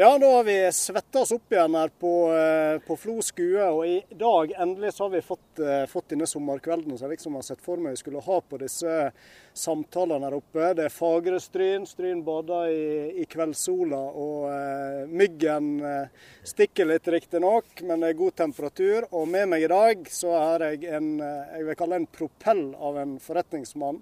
Ja, 0.00 0.18
da 0.18 0.26
har 0.26 0.44
vi 0.44 0.72
svetta 0.72 1.24
oss 1.24 1.32
opp 1.34 1.52
igjen 1.52 1.74
her 1.74 1.90
på, 1.98 2.10
eh, 2.30 2.76
på 2.86 2.96
Flo 2.96 3.16
skue. 3.18 3.64
Og 3.66 3.80
i 3.82 3.96
dag 4.14 4.52
endelig 4.54 4.92
så 4.94 5.04
har 5.04 5.10
vi 5.10 5.20
fått, 5.26 5.58
eh, 5.58 5.86
fått 5.90 6.12
denne 6.12 6.28
sommerkvelden 6.30 6.94
som 6.98 7.10
jeg 7.10 7.16
liksom 7.16 7.34
har 7.34 7.42
sett 7.42 7.60
for 7.60 7.82
meg 7.82 7.96
vi 7.96 8.02
skulle 8.04 8.22
ha 8.22 8.40
på 8.40 8.60
disse 8.62 9.10
samtalene 9.54 10.30
her 10.30 10.36
oppe. 10.38 10.68
Det 10.78 10.84
er 10.84 10.94
fagre 10.94 11.40
Stryn. 11.42 11.82
Stryn 11.82 12.22
bader 12.22 12.70
i, 12.70 13.22
i 13.22 13.26
kveldssola. 13.26 13.98
Og 14.14 14.46
eh, 14.52 15.10
myggen 15.10 15.82
eh, 15.82 16.06
stikker 16.46 16.86
litt, 16.86 17.10
riktignok, 17.18 17.82
men 17.82 17.98
det 17.98 18.14
er 18.14 18.22
god 18.22 18.36
temperatur. 18.36 19.08
Og 19.10 19.26
med 19.26 19.48
meg 19.48 19.66
i 19.66 19.74
dag 19.74 20.06
så 20.06 20.30
har 20.30 20.60
jeg 20.60 20.94
en 20.94 21.18
jeg 21.18 21.66
vil 21.66 21.74
kalle 21.74 21.96
en 21.96 22.06
propell 22.06 22.68
av 22.78 23.02
en 23.02 23.18
forretningsmann. 23.18 23.98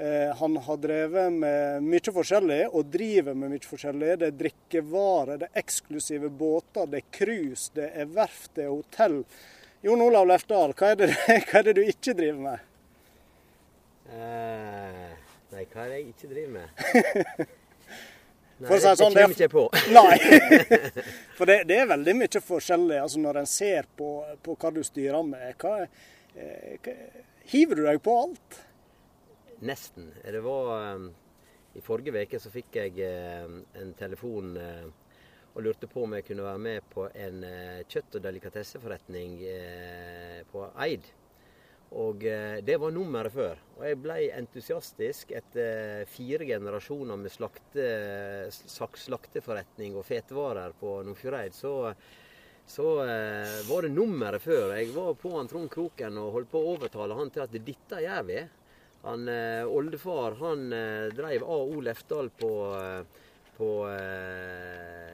Eh, 0.00 0.36
han 0.36 0.56
har 0.56 0.76
drevet 0.76 1.32
med 1.32 1.82
mye 1.84 2.12
forskjellig, 2.14 2.62
og 2.72 2.86
driver 2.88 3.34
med 3.36 3.50
mye 3.52 3.66
forskjellig. 3.68 4.14
Det 4.22 4.28
er 4.30 4.36
drikkevarer, 4.42 5.40
det 5.42 5.48
er 5.50 5.60
eksklusive 5.60 6.30
båter, 6.32 6.86
det 6.88 7.02
er 7.02 7.10
cruise, 7.18 7.66
det 7.76 7.90
er 7.92 8.08
verft, 8.08 8.54
det 8.56 8.64
er 8.64 8.70
hotell. 8.72 9.18
Jon 9.84 10.00
Olav 10.00 10.24
Lefdal, 10.30 10.72
hva 10.72 10.94
det, 10.96 11.10
hva 11.50 11.60
er 11.60 11.66
det 11.68 11.74
du 11.76 11.82
ikke 11.84 12.14
driver 12.16 12.40
med? 12.46 12.62
Uh, 14.08 15.12
nei, 15.52 15.66
hva 15.66 15.84
er 15.84 15.92
det 15.92 15.98
jeg 15.98 16.06
ikke 16.14 16.30
driver 16.32 16.56
med? 16.56 17.52
Nei, 18.60 18.70
det 18.72 18.80
sånn, 18.80 19.14
det 19.16 19.22
kommer 19.22 19.36
ikke 19.36 19.46
jeg 19.46 19.52
på. 19.52 19.66
Nei. 19.96 20.16
For 21.36 21.48
det, 21.48 21.58
det, 21.68 21.76
er 21.80 21.92
veldig 21.92 22.16
mye 22.22 22.42
forskjellig 22.44 22.98
altså 23.00 23.20
når 23.20 23.42
en 23.44 23.52
ser 23.52 23.88
på, 23.96 24.08
på 24.44 24.56
hva 24.56 24.72
du 24.76 24.82
styrer 24.84 25.24
med. 25.28 25.54
Hva, 25.60 25.86
eh, 26.36 26.74
hva, 26.84 26.98
hiver 27.52 27.80
du 27.80 27.86
deg 27.88 28.02
på 28.04 28.18
alt? 28.24 28.60
Nesten. 29.60 30.12
Det 30.24 30.40
var 30.40 30.94
um, 30.94 31.10
I 31.76 31.82
forrige 31.84 32.16
uke 32.16 32.38
så 32.40 32.48
fikk 32.52 32.78
jeg 32.80 32.94
uh, 33.04 33.60
en 33.76 33.90
telefon 33.98 34.54
uh, 34.56 34.86
og 35.50 35.64
lurte 35.66 35.88
på 35.90 36.06
om 36.06 36.14
jeg 36.16 36.24
kunne 36.30 36.46
være 36.46 36.62
med 36.64 36.86
på 36.88 37.04
en 37.10 37.42
uh, 37.44 37.80
kjøtt- 37.84 38.16
og 38.16 38.22
delikatesseforretning 38.24 39.34
på 40.52 40.62
Eid. 40.86 41.10
Og 41.90 42.22
det 42.22 42.76
var 42.78 42.92
nummeret 42.94 43.34
før. 43.34 43.58
Og 43.80 43.82
jeg 43.82 43.96
ble 43.98 44.16
entusiastisk 44.36 45.32
etter 45.34 46.04
fire 46.06 46.46
generasjoner 46.46 47.18
med 47.18 47.34
slakte, 47.34 47.86
slakteforretning 48.54 49.96
og 49.98 50.06
fetevarer 50.06 50.76
på 50.78 50.92
Nordfjordeid. 51.08 51.56
Så, 51.58 51.72
så 52.62 52.86
var 53.66 53.82
det 53.82 53.90
nummeret 53.90 54.46
før. 54.46 54.76
Jeg 54.78 54.94
var 54.94 55.18
på 55.18 55.34
han 55.34 55.50
Trond 55.50 55.66
Kroken 55.74 56.22
og 56.22 56.30
holdt 56.38 56.54
på 56.54 56.62
å 56.62 56.76
overtale 56.76 57.18
han 57.18 57.34
til 57.34 57.48
at 57.48 57.58
dette 57.58 58.04
gjør 58.06 58.22
vi. 58.30 58.38
Han, 59.02 59.28
eh, 59.28 59.64
Oldefar 59.66 60.32
han 60.32 60.72
eh, 60.72 61.08
dreiv 61.16 61.42
A.O. 61.42 61.80
Lefdal 61.80 62.30
på, 62.36 62.52
eh, 62.76 63.02
på 63.56 63.68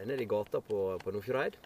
nede 0.06 0.22
i 0.22 0.30
gata 0.30 0.60
på, 0.60 0.80
på 1.02 1.14
Nordfjordeid. 1.14 1.58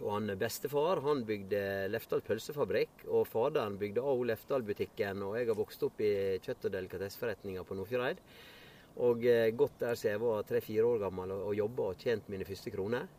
Og 0.00 0.12
han 0.14 0.32
bestefar 0.40 1.02
han 1.04 1.24
bygde 1.28 1.88
Lefdal 1.92 2.22
pølsefabrikk, 2.24 3.04
og 3.10 3.26
faderen 3.28 3.76
bygde 3.80 4.02
A.O. 4.02 4.22
Lefdal-butikken. 4.30 5.24
Og 5.26 5.36
jeg 5.38 5.50
har 5.50 5.58
vokst 5.58 5.82
opp 5.86 6.00
i 6.02 6.12
kjøtt- 6.40 6.68
og 6.70 6.74
delikatesseforretninga 6.76 7.66
på 7.66 7.78
Nordfjordeid. 7.78 8.22
Og 9.06 9.26
eh, 9.26 9.50
gått 9.54 9.82
der 9.82 9.98
siden 9.98 10.16
jeg 10.16 10.22
var 10.22 10.46
tre-fire 10.46 10.86
år 10.86 11.02
gammel 11.06 11.34
og, 11.34 11.48
og 11.50 11.58
jobba 11.58 11.90
og 11.90 12.04
tjent 12.06 12.30
mine 12.30 12.46
første 12.46 12.72
kroner. 12.74 13.10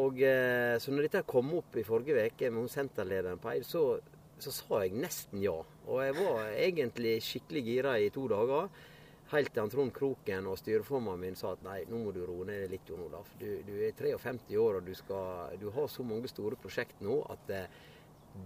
Og 0.00 0.20
eh, 0.22 0.78
Så 0.80 0.94
når 0.94 1.08
dette 1.08 1.28
kom 1.28 1.52
opp 1.58 1.76
i 1.76 1.84
forrige 1.84 2.24
uke 2.30 2.50
med 2.54 2.72
senterlederen 2.72 3.40
på 3.42 3.52
Eid, 3.52 3.68
så 3.68 4.00
så 4.40 4.52
sa 4.54 4.80
jeg 4.84 4.96
nesten 4.96 5.42
ja. 5.44 5.58
Og 5.90 6.00
jeg 6.04 6.14
var 6.20 6.48
egentlig 6.54 7.16
skikkelig 7.26 7.62
gira 7.66 7.98
i 7.98 8.10
to 8.14 8.28
dager. 8.30 8.70
Helt 9.30 9.52
til 9.54 9.62
han 9.62 9.70
Trond 9.70 9.92
Kroken 9.94 10.46
og 10.50 10.58
styreformannen 10.58 11.22
min 11.22 11.38
sa 11.38 11.52
at 11.54 11.62
nei, 11.62 11.80
nå 11.90 12.00
må 12.02 12.12
du 12.14 12.20
roe 12.26 12.46
ned 12.48 12.70
litt, 12.72 12.86
Jon 12.86 13.04
Olaf. 13.04 13.30
Du, 13.38 13.46
du, 13.66 13.72
er 13.86 13.94
53 13.98 14.58
år 14.58 14.80
og 14.80 14.86
du, 14.86 14.94
skal, 14.98 15.56
du, 15.60 15.68
har 15.74 15.86
så 15.90 16.06
mange 16.06 16.30
store 16.30 16.58
prosjekt 16.58 17.02
nå 17.06 17.20
at 17.30 17.52
eh, 17.54 17.80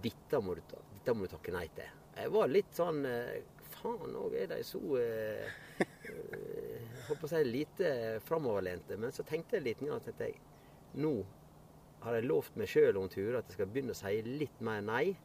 dette, 0.03 0.41
må 0.41 0.57
du, 0.57 0.61
dette 0.93 1.15
må 1.17 1.29
takke 1.29 1.53
nei 1.53 1.65
til. 1.73 1.89
Jeg 2.15 2.31
var 2.33 2.51
litt 2.51 2.73
sånn 2.77 3.01
eh, 3.09 3.39
Faen, 3.75 4.13
nå 4.13 4.27
er 4.37 4.49
de 4.53 4.59
så 4.65 4.81
eh, 5.01 5.55
eh, 5.81 6.99
Holdt 7.07 7.21
på 7.21 7.27
å 7.27 7.31
si 7.33 7.41
lite 7.45 7.89
framoverlente. 8.25 8.97
Men 9.01 9.13
så 9.13 9.25
tenkte 9.27 9.59
jeg 9.59 9.65
litt 9.67 9.83
at 9.89 10.21
jeg, 10.21 10.37
nå 11.01 11.15
har 12.05 12.17
jeg 12.17 12.29
lovt 12.29 12.57
meg 12.61 12.69
sjøl 12.69 13.01
om 13.01 13.09
turer 13.09 13.39
at 13.39 13.49
jeg 13.49 13.57
skal 13.59 13.69
begynne 13.69 13.93
å 13.93 13.99
si 13.99 14.21
litt 14.25 14.61
mer 14.65 14.85
nei. 14.85 15.15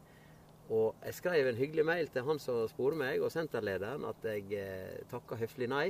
Og 0.70 1.00
jeg 1.02 1.16
skrev 1.16 1.48
en 1.50 1.58
hyggelig 1.58 1.84
mail 1.86 2.10
til 2.14 2.26
han 2.28 2.38
som 2.42 2.60
spurte 2.70 2.98
meg, 3.00 3.22
og 3.24 3.32
senterlederen, 3.34 4.04
at 4.06 4.26
jeg 4.28 4.44
eh, 4.54 5.00
takka 5.10 5.38
høflig 5.40 5.66
nei 5.70 5.88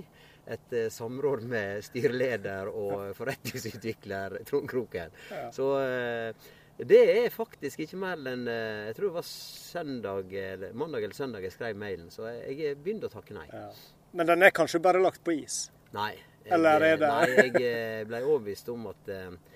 etter 0.51 0.89
samråd 0.93 1.45
med 1.51 1.85
styreleder 1.85 2.71
og 2.73 3.11
forretningsutvikler 3.19 4.39
Trond 4.49 4.71
Kroken. 4.71 5.13
Ja. 5.29 5.51
Så 5.53 5.69
eh, 5.85 6.49
det 6.81 7.03
er 7.13 7.29
faktisk 7.35 7.83
ikke 7.85 8.01
mer 8.01 8.17
enn 8.31 8.49
eh, 8.49 8.87
Jeg 8.89 8.97
tror 8.97 9.11
det 9.11 9.19
var 9.19 9.29
søndag, 9.29 10.33
eller, 10.33 10.73
mandag 10.73 11.05
eller 11.05 11.19
søndag 11.19 11.45
jeg 11.45 11.59
skrev 11.59 11.77
mailen, 11.77 12.09
så 12.15 12.31
jeg, 12.33 12.73
begynte 12.81 13.11
å 13.11 13.15
takke 13.19 13.37
nei. 13.37 13.47
Ja. 13.53 13.69
Men 14.17 14.33
den 14.33 14.49
er 14.49 14.57
kanskje 14.57 14.81
bare 14.83 15.03
lagt 15.05 15.21
på 15.27 15.37
is? 15.37 15.67
Nei. 15.93 16.15
Jeg, 16.41 16.55
eller 16.57 16.81
er 16.81 16.97
det 16.97 17.09
Nei, 17.13 17.25
jeg 17.37 17.67
eh, 17.69 18.03
ble 18.09 18.25
overbevist 18.25 18.71
om 18.73 18.89
at 18.89 19.13
eh, 19.13 19.29
Eh, 19.29 19.50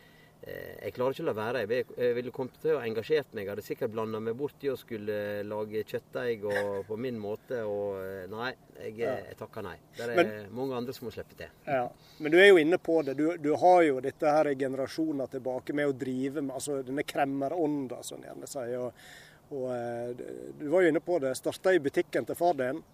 jeg 0.44 0.92
klarer 0.92 1.14
ikke 1.14 1.24
å 1.24 1.26
la 1.28 1.34
være. 1.36 1.60
Jeg 1.64 2.14
ville 2.18 2.32
kommet 2.34 2.56
til 2.60 2.74
å 2.76 2.80
engasjert 2.84 3.30
meg. 3.32 3.46
Jeg 3.46 3.52
hadde 3.54 3.64
sikkert 3.64 3.92
blanda 3.94 4.20
meg 4.20 4.36
bort 4.36 4.64
i 4.66 4.68
å 4.68 4.76
skulle 4.76 5.16
lage 5.48 5.84
kjøttdeig 5.88 6.44
på 6.88 6.98
min 7.00 7.20
måte. 7.20 7.62
Og 7.64 8.00
eh, 8.02 8.26
nei, 8.28 8.50
jeg, 8.76 8.96
ja. 9.00 9.14
jeg 9.30 9.38
takker 9.40 9.64
nei. 9.64 9.76
Det 9.96 10.08
er 10.08 10.18
Men, 10.18 10.32
mange 10.56 10.76
andre 10.80 10.96
som 10.96 11.08
må 11.08 11.14
slippe 11.14 11.38
til. 11.38 11.52
Ja. 11.64 11.86
Men 12.18 12.34
du 12.34 12.38
er 12.40 12.50
jo 12.50 12.58
inne 12.60 12.80
på 12.82 12.98
det. 13.06 13.16
Du, 13.20 13.24
du 13.40 13.54
har 13.62 13.80
jo 13.86 14.02
dette 14.04 14.34
her 14.36 14.50
i 14.50 14.58
generasjoner 14.60 15.32
tilbake 15.32 15.76
med 15.76 15.92
å 15.92 15.96
drive 16.04 16.44
med 16.44 16.58
altså 16.58 16.82
denne 16.84 17.06
kremmerånda, 17.08 18.02
som 18.04 18.20
en 18.20 18.28
gjerne 18.28 18.50
sier. 18.50 18.84
Og, 18.84 19.48
og, 19.54 19.66
eh, 19.78 20.44
du 20.60 20.68
var 20.74 20.84
jo 20.84 20.92
inne 20.92 21.04
på 21.04 21.22
det. 21.24 21.32
Starta 21.40 21.72
i 21.72 21.80
butikken 21.84 22.28
til 22.28 22.38
far 22.38 22.60
din. 22.60 22.84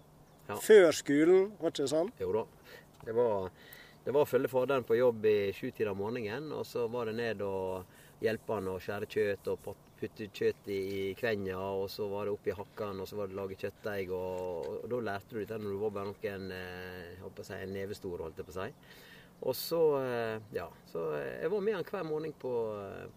Ja. 0.47 0.55
Før 0.55 0.95
skolen, 0.95 1.51
var 1.59 1.75
det 1.75 1.81
ikke 1.81 1.91
sånn? 1.97 2.15
Jo 2.21 2.31
da. 2.39 2.47
Det 3.01 3.17
var 3.17 3.51
det 4.05 4.13
var 4.15 4.25
å 4.25 4.29
følge 4.29 4.49
faderen 4.49 4.85
på 4.87 4.97
jobb 4.97 5.25
i 5.29 5.51
sjutida 5.53 5.93
om 5.93 6.01
morgenen, 6.01 6.49
og 6.55 6.65
så 6.65 6.87
var 6.89 7.09
det 7.09 7.19
ned 7.19 7.43
og 7.45 8.21
hjelpe 8.21 8.57
han 8.57 8.69
å 8.71 8.79
skjære 8.81 9.09
kjøtt 9.09 9.49
og 9.51 9.69
putte 10.01 10.27
kjøtt 10.33 10.69
i, 10.73 10.81
kvenja, 11.17 11.59
og 11.59 11.85
så 11.93 12.07
var 12.09 12.25
det 12.25 12.33
opp 12.33 12.49
i 12.49 12.55
hakkene, 12.57 13.03
og 13.03 13.09
så 13.09 13.19
var 13.19 13.29
det 13.29 13.37
lage 13.37 13.59
kjøttdeig, 13.61 14.09
og, 14.17 14.67
og, 14.71 14.89
da 14.89 15.01
lærte 15.05 15.37
du 15.37 15.45
det 15.45 15.61
når 15.61 15.75
du 15.75 15.79
var 15.83 15.95
bare 15.97 16.09
noen 16.09 16.51
eh, 16.57 17.41
si, 17.45 17.57
en 17.57 17.73
nevestor, 17.75 18.25
holdt 18.25 18.41
jeg 18.41 18.49
på 18.49 18.55
å 18.55 18.57
si. 18.57 18.69
Og 19.41 19.57
så, 19.57 19.81
eh, 20.01 20.37
ja, 20.53 20.67
så 20.89 21.07
jeg 21.17 21.49
var 21.53 21.65
med 21.65 21.77
han 21.79 21.87
hver 21.87 22.05
morgen 22.05 22.33
på, 22.41 22.53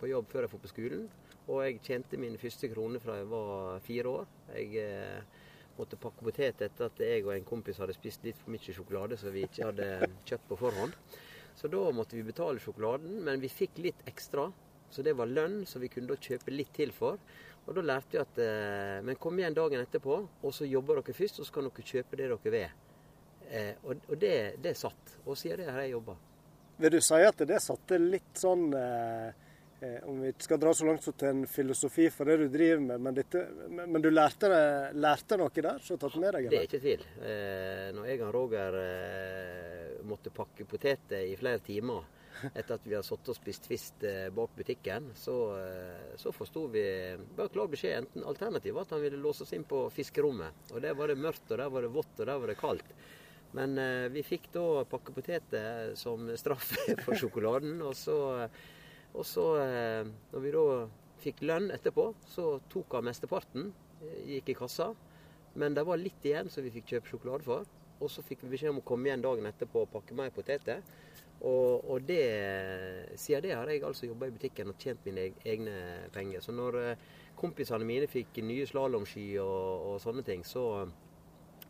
på 0.01 0.09
jobb 0.09 0.29
før 0.33 0.47
jeg 0.47 0.53
dro 0.53 0.61
på 0.61 0.73
skolen. 0.73 1.09
Og 1.45 1.61
jeg 1.61 1.81
tjente 1.85 2.21
mine 2.21 2.41
første 2.41 2.71
kroner 2.73 3.03
fra 3.05 3.19
jeg 3.19 3.29
var 3.29 3.83
fire 3.85 4.13
år. 4.21 4.31
Jeg 4.57 4.79
eh, 4.81 5.43
måtte 5.79 5.99
pakke 6.01 6.25
potet 6.27 6.63
etter 6.67 6.89
at 6.89 7.01
jeg 7.03 7.25
og 7.25 7.33
en 7.35 7.47
kompis 7.47 7.81
hadde 7.83 7.97
spist 7.97 8.25
litt 8.27 8.39
for 8.41 8.55
mye 8.55 8.75
sjokolade 8.77 9.19
som 9.21 9.35
vi 9.35 9.45
ikke 9.47 9.71
hadde 9.71 10.11
kjøpt 10.29 10.51
på 10.51 10.59
forhånd. 10.61 10.95
Så 11.55 11.71
da 11.71 11.83
måtte 11.95 12.19
vi 12.19 12.27
betale 12.27 12.63
sjokoladen, 12.63 13.21
men 13.27 13.43
vi 13.43 13.51
fikk 13.53 13.79
litt 13.83 14.01
ekstra. 14.11 14.49
Så 14.91 15.03
det 15.07 15.15
var 15.19 15.31
lønn 15.31 15.63
som 15.67 15.83
vi 15.83 15.91
kunne 15.91 16.11
da 16.11 16.19
kjøpe 16.19 16.55
litt 16.55 16.73
til 16.75 16.93
for. 16.95 17.19
Og 17.65 17.79
da 17.79 17.85
lærte 17.85 18.15
vi 18.15 18.21
at 18.21 18.41
eh, 18.43 18.99
Men 19.03 19.17
kom 19.17 19.39
igjen 19.39 19.57
dagen 19.57 19.81
etterpå, 19.81 20.19
og 20.43 20.55
så 20.55 20.67
jobber 20.69 21.01
dere 21.01 21.17
først, 21.17 21.41
og 21.41 21.47
så 21.47 21.55
kan 21.55 21.69
dere 21.71 21.87
kjøpe 21.89 22.19
det 22.21 22.29
dere 22.29 22.53
vil. 22.55 22.77
Eh, 23.49 23.73
og, 23.85 24.05
og 24.11 24.19
det, 24.21 24.37
det 24.63 24.77
satt. 24.77 25.17
Og 25.25 25.39
siden 25.39 25.63
det 25.63 25.73
har 25.73 25.87
jeg 25.87 25.95
jobba. 25.95 26.19
Vil 26.83 26.91
du 26.91 27.01
si 27.07 27.23
at 27.23 27.43
det 27.47 27.63
satte 27.63 27.99
litt 28.03 28.39
sånn 28.39 28.69
Eh, 28.75 29.44
om 30.09 30.21
vi 30.23 30.33
ikke 30.33 30.47
skal 30.47 30.61
dra 30.63 30.73
så 30.77 30.87
langt 30.89 31.05
som 31.05 31.17
til 31.19 31.31
en 31.31 31.45
filosofi 31.51 32.09
for 32.15 32.31
det 32.31 32.39
du 32.43 32.47
driver 32.53 32.83
med, 32.85 33.05
men, 33.07 33.17
dette, 33.17 33.45
men 33.71 34.03
du 34.03 34.11
lærte, 34.11 34.51
lærte, 34.97 35.39
noe 35.41 35.53
der 35.55 35.79
som 35.83 35.95
du 35.95 35.97
har 35.97 36.03
tatt 36.05 36.21
med 36.21 36.37
deg? 36.37 36.49
Eller? 36.49 36.51
Det 36.51 36.61
er 36.61 36.69
ikke 36.69 36.83
tvil. 36.85 37.07
Eh, 37.31 37.87
når 37.97 38.11
jeg 38.11 38.23
og 38.25 38.35
Roger 38.37 38.79
eh, 38.81 40.05
måtte 40.09 40.35
pakke 40.35 40.69
poteter 40.69 41.25
i 41.29 41.39
flere 41.41 41.63
timer 41.65 42.05
etter 42.53 42.77
at 42.77 42.87
vi 42.87 42.95
hadde 42.97 43.07
sittet 43.07 43.31
og 43.33 43.37
spist 43.39 43.67
twist 43.69 44.05
eh, 44.07 44.29
bak 44.35 44.55
butikken, 44.59 45.11
så, 45.19 45.37
eh, 45.61 46.15
så 46.21 46.33
forsto 46.35 46.67
vi 46.73 46.85
bare 47.37 47.53
klar 47.55 47.71
beskjed. 47.71 47.99
enten 48.03 48.27
Alternativet 48.27 48.77
var 48.77 48.89
at 48.89 48.95
han 48.97 49.05
ville 49.05 49.21
låse 49.23 49.45
oss 49.47 49.55
inn 49.57 49.67
på 49.69 49.85
fiskerommet. 49.95 50.73
Og 50.73 50.83
Der 50.83 50.97
var 50.99 51.09
det 51.09 51.21
mørkt, 51.21 51.47
og 51.51 51.59
der 51.59 51.71
var 51.71 51.87
det 51.87 51.93
vått, 51.95 52.15
og 52.19 52.27
der 52.27 52.41
var 52.41 52.51
det 52.51 52.61
kaldt. 52.61 52.95
Men 53.55 53.79
eh, 53.79 54.09
vi 54.11 54.25
fikk 54.27 54.51
da 54.55 54.85
pakke 54.91 55.15
poteter 55.15 55.95
som 55.99 56.27
straff 56.37 56.75
for 57.05 57.15
sjokoladen. 57.19 57.81
og 57.83 57.95
så 57.97 58.19
og 59.15 59.27
så, 59.27 59.47
eh, 59.63 60.13
når 60.33 60.43
vi 60.43 60.53
da 60.55 60.67
fikk 61.23 61.43
lønn 61.47 61.71
etterpå, 61.75 62.11
så 62.27 62.59
tok 62.73 62.99
hun 62.99 63.09
mesteparten. 63.09 63.73
Eh, 64.03 64.21
gikk 64.35 64.51
i 64.51 64.59
kassa. 64.59 64.91
Men 65.55 65.75
det 65.75 65.87
var 65.87 66.01
litt 66.01 66.25
igjen 66.27 66.51
som 66.51 66.65
vi 66.67 66.73
fikk 66.75 66.95
kjøpe 66.95 67.13
sjokolade 67.13 67.47
for. 67.47 67.69
Og 68.03 68.11
så 68.11 68.25
fikk 68.27 68.43
vi 68.43 68.57
beskjed 68.57 68.75
om 68.75 68.83
å 68.83 68.87
komme 68.87 69.09
igjen 69.09 69.23
dagen 69.23 69.47
etterpå 69.47 69.85
og 69.85 69.93
pakke 69.93 70.17
mer 70.19 70.35
poteter. 70.35 70.83
Og, 71.45 71.85
og 71.91 72.03
det, 72.09 72.25
siden 73.21 73.45
det 73.45 73.55
har 73.55 73.71
jeg 73.71 73.85
altså 73.85 74.09
jobba 74.09 74.29
i 74.29 74.35
butikken 74.35 74.73
og 74.73 74.79
tjent 74.81 75.07
mine 75.07 75.29
egne 75.45 75.79
penger. 76.15 76.43
Så 76.43 76.55
når 76.57 76.81
eh, 76.83 77.09
kompisene 77.39 77.87
mine 77.87 78.11
fikk 78.11 78.43
nye 78.43 78.67
slalåmski 78.67 79.29
og, 79.43 79.89
og, 79.93 79.97
sånne 80.03 80.27
ting, 80.27 80.43
så, 80.49 80.67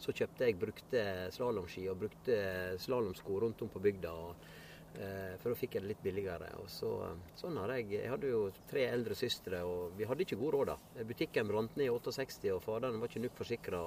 så 0.00 0.16
kjøpte 0.16 0.48
jeg 0.48 0.60
brukte 0.60 1.06
slalåmski 1.34 1.88
og 1.92 2.04
brukte 2.06 2.38
slalåmsko 2.80 3.40
rundt 3.44 3.66
om 3.66 3.72
på 3.72 3.84
bygda. 3.84 4.12
og 4.14 4.62
for 4.94 5.50
da 5.50 5.58
fikk 5.58 5.74
jeg 5.74 5.84
det 5.84 5.90
litt 5.90 6.02
billigere. 6.04 6.52
Og 6.62 6.68
så, 6.70 6.90
sånn 7.38 7.56
har 7.58 7.72
jeg 7.74 7.96
Jeg 7.96 8.12
hadde 8.12 8.30
jo 8.30 8.44
tre 8.70 8.84
eldre 8.92 9.16
søstre, 9.18 9.64
og 9.66 9.96
vi 9.98 10.06
hadde 10.06 10.22
ikke 10.22 10.38
god 10.38 10.54
råd 10.54 10.70
da. 10.70 10.76
Butikken 11.08 11.50
brant 11.50 11.76
ned 11.76 11.88
i 11.88 11.90
68, 11.90 12.52
og 12.54 12.62
faderen 12.62 13.00
var 13.02 13.10
ikke 13.10 13.24
nok 13.24 13.36
forsikra. 13.40 13.82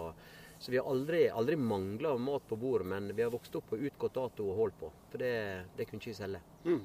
Så 0.60 0.74
vi 0.74 0.80
har 0.82 0.90
aldri, 0.90 1.28
aldri 1.30 1.56
mangla 1.56 2.16
mat 2.18 2.48
på 2.50 2.58
bordet, 2.60 2.88
men 2.92 3.12
vi 3.16 3.24
har 3.24 3.34
vokst 3.34 3.56
opp 3.60 3.70
på 3.72 3.80
utgått 3.80 4.18
dato 4.18 4.48
og 4.50 4.62
holdt 4.62 4.80
på. 4.80 4.92
For 5.12 5.22
det, 5.22 5.34
det 5.78 5.86
kunne 5.88 6.02
ikke 6.02 6.14
vi 6.14 6.18
selge. 6.18 6.42
Mm. 6.66 6.82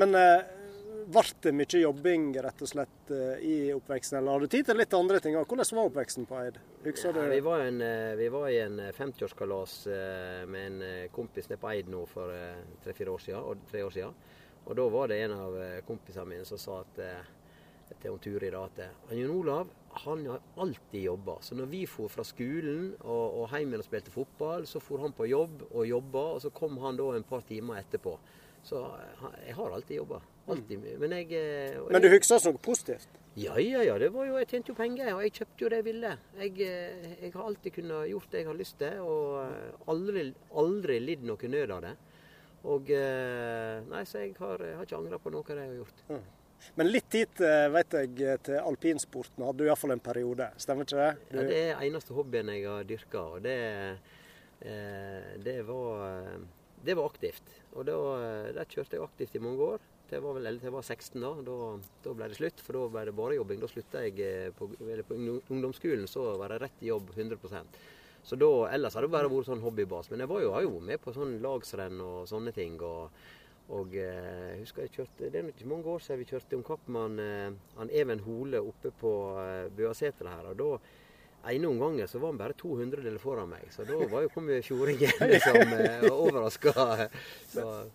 Men 0.00 0.18
eh, 0.18 0.63
ble 1.06 1.22
det 1.44 1.52
mye 1.56 1.80
jobbing 1.80 2.26
rett 2.44 2.62
og 2.64 2.70
slett 2.70 3.12
eh, 3.14 3.42
i 3.44 3.56
oppveksten, 3.74 4.18
eller 4.18 4.36
har 4.36 4.44
du 4.44 4.50
tid 4.52 4.66
til 4.68 4.78
litt 4.78 4.96
andre 4.96 5.20
ting? 5.22 5.36
Hvordan 5.36 5.78
var 5.78 5.90
oppveksten 5.90 6.26
på 6.30 6.38
Eid? 6.40 6.58
Ja, 6.84 7.12
vi, 7.30 7.40
var 7.44 7.64
en, 7.66 7.80
eh, 7.84 8.14
vi, 8.18 8.28
var 8.32 8.48
i 8.50 8.58
en 8.62 8.80
50-årskalas 8.96 9.76
eh, 9.92 10.42
med 10.50 10.66
en 10.70 11.08
kompis 11.14 11.48
nede 11.50 11.60
på 11.62 11.70
Eid 11.72 11.92
nå 11.92 12.04
for 12.10 12.32
tre-fire 12.84 13.14
år 13.14 13.24
siden. 13.26 13.64
Tre 13.70 13.84
år 13.84 13.94
siden. 13.94 14.18
Og 14.64 14.76
da 14.78 14.90
var 14.92 15.10
det 15.12 15.22
en 15.24 15.36
av 15.36 15.56
kompisene 15.84 16.28
mine 16.30 16.44
som 16.48 16.60
sa 16.60 16.78
at, 16.80 17.00
til 18.00 18.20
Turi 18.24 18.48
da, 18.52 18.64
at 18.64 19.12
Jon 19.12 19.34
Olav 19.34 19.72
han 20.04 20.24
har 20.26 20.40
alltid 20.56 21.02
jobba. 21.02 21.36
Så 21.44 21.54
når 21.54 21.68
vi 21.70 21.84
for 21.86 22.10
fra 22.10 22.24
skolen 22.26 22.94
og, 23.04 23.42
og 23.42 23.52
hjem 23.52 23.76
og 23.78 23.84
spilte 23.86 24.14
fotball, 24.14 24.66
så 24.66 24.80
for 24.82 25.04
han 25.04 25.14
på 25.14 25.28
jobb 25.30 25.66
og 25.70 25.84
jobba, 25.86 26.24
og 26.34 26.40
så 26.42 26.50
kom 26.50 26.80
han 26.82 26.98
da 26.98 27.12
en 27.14 27.26
par 27.28 27.44
timer 27.46 27.78
etterpå. 27.84 28.16
Så 28.64 28.80
jeg 29.44 29.54
har 29.54 29.76
alltid 29.76 30.00
jobba. 30.00 30.22
Alltid. 30.46 30.82
Men 31.00 31.14
jeg 31.16 31.32
eh, 31.38 31.76
Men 31.90 32.04
du 32.04 32.10
husker 32.12 32.42
noe 32.44 32.60
positivt? 32.62 33.20
Ja, 33.34 33.56
ja, 33.58 33.82
ja. 33.82 33.96
Det 33.98 34.10
var 34.14 34.28
jo, 34.28 34.36
jeg 34.38 34.48
tjente 34.50 34.70
jo 34.70 34.78
penger, 34.78 35.10
og 35.16 35.22
jeg 35.24 35.32
kjøpte 35.40 35.64
jo 35.64 35.70
det 35.72 35.78
jeg 35.80 35.86
ville. 35.88 36.10
Jeg, 36.38 36.52
eh, 36.62 37.14
jeg 37.24 37.32
har 37.34 37.48
alltid 37.48 37.76
kunnet 37.78 38.10
gjort 38.12 38.30
det 38.30 38.42
jeg 38.42 38.48
har 38.50 38.58
lyst 38.58 38.76
til, 38.82 38.98
og 39.02 39.38
eh, 39.42 39.78
aldri, 39.94 40.24
aldri 40.62 40.98
lidd 41.02 41.24
noe 41.26 41.50
nød 41.56 41.74
av 41.78 41.84
det. 41.88 41.94
Og 42.64 42.88
Nei, 42.88 44.02
så 44.08 44.22
jeg 44.22 44.30
har, 44.38 44.62
jeg 44.64 44.76
har 44.78 44.86
ikke 44.86 44.96
angra 44.96 45.18
på 45.20 45.32
noe 45.34 45.44
jeg 45.44 45.58
har 45.68 45.74
gjort. 45.76 45.98
Mm. 46.08 46.22
Men 46.80 46.88
litt 46.88 47.10
tid 47.12 47.42
vet 47.74 47.96
jeg, 47.98 48.38
til 48.46 48.56
alpinsporten 48.56 49.44
hadde 49.44 49.58
du 49.58 49.66
iallfall 49.66 49.92
en 49.92 50.00
periode, 50.00 50.46
stemmer 50.56 50.88
ikke 50.88 50.96
det? 50.96 51.10
Du... 51.28 51.34
Ja, 51.36 51.44
Det 51.50 51.58
er 51.60 51.82
eneste 51.84 52.16
hobbyen 52.16 52.52
jeg 52.54 52.64
har 52.64 52.86
dyrka, 52.88 53.24
og 53.34 53.44
det, 53.44 53.58
det, 55.44 55.58
var, 55.68 56.24
det 56.88 56.96
var 56.96 57.10
aktivt. 57.12 57.52
Og 57.74 57.84
da, 57.90 57.98
der 58.56 58.72
kjørte 58.72 58.96
jeg 58.96 59.04
aktivt 59.04 59.36
i 59.36 59.44
mange 59.44 59.68
år. 59.74 59.84
Det 60.10 60.20
var 60.20 60.36
vel 60.36 60.58
til 60.58 60.68
jeg 60.68 60.74
var 60.74 60.84
16 60.84 61.20
da. 61.22 61.32
da. 61.46 61.58
Da 62.04 62.14
ble 62.16 62.30
det 62.30 62.38
slutt, 62.38 62.62
for 62.62 62.76
da 62.76 62.88
ble 62.92 63.04
det 63.08 63.16
bare 63.18 63.38
jobbing. 63.38 63.60
Da 63.62 63.70
slutta 63.70 64.04
jeg 64.04 64.20
eh, 64.24 64.50
på, 64.56 64.68
på 64.76 65.18
ungdomsskolen, 65.18 66.08
så 66.10 66.34
var 66.40 66.52
det 66.54 66.60
rett 66.66 66.84
jobb 66.84 67.14
100% 67.16 67.78
Så 68.24 68.36
da, 68.40 68.50
Ellers 68.72 68.94
har 68.96 69.06
det 69.06 69.14
bare 69.14 69.30
vært 69.32 69.48
sånn 69.48 69.64
hobbybas. 69.64 70.10
Men 70.12 70.24
jeg 70.24 70.32
var 70.34 70.44
jo, 70.44 70.52
har 70.56 70.66
jo 70.66 70.76
med 70.80 71.00
på 71.00 71.14
sånn 71.16 71.38
lagsrenn 71.44 72.04
og 72.04 72.28
sånne 72.30 72.52
ting. 72.56 72.76
og 72.82 73.10
og 73.72 73.94
eh, 73.96 74.50
jeg 74.52 74.58
husker 74.60 74.84
jeg 74.84 74.92
kjørte, 74.92 75.30
Det 75.32 75.40
er 75.40 75.46
ikke 75.48 75.68
mange 75.70 75.88
år 75.88 76.02
siden 76.04 76.20
vi 76.20 76.28
kjørte 76.28 76.56
om 76.58 76.64
kapp 76.66 76.88
med 76.92 77.20
han, 77.78 77.90
Even 77.96 78.20
Hole 78.26 78.60
oppe 78.60 78.92
på 79.00 79.12
eh, 79.40 79.70
Bøaseter 79.72 80.28
her. 80.28 80.50
og 80.50 80.58
da 80.60 80.68
ene 81.50 81.68
omgangen 81.68 82.08
så 82.08 82.18
var 82.18 82.32
han 82.32 82.38
bare 82.38 82.56
200 82.58 83.02
deler 83.04 83.20
foran 83.20 83.50
meg, 83.50 83.66
så 83.74 83.84
da 83.88 83.98
var 84.10 84.24
jo 84.24 84.32
kom 84.32 84.48
fjordingen 84.68 85.30
liksom 85.30 85.74
eh, 85.76 86.06
overraska. 86.10 86.72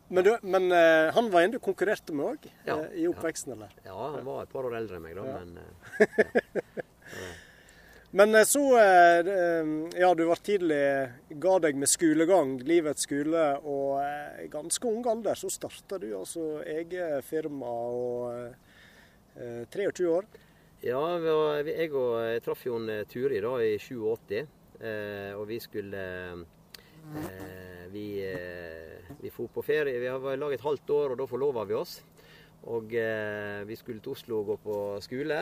Men, 0.08 0.24
du, 0.24 0.32
men 0.42 0.72
uh, 0.72 1.10
han 1.16 1.30
var 1.34 1.46
en 1.46 1.56
du 1.56 1.60
konkurrerte 1.64 2.16
med 2.16 2.34
òg 2.34 2.48
ja, 2.68 2.78
uh, 2.78 2.88
i 2.94 3.08
oppveksten, 3.10 3.56
eller? 3.58 3.74
Ja, 3.86 3.98
han 4.16 4.26
var 4.28 4.44
et 4.44 4.54
par 4.54 4.68
år 4.70 4.78
eldre 4.80 5.00
enn 5.00 5.06
meg, 5.06 5.18
da, 5.18 5.26
ja. 5.26 5.40
men 5.40 5.60
ja. 7.20 7.30
Men 8.10 8.34
så 8.50 8.64
Ja, 8.74 10.08
du 10.18 10.24
var 10.26 10.40
tidlig 10.42 10.80
Ga 11.44 11.52
deg 11.62 11.78
med 11.78 11.92
skolegang, 11.92 12.56
livets 12.66 13.06
skole, 13.06 13.44
og 13.62 14.02
i 14.42 14.48
ganske 14.50 14.90
ung 14.90 15.06
alder 15.12 15.38
så 15.38 15.52
starta 15.54 16.00
du 16.02 16.08
altså 16.18 16.64
eget 16.66 17.22
firma 17.28 17.70
og 17.70 18.56
23 19.70 20.10
år. 20.10 20.26
Ja, 20.80 21.00
jeg 21.20 21.92
og 21.92 22.14
jeg 22.24 22.40
traff 22.46 22.62
jo 22.64 22.78
en 22.80 22.88
eh, 22.88 23.08
Turi 23.12 23.42
da 23.44 23.58
i 23.60 23.74
87. 23.76 24.38
Eh, 24.80 25.34
og 25.36 25.44
vi 25.50 25.58
skulle 25.60 26.04
eh, 27.20 27.90
Vi, 27.92 28.06
eh, 28.24 29.10
vi 29.20 29.32
for 29.34 29.52
på 29.52 29.66
ferie. 29.66 30.00
Vi 30.00 30.08
har 30.08 30.40
lag 30.40 30.56
et 30.56 30.64
halvt 30.64 30.96
år, 30.96 31.12
og 31.12 31.20
da 31.20 31.28
forlova 31.28 31.66
vi 31.68 31.76
oss. 31.76 31.98
Og 32.72 32.96
eh, 32.96 33.66
vi 33.68 33.76
skulle 33.76 34.00
til 34.00 34.16
Oslo 34.16 34.40
og 34.40 34.54
gå 34.54 34.58
på 34.70 34.80
skole. 35.04 35.42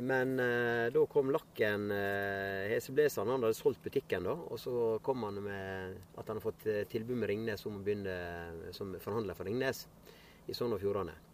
Men 0.00 0.34
eh, 0.40 0.88
da 0.96 1.04
kom 1.12 1.28
lakken 1.34 1.90
eh, 1.92 2.72
Hesebleseren 2.72 3.28
han 3.28 3.44
hadde 3.44 3.56
solgt 3.58 3.84
butikken, 3.84 4.32
da. 4.32 4.32
Og 4.32 4.64
så 4.64 4.96
kom 5.04 5.28
han 5.28 5.44
med 5.44 6.04
at 6.16 6.24
han 6.24 6.38
hadde 6.38 6.48
fått 6.48 6.68
tilbud 6.88 7.20
med 7.20 7.34
Ringnes 7.34 7.68
om 7.68 7.82
å 7.82 7.84
begynne 7.84 8.72
som 8.72 8.96
forhandler 8.96 9.36
for 9.36 9.44
Ringnes 9.44 9.84
i 10.48 10.56
Sogn 10.56 10.72
og 10.72 10.80
Fjordane. 10.80 11.27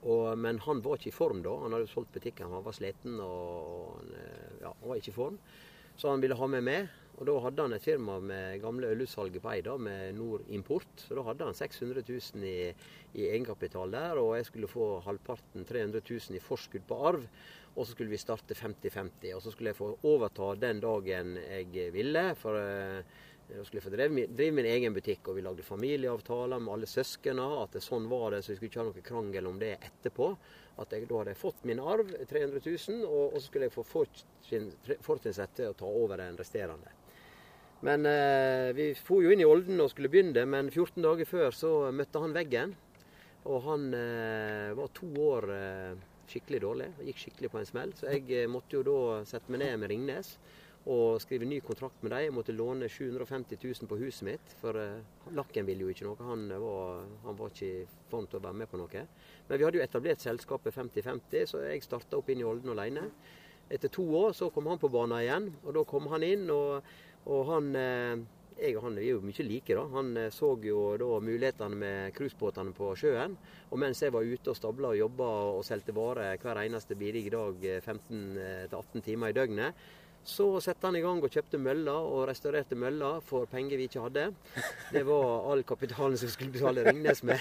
Og, 0.00 0.38
men 0.40 0.60
han 0.64 0.80
var 0.84 0.96
ikke 0.96 1.10
i 1.10 1.16
form 1.16 1.42
da. 1.44 1.52
Han 1.64 1.76
hadde 1.76 1.90
solgt 1.90 2.14
butikken, 2.14 2.52
han 2.52 2.64
var 2.64 2.76
sliten 2.76 3.18
og 3.20 3.98
han, 3.98 4.14
eh, 4.16 4.56
ja, 4.62 4.72
han 4.72 4.88
var 4.88 5.00
ikke 5.00 5.12
i 5.12 5.18
form. 5.18 5.38
Så 6.00 6.08
han 6.08 6.22
ville 6.22 6.38
ha 6.38 6.48
meg 6.48 6.64
med. 6.64 6.98
Og 7.20 7.26
da 7.28 7.34
hadde 7.44 7.64
han 7.66 7.76
et 7.76 7.84
firma 7.84 8.14
med 8.24 8.62
gamle 8.62 8.88
ølutsalget 8.94 9.42
på 9.44 9.50
Eida, 9.52 9.74
med 9.76 10.14
Nord 10.16 10.46
Import. 10.48 10.88
Så 10.96 11.18
da 11.18 11.24
hadde 11.26 11.50
han 11.50 11.56
600 11.58 12.00
000 12.08 12.46
i, 12.48 12.70
i, 13.12 13.26
egenkapital 13.26 13.92
der, 13.92 14.16
og 14.22 14.38
jeg 14.38 14.46
skulle 14.48 14.70
få 14.70 14.86
halvparten, 15.04 15.66
300 15.68 16.00
000 16.00 16.38
i 16.38 16.40
forskudd 16.40 16.86
på 16.88 17.00
arv. 17.10 17.26
Og 17.74 17.84
så 17.84 17.92
skulle 17.92 18.14
vi 18.14 18.22
starte 18.22 18.56
50-50. 18.56 19.34
Og 19.36 19.44
så 19.44 19.52
skulle 19.52 19.74
jeg 19.74 19.78
få 19.82 19.90
overta 20.08 20.54
den 20.62 20.80
dagen 20.80 21.36
jeg 21.44 21.92
ville. 21.92 22.30
for... 22.40 22.56
Uh, 22.56 23.28
jeg 23.50 23.66
skulle 23.66 23.82
få 23.82 23.92
drive, 23.92 24.26
drive, 24.30 24.54
min 24.54 24.68
egen 24.70 24.94
butikk, 24.94 25.28
og 25.28 25.38
vi 25.38 25.44
lagde 25.44 25.66
familieavtaler 25.66 26.62
med 26.62 26.74
alle 26.74 26.88
søsknene. 26.90 27.46
At 27.64 27.74
det 27.76 27.82
sånn 27.84 28.08
var 28.10 28.30
det, 28.34 28.42
så 28.44 28.52
vi 28.52 28.58
skulle 28.58 28.70
ikke 28.70 28.82
ha 28.82 28.88
noe 28.88 29.06
krangel 29.06 29.50
om 29.50 29.58
det 29.60 29.74
etterpå. 29.78 30.30
At 30.80 30.94
jeg, 30.94 31.08
da 31.10 31.20
hadde 31.20 31.34
jeg 31.34 31.40
fått 31.40 31.66
min 31.68 31.82
arv, 31.82 32.14
300 32.30 32.62
000, 32.64 33.02
og, 33.08 33.34
og 33.34 33.38
så 33.38 33.46
skulle 33.48 33.68
jeg 33.68 33.74
få 33.74 33.86
fortrinnsrett 33.90 35.56
til 35.58 35.72
å 35.72 35.78
ta 35.78 35.90
over 35.90 36.22
den 36.22 36.38
resterende. 36.40 36.94
Men 37.86 38.04
eh, 38.06 38.70
vi 38.76 38.90
for 38.96 39.24
jo 39.24 39.32
inn 39.32 39.40
i 39.40 39.48
Olden 39.48 39.80
og 39.80 39.90
skulle 39.92 40.10
begynne, 40.12 40.44
men 40.48 40.68
14 40.68 41.00
dager 41.04 41.28
før 41.28 41.56
så 41.56 41.74
møtte 41.96 42.20
han 42.20 42.36
veggen. 42.36 42.76
Og 43.48 43.62
han 43.64 43.86
eh, 43.96 44.70
var 44.76 44.90
to 44.96 45.08
år 45.24 45.48
eh, 45.54 46.00
skikkelig 46.30 46.60
dårlig. 46.62 46.88
Gikk 47.08 47.22
skikkelig 47.24 47.52
på 47.52 47.60
en 47.60 47.68
smell. 47.68 47.94
Så 47.96 48.10
jeg 48.12 48.26
eh, 48.36 48.50
måtte 48.50 48.76
jo 48.76 48.84
da 48.86 48.98
sette 49.28 49.52
meg 49.52 49.64
ned 49.64 49.80
med 49.80 49.94
Ringnes 49.94 50.34
og 50.88 51.20
skrive 51.20 51.44
ny 51.44 51.58
kontrakt 51.60 52.00
med 52.02 52.14
dem. 52.14 52.22
Jeg 52.24 52.34
måtte 52.34 52.54
låne 52.56 52.88
750 52.88 53.58
000 53.60 53.90
på 53.90 53.98
huset 54.00 54.24
mitt, 54.30 54.54
for 54.62 54.78
uh, 54.80 55.34
Lakken 55.36 55.68
ville 55.68 55.84
jo 55.84 55.92
ikke 55.92 56.06
noe. 56.08 56.16
Han 56.24 56.48
var, 56.62 57.04
han 57.26 57.36
var 57.36 57.52
ikke 57.52 57.68
i 57.68 57.84
form 58.10 58.26
til 58.30 58.40
å 58.40 58.44
være 58.46 58.60
med 58.62 58.70
på 58.70 58.80
noe. 58.80 59.04
Men 59.48 59.60
vi 59.60 59.66
hadde 59.66 59.80
jo 59.80 59.84
etablert 59.84 60.24
selskapet 60.24 60.76
50-50, 60.76 61.46
så 61.52 61.62
jeg 61.66 61.84
starta 61.84 62.20
opp 62.20 62.32
inn 62.32 62.40
i 62.40 62.48
Olden 62.48 62.72
alene. 62.72 63.10
Etter 63.70 63.92
to 63.92 64.06
år 64.18 64.32
så 64.34 64.48
kom 64.50 64.72
han 64.72 64.80
på 64.80 64.90
banen 64.90 65.20
igjen, 65.20 65.52
og 65.62 65.76
da 65.76 65.86
kom 65.86 66.08
han 66.14 66.26
inn. 66.26 66.48
og, 66.50 66.92
og 67.28 67.48
han... 67.54 67.72
Uh, 67.76 68.28
jeg 68.60 68.76
og 68.76 68.82
han 68.84 68.98
er 69.00 69.06
jo 69.06 69.20
mye 69.24 69.44
like. 69.46 69.72
da. 69.72 69.86
Han 69.94 70.18
så 70.36 70.50
jo 70.60 70.80
da 71.00 71.06
mulighetene 71.24 71.78
med 71.80 72.12
cruisebåtene 72.12 72.74
på 72.76 72.90
sjøen. 72.98 73.38
Og 73.70 73.80
mens 73.80 74.02
jeg 74.04 74.12
var 74.12 74.26
ute 74.26 74.52
og 74.52 74.58
stabla 74.58 74.90
og 74.92 74.98
jobba 74.98 75.28
og 75.54 75.62
solgte 75.64 75.94
varer 75.96 76.36
hver 76.42 76.60
eneste 76.66 76.98
bidige 76.98 77.32
dag 77.32 77.64
15-18 77.80 79.06
timer 79.06 79.32
i 79.32 79.38
døgnet, 79.38 79.80
så 80.24 80.60
satte 80.60 80.86
han 80.86 80.96
i 80.98 81.02
gang 81.02 81.22
og 81.24 81.32
kjøpte 81.32 81.58
møller 81.60 81.96
og 81.96 82.26
restaurerte 82.28 82.76
møller 82.78 83.22
for 83.24 83.48
penger 83.50 83.80
vi 83.80 83.86
ikke 83.88 84.04
hadde. 84.04 84.26
Det 84.92 85.02
var 85.08 85.46
all 85.50 85.64
kapitalen 85.66 86.18
som 86.20 86.28
skulle 86.32 86.52
betale 86.52 86.84
Ringnes 86.84 87.22
med. 87.26 87.40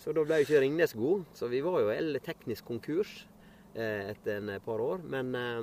Så 0.00 0.12
da 0.16 0.24
ble 0.26 0.40
jo 0.40 0.46
ikke 0.46 0.60
Ringnes 0.60 0.94
god. 0.96 1.24
Så 1.36 1.48
vi 1.52 1.62
var 1.64 1.80
jo 1.80 1.92
el 1.94 2.20
teknisk 2.24 2.68
konkurs 2.68 3.22
eh, 3.74 4.12
etter 4.12 4.36
en 4.36 4.52
par 4.64 4.84
år. 4.84 5.00
Men, 5.00 5.32
eh, 5.34 5.62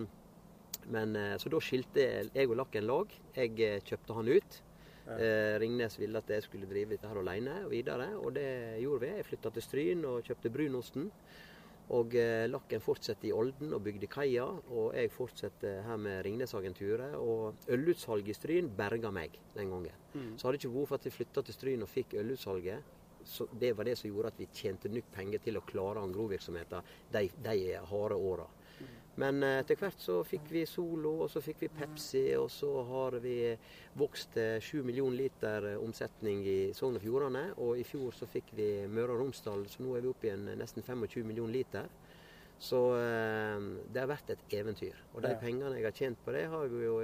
men, 0.93 1.15
eh, 1.15 1.35
så 1.37 1.53
da 1.53 1.61
skilte 1.61 2.07
jeg 2.33 2.49
og 2.49 2.57
Lakken 2.57 2.89
lag. 2.89 3.13
Jeg 3.37 3.83
kjøpte 3.85 4.17
han 4.17 4.33
ut. 4.33 4.61
Ja. 5.07 5.15
Ringnes 5.61 5.93
ville 5.95 6.19
at 6.19 6.27
jeg 6.27 6.43
skulle 6.43 6.67
drive 6.67 6.91
dette 6.91 7.07
her 7.07 7.15
alene 7.21 7.61
og 7.63 7.69
videre, 7.71 8.09
og 8.19 8.33
det 8.35 8.49
gjorde 8.81 9.05
vi. 9.05 9.11
Jeg 9.15 9.27
flytta 9.29 9.51
til 9.55 9.63
Stryn 9.63 10.01
og 10.03 10.25
kjøpte 10.27 10.51
brunosten. 10.51 11.05
Og 11.95 12.15
eh, 12.19 12.45
Lakken 12.49 12.83
fortsetter 12.83 13.29
i 13.29 13.33
Olden 13.35 13.71
og 13.75 13.83
bygde 13.85 14.09
kaia, 14.11 14.43
og 14.43 14.91
jeg 14.97 15.11
fortsetter 15.13 15.81
her 15.85 15.99
med 16.01 16.19
Ringnes-agenturet. 16.25 17.15
Og 17.15 17.69
ølutsalget 17.71 18.33
i 18.33 18.35
Stryn 18.35 18.69
berga 18.75 19.11
meg 19.15 19.39
den 19.55 19.71
gangen. 19.71 20.03
Mm. 20.13 20.33
Så 20.35 20.47
hadde 20.47 20.57
det 20.57 20.65
ikke 20.65 20.75
vært 20.75 20.91
for 20.91 20.99
at 20.99 21.07
vi 21.07 21.15
flytta 21.15 21.45
til 21.47 21.55
Stryn 21.55 21.85
og 21.85 21.91
fikk 21.91 22.17
ølutsalget, 22.19 22.93
så 23.27 23.47
det 23.59 23.73
var 23.75 23.83
det 23.83 23.97
som 23.99 24.07
gjorde 24.07 24.31
at 24.31 24.39
vi 24.39 24.47
tjente 24.55 24.89
nok 24.91 25.09
penger 25.11 25.41
til 25.43 25.59
å 25.59 25.63
klare 25.67 26.03
angrovirksomheten 26.05 26.85
de, 27.11 27.25
de 27.43 27.55
harde 27.89 28.15
åra. 28.15 28.45
Men 29.21 29.41
eh, 29.43 29.59
etter 29.63 29.79
hvert 29.81 30.01
så 30.01 30.19
fikk 30.27 30.51
vi 30.53 30.65
Solo, 30.69 31.15
og 31.25 31.31
så 31.33 31.41
fikk 31.41 31.63
vi 31.65 31.71
Pepsi, 31.73 32.25
og 32.37 32.51
så 32.53 32.69
har 32.85 33.17
vi 33.23 33.37
vokst 33.97 34.35
til 34.35 34.61
7 34.61 34.83
millioner 34.85 35.23
liter 35.23 35.71
eh, 35.71 35.79
omsetning 35.81 36.43
i 36.45 36.57
Sogn 36.77 36.99
og 36.99 37.05
Fjordane. 37.05 37.47
Og 37.65 37.81
i 37.81 37.85
fjor 37.87 38.13
så 38.13 38.29
fikk 38.29 38.53
vi 38.57 38.69
Møre 38.91 39.15
og 39.15 39.23
Romsdal, 39.23 39.65
så 39.71 39.81
nå 39.81 39.95
er 39.97 40.05
vi 40.05 40.11
oppe 40.11 40.29
i 40.29 40.35
en 40.35 40.51
nesten 40.59 40.85
25 40.85 41.25
millioner 41.25 41.57
liter. 41.57 41.89
Så 42.59 42.79
eh, 42.97 43.65
det 43.93 44.03
har 44.03 44.09
vært 44.09 44.35
et 44.35 44.53
eventyr. 44.59 45.01
Og 45.15 45.25
de 45.25 45.33
pengene 45.41 45.73
jeg 45.77 45.85
har 45.87 45.97
tjent 45.97 46.21
på 46.25 46.33
det, 46.33 46.45
har 46.53 46.69
jo 46.69 46.99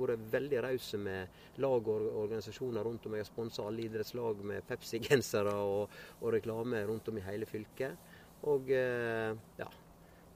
vært 0.00 0.24
veldig 0.32 0.64
rause 0.64 1.00
med 1.00 1.60
lag 1.60 1.92
og 1.92 2.08
organisasjoner 2.24 2.88
rundt 2.88 3.04
om. 3.04 3.16
Jeg 3.16 3.26
har 3.26 3.30
sponsa 3.30 3.68
alle 3.68 3.84
idrettslag 3.84 4.40
med 4.48 4.64
Pepsi-gensere 4.68 5.54
og, 5.60 6.00
og 6.20 6.34
reklame 6.36 6.82
rundt 6.88 7.12
om 7.12 7.20
i 7.20 7.28
hele 7.28 7.48
fylket. 7.48 8.10
Og 8.48 8.72
eh, 8.72 9.36
ja, 9.60 9.68
eh, 9.68 9.89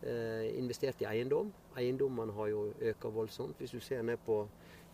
investert 0.04 1.00
i 1.00 1.06
eiendom. 1.08 1.48
Eiendommene 1.80 2.34
har 2.36 2.48
jo 2.50 2.66
økt 2.92 3.06
voldsomt. 3.14 3.56
Hvis 3.58 3.72
du 3.72 3.80
ser 3.80 4.02
ned 4.04 4.20
på 4.26 4.42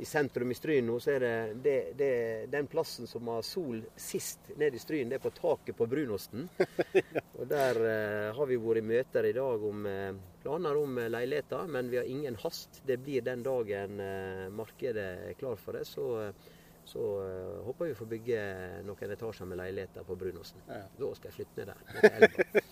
i 0.00 0.04
sentrum 0.04 0.50
i 0.50 0.54
Stryn 0.56 0.86
nå, 0.88 0.96
så 1.00 1.12
er 1.16 1.20
det, 1.20 1.32
det, 1.64 1.76
det 1.98 2.12
den 2.52 2.68
plassen 2.72 3.08
som 3.08 3.28
har 3.28 3.42
sol 3.44 3.82
sist 4.00 4.52
ned 4.56 4.74
i 4.74 4.80
Stryn, 4.80 5.10
det 5.10 5.18
er 5.18 5.24
på 5.24 5.32
taket 5.36 5.76
på 5.76 5.88
brunosten. 5.90 6.46
Og 7.40 7.44
der 7.50 7.80
eh, 7.84 8.28
har 8.36 8.48
vi 8.48 8.56
vært 8.60 8.80
i 8.80 8.86
møter 8.92 9.28
i 9.28 9.34
dag 9.36 9.66
om 9.70 9.84
eh, 9.90 10.22
planer 10.40 10.80
om 10.80 10.96
eh, 11.02 11.10
leiligheter, 11.12 11.68
men 11.68 11.92
vi 11.92 12.00
har 12.00 12.08
ingen 12.08 12.38
hast. 12.40 12.80
Det 12.86 12.96
blir 13.04 13.26
den 13.26 13.44
dagen 13.44 14.00
eh, 14.00 14.48
markedet 14.56 15.10
er 15.28 15.36
klar 15.40 15.60
for 15.60 15.76
det. 15.76 15.84
Så, 15.88 16.06
eh, 16.24 16.56
så 16.88 17.06
eh, 17.26 17.60
håper 17.66 17.92
vi 17.92 17.98
får 18.00 18.12
bygge 18.14 18.42
noen 18.88 19.16
etasjer 19.16 19.52
med 19.52 19.60
leiligheter 19.60 20.08
på 20.08 20.16
brunosten. 20.22 20.64
Ja. 20.70 20.80
Da 21.02 21.12
skal 21.18 21.32
jeg 21.32 21.42
flytte 21.42 21.60
ned 21.60 21.74
der. 21.74 22.64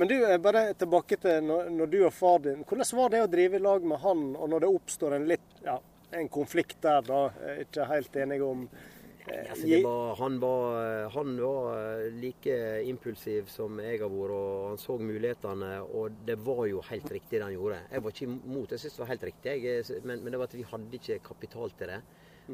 Men 0.00 0.08
du, 0.08 0.14
eh, 0.24 0.38
bare 0.40 0.62
tilbake 0.80 1.18
til 1.20 1.42
når, 1.44 1.66
når 1.76 1.90
du 1.92 1.98
og 2.06 2.14
far 2.16 2.38
din. 2.46 2.62
Hvordan 2.64 2.88
var 2.96 3.10
det 3.12 3.18
å 3.20 3.26
drive 3.28 3.58
i 3.58 3.60
lag 3.60 3.84
med 3.84 4.00
han, 4.00 4.22
og 4.32 4.48
når 4.48 4.64
det 4.64 4.70
oppstår 4.78 5.16
en 5.18 5.26
litt, 5.28 5.50
ja, 5.66 5.74
en 6.16 6.30
konflikt 6.32 6.80
der, 6.86 7.04
da? 7.04 7.18
eh, 7.44 7.60
Ikke 7.66 7.84
helt 7.90 8.16
enige 8.16 8.48
om 8.48 8.62
eh, 8.70 9.42
ja, 9.50 9.58
det 9.60 9.82
var, 9.84 10.14
han, 10.22 10.38
var, 10.40 11.10
han 11.12 11.36
var 11.42 12.00
like 12.16 12.56
impulsiv 12.88 13.52
som 13.52 13.76
jeg 13.84 14.00
har 14.00 14.08
vært, 14.08 14.32
og 14.38 14.64
han 14.70 14.80
så 14.80 14.96
mulighetene. 14.96 15.70
Og 16.00 16.16
det 16.24 16.40
var 16.48 16.64
jo 16.72 16.80
helt 16.88 17.12
riktig 17.18 17.36
det 17.36 17.44
han 17.44 17.58
gjorde. 17.58 17.84
Jeg 17.92 18.06
var 18.06 18.16
ikke 18.16 18.30
imot, 18.30 18.72
jeg 18.72 18.86
syntes 18.86 18.96
det 18.96 19.04
var 19.04 19.12
helt 19.12 19.30
riktig. 19.34 19.56
Jeg, 19.68 20.02
men, 20.08 20.24
men 20.24 20.32
det 20.32 20.40
var 20.40 20.48
at 20.48 20.56
vi 20.62 20.68
hadde 20.72 21.02
ikke 21.02 21.20
kapital 21.28 21.76
til 21.76 21.92
det. 21.92 22.02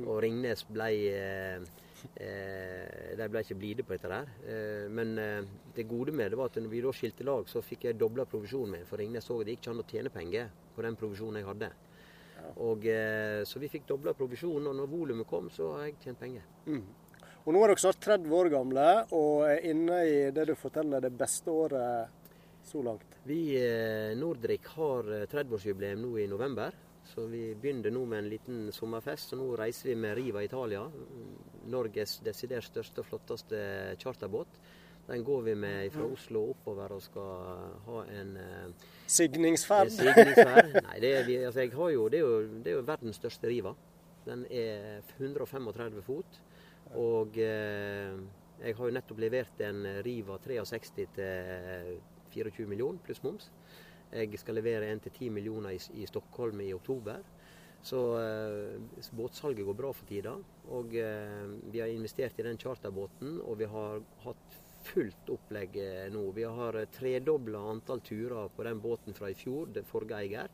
Og 0.03 0.19
Ringnes 0.27 0.67
ble 0.69 0.91
eh, 1.15 1.85
eh, 2.15 3.15
De 3.19 3.29
ble 3.31 3.43
ikke 3.45 3.59
blide 3.59 3.87
på 3.87 3.97
dette 3.97 4.11
der. 4.13 4.31
Eh, 4.47 4.85
men 4.93 5.17
eh, 5.23 5.49
det 5.77 5.89
gode 5.89 6.15
med 6.17 6.33
det 6.33 6.39
var 6.41 6.51
at 6.51 6.61
når 6.61 6.73
vi 6.73 6.85
da 6.85 6.93
skilte 6.97 7.27
lag, 7.27 7.49
så 7.49 7.65
fikk 7.65 7.89
jeg 7.89 7.99
dobla 8.01 8.27
provisjonen 8.29 8.77
min. 8.77 8.87
For 8.89 9.01
Ringnes 9.01 9.27
så 9.27 9.41
det 9.43 9.57
gikk 9.57 9.65
ikke 9.65 9.75
an 9.75 9.83
å 9.85 9.89
tjene 9.91 10.15
penger 10.15 10.53
på 10.77 10.87
den 10.87 10.99
provisjonen 11.01 11.41
jeg 11.41 11.51
hadde. 11.51 11.73
Og, 12.63 12.87
eh, 12.87 13.43
så 13.49 13.59
vi 13.63 13.73
fikk 13.73 13.89
dobla 13.89 14.15
provisjonen, 14.15 14.71
og 14.71 14.79
når 14.79 14.93
volumet 14.93 15.29
kom, 15.29 15.51
så 15.51 15.73
har 15.77 15.89
jeg 15.89 15.99
tjent 16.05 16.21
penger. 16.21 16.47
Og 17.47 17.55
nå 17.55 17.61
er 17.63 17.71
dere 17.71 17.79
snart 17.79 18.01
30 18.03 18.33
år 18.35 18.49
gamle 18.51 18.85
og 19.15 19.45
er 19.47 19.67
inne 19.71 20.01
i 20.03 20.15
det 20.35 20.49
du 20.49 20.57
forteller 20.59 21.05
det 21.05 21.13
beste 21.15 21.53
året 21.53 22.25
så 22.67 22.83
langt. 22.83 23.21
Vi 23.23 23.55
eh, 23.55 24.17
Nordrik 24.19 24.67
har 24.75 25.07
eh, 25.15 25.29
30-årsjubileum 25.31 26.03
nå 26.03 26.11
i 26.19 26.27
november. 26.31 26.75
Så 27.07 27.27
vi 27.31 27.43
begynner 27.55 27.93
nå 27.95 28.03
med 28.09 28.25
en 28.25 28.31
liten 28.31 28.73
sommerfest. 28.75 29.31
Så 29.31 29.39
nå 29.39 29.53
reiser 29.59 29.93
vi 29.93 29.99
med 30.01 30.17
Riva 30.19 30.43
Italia. 30.45 30.83
Norges 31.71 32.19
desidert 32.27 32.67
største 32.67 33.03
og 33.03 33.09
flotteste 33.11 33.61
charterbåt. 34.03 34.61
Den 35.07 35.23
går 35.25 35.43
vi 35.47 35.55
med 35.55 35.93
fra 35.95 36.07
Oslo 36.11 36.43
oppover 36.51 36.97
og 36.97 37.03
skal 37.05 37.61
ha 37.87 38.01
en 38.11 38.33
eh, 38.43 38.89
Signingsferd. 39.07 39.93
signingsferd. 39.95 40.73
Nei, 40.89 40.97
det 41.05 41.13
er, 41.13 41.29
vi, 41.29 41.37
altså 41.47 41.63
jeg 41.63 41.77
har 41.77 41.93
jo, 41.95 42.09
det, 42.11 42.19
er 42.19 42.25
jo, 42.25 42.41
det 42.65 42.73
er 42.73 42.81
jo 42.81 42.87
verdens 42.89 43.21
største 43.23 43.47
Riva. 43.47 43.77
Den 44.27 44.43
er 44.51 45.07
135 45.21 46.03
fot. 46.09 46.41
Og 46.99 47.39
eh, 47.39 48.19
jeg 48.65 48.79
har 48.79 48.91
jo 48.91 48.97
nettopp 48.99 49.23
levert 49.23 49.63
en 49.63 49.87
Riva 50.03 50.41
63 50.43 50.91
til 51.15 51.95
24 52.35 52.67
millioner 52.67 52.99
pluss 53.07 53.23
moms. 53.23 53.51
Jeg 54.13 54.39
skal 54.39 54.59
levere 54.61 54.91
en 54.91 55.01
til 55.03 55.13
10 55.13 55.33
millioner 55.35 55.75
i, 55.75 55.81
i 56.03 56.07
Stockholm 56.07 56.61
i 56.61 56.73
oktober. 56.75 57.25
Så 57.87 57.99
eh, 58.19 59.03
båtsalget 59.15 59.67
går 59.67 59.77
bra 59.79 59.93
for 59.95 60.09
tida. 60.09 60.35
Og 60.75 60.95
eh, 60.99 61.51
vi 61.71 61.83
har 61.83 61.93
investert 61.93 62.39
i 62.41 62.47
den 62.47 62.59
charterbåten, 62.59 63.39
og 63.43 63.59
vi 63.61 63.69
har 63.71 64.01
hatt 64.25 64.57
fullt 64.87 65.31
opplegg 65.35 65.77
eh, 65.83 66.07
nå. 66.13 66.25
Vi 66.37 66.47
har 66.59 66.79
tredobla 66.95 67.63
antall 67.73 68.03
turer 68.07 68.51
på 68.55 68.67
den 68.67 68.83
båten 68.83 69.17
fra 69.17 69.31
i 69.31 69.39
fjor, 69.39 69.71
det 69.75 69.87
forrige 69.89 70.19
eier. 70.23 70.51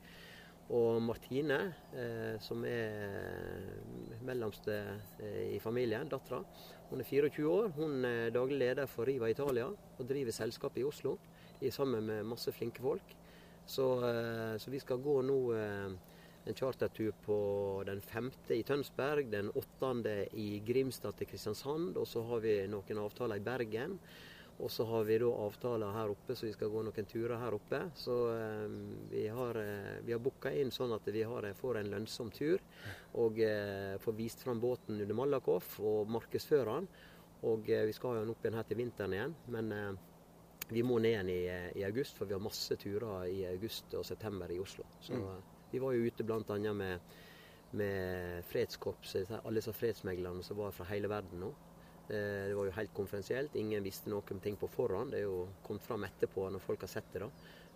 Og 0.72 1.02
Martine, 1.04 1.58
eh, 1.96 2.36
som 2.40 2.62
er 2.64 3.66
mellomste 4.24 4.76
eh, 5.20 5.56
i 5.56 5.60
familien, 5.60 6.08
dattera, 6.08 6.42
hun 6.90 7.00
er 7.02 7.08
24 7.08 7.48
år. 7.48 7.72
Hun 7.76 8.04
er 8.08 8.32
daglig 8.32 8.60
leder 8.62 8.88
for 8.88 9.08
Riva 9.08 9.28
Italia 9.32 9.68
og 9.72 10.08
driver 10.08 10.36
selskapet 10.36 10.82
i 10.82 10.88
Oslo 10.88 11.16
sammen 11.70 12.08
med 12.08 12.26
masse 12.26 12.50
flinke 12.50 12.82
folk. 12.82 13.12
Så, 13.72 14.08
eh, 14.08 14.58
så 14.58 14.70
vi 14.70 14.80
skal 14.80 15.00
gå 15.00 15.14
nå 15.24 15.36
eh, 15.56 15.92
en 16.44 16.54
chartertur 16.58 17.14
på 17.24 17.36
den 17.88 18.02
femte 18.04 18.58
i 18.58 18.66
Tønsberg, 18.68 19.30
den 19.32 19.48
åttende 19.56 20.26
i 20.36 20.58
Grimstad 20.66 21.16
til 21.16 21.30
Kristiansand, 21.30 21.96
og 21.96 22.04
så 22.10 22.20
har 22.28 22.42
vi 22.44 22.58
noen 22.68 23.00
avtaler 23.00 23.40
i 23.40 23.46
Bergen. 23.46 23.96
Og 24.62 24.68
så 24.70 24.84
har 24.84 25.06
vi 25.08 25.16
da 25.18 25.30
avtaler 25.46 25.96
her 25.96 26.12
oppe, 26.12 26.36
så 26.36 26.44
vi 26.44 26.52
skal 26.52 26.68
gå 26.70 26.82
noen 26.84 27.08
turer 27.08 27.40
her 27.40 27.56
oppe. 27.56 27.80
Så 27.96 28.18
eh, 28.34 28.76
vi 29.14 29.24
har, 29.40 29.62
vi 30.04 30.12
har 30.12 30.20
booka 30.20 30.52
inn 30.52 30.70
sånn 30.70 30.92
at 30.92 31.08
vi 31.08 31.24
har, 31.24 31.48
får 31.56 31.80
en 31.80 31.92
lønnsom 31.96 32.28
tur. 32.36 32.60
Og 33.24 33.40
får 34.04 34.20
vist 34.20 34.44
fram 34.44 34.60
båten 34.60 35.00
under 35.00 35.16
Malakoff 35.16 35.78
og 35.80 36.12
markedsfører 36.12 36.74
den. 36.76 36.92
Og 37.48 37.72
vi 37.72 37.96
skal 37.96 38.20
den 38.20 38.36
opp 38.36 38.44
igjen 38.44 38.60
her 38.60 38.68
til 38.68 38.82
vinteren 38.84 39.16
igjen. 39.16 39.38
Men 39.50 39.72
vi 40.72 40.82
må 40.82 40.98
ned 41.00 41.12
igjen 41.12 41.28
i, 41.32 41.40
eh, 41.48 41.70
i 41.80 41.84
august, 41.84 42.16
for 42.18 42.26
vi 42.26 42.34
har 42.34 42.40
masse 42.42 42.76
turer 42.76 43.26
i 43.30 43.44
august 43.50 43.94
og 43.94 44.04
september 44.04 44.50
i 44.50 44.58
Oslo. 44.62 44.84
Så 45.00 45.12
Mm. 45.14 45.22
eh, 45.28 45.42
vi 45.72 45.78
var 45.78 45.92
jo 45.92 46.06
ute 46.06 46.24
bl.a. 46.24 46.72
med, 46.72 47.00
med 47.72 48.44
fredskorpset, 48.44 49.30
alle 49.44 49.60
disse 49.60 49.72
fredsmeglerne 49.72 50.42
som 50.44 50.56
var 50.58 50.70
fra 50.76 50.84
hele 50.90 51.08
verden 51.08 51.40
nå. 51.40 51.52
Eh, 52.10 52.48
Det 52.48 52.54
var 52.56 52.64
jo 52.66 52.70
helt 52.76 52.94
konferensielt. 52.94 53.54
Ingen 53.56 53.82
visste 53.84 54.10
noen 54.10 54.40
ting 54.42 54.56
på 54.56 54.68
forhånd. 54.68 55.10
Det 55.12 55.20
er 55.20 55.24
jo 55.28 55.48
kommet 55.64 55.82
fram 55.82 56.04
etterpå 56.04 56.50
når 56.52 56.60
folk 56.60 56.80
har 56.80 56.88
sett 56.88 57.12
det. 57.12 57.20
da. 57.20 57.30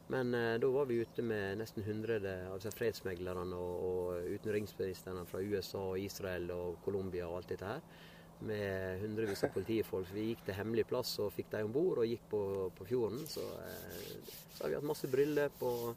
Men 0.09 0.35
eh, 0.35 0.59
da 0.59 0.69
var 0.71 0.85
vi 0.87 1.01
ute 1.01 1.23
med 1.23 1.59
nesten 1.59 1.83
100 1.83 2.47
av 2.53 2.59
disse 2.61 2.71
fredsmeglerne 2.77 3.55
og, 3.55 3.85
og 3.87 4.29
utenriksministrene 4.37 5.25
fra 5.27 5.41
USA, 5.41 5.79
og 5.79 5.99
Israel 5.99 6.51
og 6.51 6.77
Colombia 6.85 7.27
og 7.29 7.39
alt 7.39 7.49
dette 7.49 7.67
her. 7.67 7.81
Med 8.45 9.01
hundrevis 9.01 9.45
av 9.47 9.55
politifolk. 9.55 10.11
Vi 10.13 10.27
gikk 10.31 10.43
til 10.45 10.59
hemmelig 10.59 10.85
plass 10.91 11.15
og 11.25 11.33
fikk 11.33 11.49
dem 11.55 11.71
om 11.71 11.73
bord 11.73 12.03
og 12.03 12.11
gikk 12.11 12.27
på, 12.31 12.43
på 12.77 12.89
fjorden. 12.91 13.25
Så, 13.31 13.45
eh, 13.65 14.37
så 14.53 14.65
har 14.65 14.73
vi 14.75 14.79
hatt 14.79 14.91
masse 14.91 15.09
bryllup 15.09 15.65
og 15.65 15.97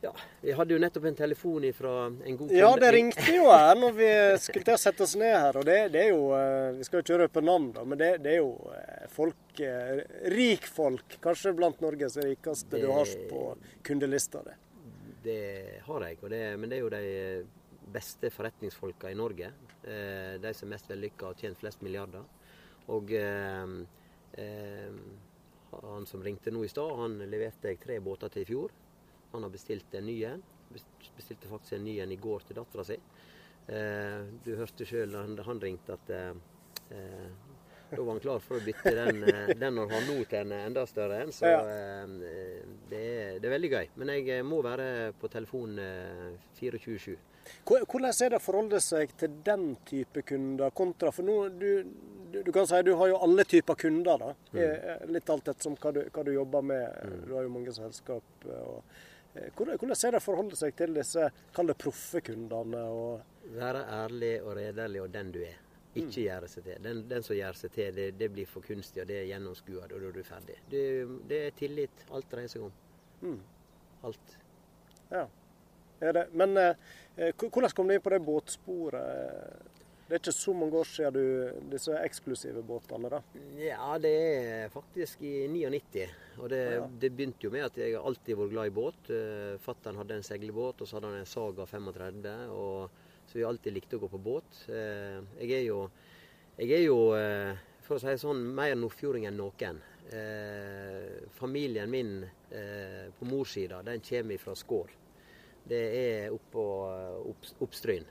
ja, 0.00 0.12
Vi 0.40 0.52
hadde 0.52 0.74
jo 0.74 0.78
nettopp 0.80 1.04
en 1.08 1.16
telefon 1.16 1.64
fra 1.74 1.94
en 2.06 2.36
god 2.36 2.42
kunde. 2.44 2.58
Ja, 2.58 2.70
det 2.76 2.90
ringte 2.92 3.32
jo 3.32 3.48
her 3.48 3.78
når 3.78 3.94
vi 3.96 4.10
skulle 4.44 4.68
til 4.68 4.76
å 4.76 4.80
sette 4.80 5.06
oss 5.06 5.16
ned 5.18 5.32
her. 5.34 5.56
Og 5.56 5.66
det, 5.66 5.78
det 5.94 6.02
er 6.04 6.10
jo 6.12 6.28
eh, 6.36 6.76
Vi 6.76 6.86
skal 6.86 7.00
jo 7.00 7.06
ikke 7.06 7.20
røpe 7.24 7.42
navn, 7.44 7.70
da, 7.74 7.84
men 7.88 8.00
det, 8.00 8.10
det 8.24 8.36
er 8.36 8.42
jo 8.42 8.52
eh, 8.76 9.08
folk 9.12 9.42
rikfolk, 9.56 10.36
Rik 10.36 10.68
folk. 10.68 11.18
Kanskje 11.24 11.54
blant 11.56 11.80
Norges 11.80 12.18
rikeste 12.20 12.82
du 12.82 12.90
har 12.92 13.12
på 13.30 13.42
kundelista 13.86 14.44
di. 14.44 14.56
Det 15.26 15.40
har 15.86 16.04
jeg, 16.06 16.18
det, 16.30 16.42
men 16.60 16.70
det 16.70 16.76
er 16.76 16.84
jo 16.84 16.92
de 16.92 17.06
beste 17.96 18.30
forretningsfolka 18.34 19.10
i 19.10 19.16
Norge. 19.18 19.48
Eh, 19.86 20.34
de 20.42 20.52
som 20.54 20.66
er 20.68 20.74
mest 20.74 20.90
vellykka 20.90 21.28
og 21.30 21.38
tjent 21.40 21.58
flest 21.60 21.82
milliarder. 21.86 22.24
Og 22.94 23.12
eh, 23.14 23.76
eh, 24.42 24.98
han 25.76 26.06
som 26.06 26.22
ringte 26.24 26.50
nå 26.54 26.64
i 26.64 26.70
stad, 26.72 26.92
han 26.98 27.18
leverte 27.30 27.70
jeg 27.72 27.80
tre 27.82 27.98
båter 28.00 28.32
til 28.34 28.42
i 28.46 28.50
fjor. 28.50 28.74
Han 29.32 29.46
har 29.46 29.52
bestilt 29.54 29.94
en 29.98 30.06
ny 30.08 30.18
en. 30.26 30.42
Bestilte 31.16 31.48
faktisk 31.50 31.76
en 31.78 31.84
ny 31.86 31.98
en 32.02 32.12
i 32.12 32.18
går 32.20 32.46
til 32.48 32.58
dattera 32.58 32.84
si. 32.86 32.98
Eh, 33.68 34.22
du 34.46 34.52
hørte 34.58 34.86
sjøl 34.86 35.14
da 35.14 35.24
han, 35.26 35.38
han 35.46 35.62
ringte 35.62 35.96
at 35.98 36.14
da 37.90 38.02
var 38.02 38.12
han 38.16 38.20
klar 38.22 38.40
for 38.42 38.58
å 38.58 38.64
bytte 38.66 38.92
den, 38.96 39.20
den 39.60 39.76
når 39.78 39.90
han 39.92 40.08
nå 40.08 40.16
til 40.26 40.40
en 40.40 40.54
enda 40.58 40.82
større 40.90 41.20
en. 41.22 41.30
Så 41.34 41.46
Ja. 41.46 41.60
eh, 41.62 42.64
det, 42.90 42.98
er, 43.00 43.38
det 43.38 43.46
er 43.46 43.54
veldig 43.54 43.70
gøy. 43.70 43.88
Men 44.02 44.10
jeg 44.16 44.42
må 44.46 44.58
være 44.66 45.12
på 45.20 45.30
telefon 45.30 45.78
eh, 45.78 46.32
24-7. 46.58 47.14
Hvor- 47.66 47.84
Hvordan 47.86 48.12
er 48.26 48.30
det 48.30 48.38
å 48.40 48.44
forholde 48.44 48.80
seg 48.80 49.16
til 49.18 49.34
den 49.44 49.76
type 49.86 50.22
kunder 50.22 50.70
kontra 50.70 51.10
For 51.12 51.22
nå, 51.26 51.36
du, 51.58 51.84
du, 52.42 52.52
kan 52.52 52.66
si 52.66 52.82
du 52.82 52.94
har 52.96 53.08
jo 53.08 53.18
alle 53.22 53.44
typer 53.44 53.74
kunder, 53.74 54.18
da. 54.18 54.32
Mm. 54.52 55.12
Litt 55.12 55.30
alt 55.30 55.48
etter 55.48 55.76
hva 55.82 55.92
du, 55.92 56.00
hva 56.10 56.24
du 56.24 56.32
jobber 56.34 56.62
med. 56.62 57.12
Du 57.26 57.34
har 57.34 57.42
jo 57.46 57.52
mange 57.54 57.72
selskap. 57.76 58.22
eh, 58.44 58.62
Og, 58.66 58.82
eh, 59.34 59.50
hvordan 59.56 59.92
er 59.96 60.10
det 60.16 60.20
å 60.22 60.24
forholde 60.24 60.56
seg 60.56 60.74
til 60.76 60.94
disse 60.94 61.30
kall 61.54 61.66
det 61.66 61.78
proffe 61.78 62.20
kundene? 62.20 62.82
Være 63.56 63.84
ærlig 64.02 64.34
og 64.42 64.56
redelig 64.56 65.02
og 65.02 65.12
den 65.12 65.32
du 65.32 65.40
er. 65.44 65.56
Ikke 65.96 66.26
gjøre 66.26 66.48
seg 66.52 66.64
til. 66.64 66.82
Den, 66.84 66.98
den 67.08 67.22
som 67.24 67.36
gjør 67.36 67.56
seg 67.56 67.70
til, 67.72 67.94
det, 67.96 68.10
det 68.18 68.26
blir 68.34 68.44
for 68.46 68.60
kunstig, 68.60 69.00
og 69.00 69.06
det 69.08 69.16
er 69.22 69.30
gjennomskuet, 69.30 69.92
og 69.94 70.00
da 70.02 70.08
er 70.10 70.12
du 70.12 70.22
ferdig. 70.26 70.56
Det, 70.68 70.82
det 71.30 71.38
er 71.46 71.54
tillit. 71.56 72.02
Alt 72.12 72.28
dreier 72.28 72.48
seg 72.52 72.66
om. 72.66 72.72
Mm. 73.22 73.38
Alt. 74.04 74.34
ja. 75.10 75.22
Men 76.00 76.56
eh, 76.60 76.74
eh, 77.16 77.32
hvordan 77.40 77.72
kom 77.74 77.88
du 77.88 77.94
inn 77.96 78.04
på 78.04 78.12
det 78.12 78.20
båtsporet? 78.26 79.72
Det 80.06 80.14
er 80.14 80.20
ikke 80.20 80.36
så 80.36 80.52
mange 80.54 80.78
år 80.78 80.86
siden 80.86 81.16
du 81.16 81.70
disse 81.72 81.96
eksklusive 81.98 82.60
båtene, 82.62 83.08
da? 83.10 83.18
Ja, 83.58 83.96
det 83.98 84.12
er 84.14 84.68
faktisk 84.70 85.24
i 85.26 85.48
99. 85.50 86.04
Og 86.38 86.52
det, 86.52 86.60
Ja. 86.76 86.84
det 86.86 87.10
begynte 87.10 87.48
jo 87.48 87.50
med 87.50 87.64
at 87.66 87.80
jeg 87.80 87.96
har 87.96 88.06
alltid 88.06 88.38
vært 88.38 88.52
glad 88.52 88.70
i 88.70 88.74
båt. 88.76 89.10
Uh, 89.10 89.56
Fattern 89.64 89.98
hadde 89.98 90.14
en 90.14 90.22
seilbåt, 90.22 90.84
og 90.84 90.86
så 90.86 91.00
hadde 91.00 91.10
han 91.10 91.24
en 91.24 91.26
Saga 91.26 91.66
35. 91.66 92.30
Og, 92.54 93.02
så 93.26 93.40
vi 93.40 93.42
alltid 93.48 93.74
likte 93.74 93.98
å 93.98 94.04
gå 94.04 94.12
på 94.12 94.22
båt. 94.22 94.60
Eh, 94.70 95.18
jeg 95.40 95.50
er 95.56 95.64
jo, 95.66 95.80
jeg 96.60 96.70
er 96.76 96.84
jo 96.84 96.98
eh, 97.18 97.58
for 97.82 97.98
å 97.98 98.02
si 98.04 98.14
sånn, 98.22 98.44
mer 98.54 98.76
nordfjording 98.78 99.26
enn 99.26 99.40
noen. 99.40 99.80
Eh, 100.14 101.26
familien 101.34 101.90
min 101.90 102.12
eh, 102.54 103.08
på 103.18 103.26
morssida, 103.26 103.82
den 103.82 103.98
kommer 104.06 104.38
fra 104.38 104.54
Skår. 104.54 104.94
Det 105.68 105.82
er 106.00 106.34
oppå 106.34 106.66
opp, 107.30 107.48
Oppstryn. 107.64 108.06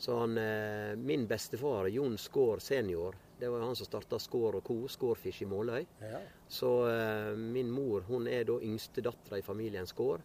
Så 0.00 0.16
han, 0.16 0.38
eh, 0.38 0.96
min 0.96 1.26
bestefar, 1.28 1.88
Jon 1.92 2.16
Skår 2.18 2.62
senior, 2.64 3.16
det 3.40 3.48
var 3.48 3.60
jo 3.60 3.66
han 3.66 3.76
som 3.76 3.88
starta 3.88 4.18
Skår 4.18 4.56
og 4.56 4.64
Co., 4.64 4.76
Skårfisk 4.88 5.42
i 5.42 5.48
Måløy. 5.48 5.82
Ja. 6.00 6.20
Så 6.48 6.70
eh, 6.88 7.34
min 7.36 7.70
mor 7.72 8.06
hun 8.08 8.28
er 8.28 8.46
da 8.48 8.56
yngste 8.64 9.04
dattera 9.04 9.40
i 9.40 9.44
familien 9.44 9.88
Skår. 9.88 10.24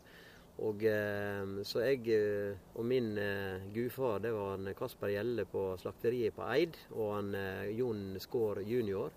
Og 0.64 0.84
eh, 0.88 1.44
Så 1.68 1.84
jeg 1.84 2.08
eh, 2.16 2.56
og 2.76 2.88
min 2.88 3.18
eh, 3.20 3.68
gudfar 3.76 4.22
det 4.24 4.32
var 4.32 4.56
han 4.56 4.72
Kasper 4.80 5.12
Gjelle 5.12 5.44
på 5.52 5.68
slakteriet 5.82 6.36
på 6.36 6.48
Eid, 6.48 6.80
og 6.96 7.14
han 7.18 7.36
eh, 7.36 7.72
Jon 7.76 8.16
Skår 8.24 8.64
junior. 8.64 9.12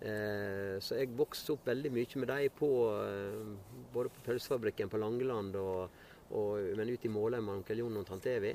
Eh, 0.00 0.76
så 0.80 1.00
jeg 1.02 1.16
vokste 1.18 1.56
opp 1.56 1.68
veldig 1.68 1.90
mye 1.92 2.20
med 2.22 2.30
dem 2.32 2.56
på, 2.56 2.70
eh, 3.04 3.82
både 3.92 4.12
på 4.14 4.24
pølsefabrikken 4.30 4.88
på 4.88 5.00
Langeland 5.04 5.56
og, 5.60 5.88
og, 6.30 6.74
men 6.76 6.92
ute 6.92 7.08
i 7.08 7.12
Måløy 7.12 7.40
med 7.40 7.54
onkel 7.60 7.82
Jon 7.82 8.00
og 8.00 8.06
tante 8.08 8.34
Evi. 8.34 8.52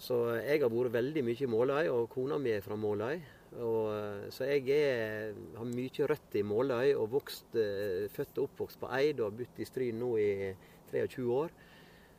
Så 0.00 0.18
jeg 0.40 0.60
har 0.62 0.72
vært 0.72 0.94
veldig 0.96 1.22
mye 1.24 1.44
i 1.44 1.50
Måløy, 1.50 1.88
og 1.92 2.08
kona 2.12 2.38
mi 2.42 2.54
er 2.54 2.64
fra 2.64 2.76
Måløy. 2.76 3.20
Og, 3.54 3.84
eh, 3.94 4.24
så 4.34 4.48
jeg 4.50 4.66
er, 4.74 5.34
har 5.56 5.68
mye 5.68 6.08
røtter 6.10 6.40
i 6.40 6.46
Måløy, 6.46 6.94
og 6.98 7.12
vokst, 7.12 7.54
eh, 7.54 8.08
født 8.10 8.40
og 8.40 8.48
oppvokst 8.48 8.80
på 8.80 8.90
Eid 8.98 9.20
og 9.20 9.30
har 9.30 9.36
bodd 9.38 9.62
i 9.62 9.68
Stryn 9.68 10.00
nå 10.02 10.16
i 10.18 10.32
23 10.90 11.30
år. 11.30 11.54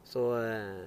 Så, 0.05 0.21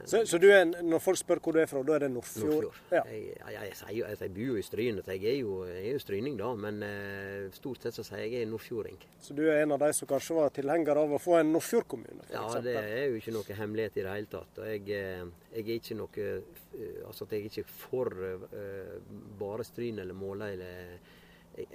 Så, 0.06 0.20
så 0.30 0.38
du 0.38 0.46
er, 0.46 0.62
når 0.86 1.02
folk 1.02 1.18
spør 1.18 1.40
hvor 1.42 1.56
du 1.56 1.58
er 1.60 1.66
fra, 1.66 1.82
da 1.82 1.96
er 1.96 2.04
det 2.06 2.10
Nordfjord? 2.14 2.52
Nordfjord. 2.52 2.76
Ja. 2.94 3.02
Jeg, 3.10 3.34
jeg, 3.34 3.72
jeg, 3.72 3.96
jo- 3.98 4.06
jeg, 4.12 4.30
bor 4.36 4.44
jo 4.46 4.56
i 4.56 4.62
Stryn, 4.62 5.00
jeg 5.06 5.24
er 5.26 5.36
jo, 5.40 5.56
er 5.66 5.88
jo 5.90 5.98
stryning 6.02 6.38
da. 6.38 6.52
Men 6.54 6.78
eh, 6.86 7.48
stort 7.56 7.82
sett 7.82 7.98
så 7.98 8.06
sier 8.06 8.22
jeg 8.24 8.36
jeg 8.36 8.46
er 8.46 8.52
nordfjording. 8.52 8.96
Så 9.20 9.34
du 9.34 9.42
er 9.48 9.64
en 9.64 9.74
av 9.74 9.82
de 9.82 9.90
som 9.96 10.08
kanskje 10.10 10.38
var 10.38 10.54
tilhenger 10.54 11.02
av 11.02 11.16
å 11.16 11.20
få 11.22 11.40
en 11.40 11.52
Nordfjord-kommune? 11.56 12.28
Ja, 12.30 12.46
eksempel? 12.46 12.70
det 12.70 12.96
er 13.02 13.04
jo 13.08 13.20
ikke 13.20 13.36
noe 13.36 13.58
hemmelighet 13.60 13.98
i 13.98 14.06
det 14.06 14.14
hele 14.14 14.32
tatt. 14.38 14.62
Og 14.62 14.70
jeg, 14.70 14.86
eh, 14.94 15.26
er 15.58 15.74
ikke 15.74 15.98
noe 15.98 16.28
eh, 16.28 16.64
Altså 17.08 17.26
at 17.26 17.32
jeg 17.34 17.40
er 17.42 17.46
ikke 17.48 17.70
for 17.72 18.12
uh, 18.14 18.98
bare 19.40 19.64
Stryn 19.66 19.98
eller 19.98 20.14
Måløy. 20.14 20.52
eller 20.52 21.16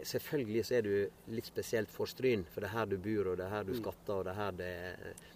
Selvfølgelig 0.03 0.65
så 0.67 0.77
er 0.77 0.85
du 0.85 0.93
litt 1.35 1.47
spesielt 1.49 1.91
for 1.91 2.09
Stryn, 2.09 2.45
for 2.49 2.63
det 2.63 2.69
er 2.69 2.77
her 2.77 2.89
du 2.91 2.97
bor 3.03 3.33
og 3.33 3.37
det 3.39 3.47
er 3.47 3.55
her 3.57 3.67
du 3.67 3.73
skatter. 3.75 4.13
og 4.15 4.25
det 4.25 4.33
er 4.33 4.39
her 4.39 4.57
det 4.57 4.73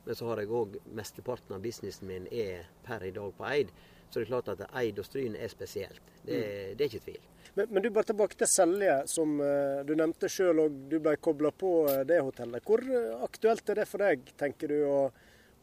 Men 0.05 0.15
så 0.15 0.27
har 0.29 0.41
jeg 0.41 0.49
òg 0.49 0.77
mesteparten 0.95 1.55
av 1.55 1.63
businessen 1.63 2.07
min 2.07 2.27
er 2.31 2.67
per 2.85 3.03
i 3.03 3.11
dag 3.11 3.33
på 3.37 3.47
Eid. 3.49 3.73
Så 4.09 4.19
det 4.19 4.27
er 4.27 4.31
klart 4.31 4.53
at 4.53 4.69
Eid 4.79 4.99
og 4.99 5.05
Stryn 5.05 5.35
er 5.35 5.51
spesielt. 5.51 6.01
Det, 6.23 6.39
det 6.77 6.85
er 6.85 6.87
ikke 6.87 7.05
tvil. 7.09 7.25
Men, 7.57 7.67
men 7.69 7.83
du 7.83 7.89
bare 7.89 8.07
tilbake 8.07 8.37
til 8.37 8.47
Selje, 8.47 8.95
som 9.09 9.39
eh, 9.41 9.83
du 9.87 9.95
nevnte 9.97 10.29
sjøl 10.31 10.59
og 10.61 10.75
du 10.91 10.99
ble 11.03 11.15
kobla 11.17 11.51
på 11.51 11.71
eh, 11.91 12.03
det 12.07 12.19
hotellet. 12.21 12.63
Hvor 12.63 12.83
eh, 12.85 13.15
aktuelt 13.25 13.69
er 13.73 13.81
det 13.81 13.87
for 13.89 14.03
deg, 14.03 14.29
tenker 14.39 14.71
du, 14.71 14.77
å, 14.85 14.99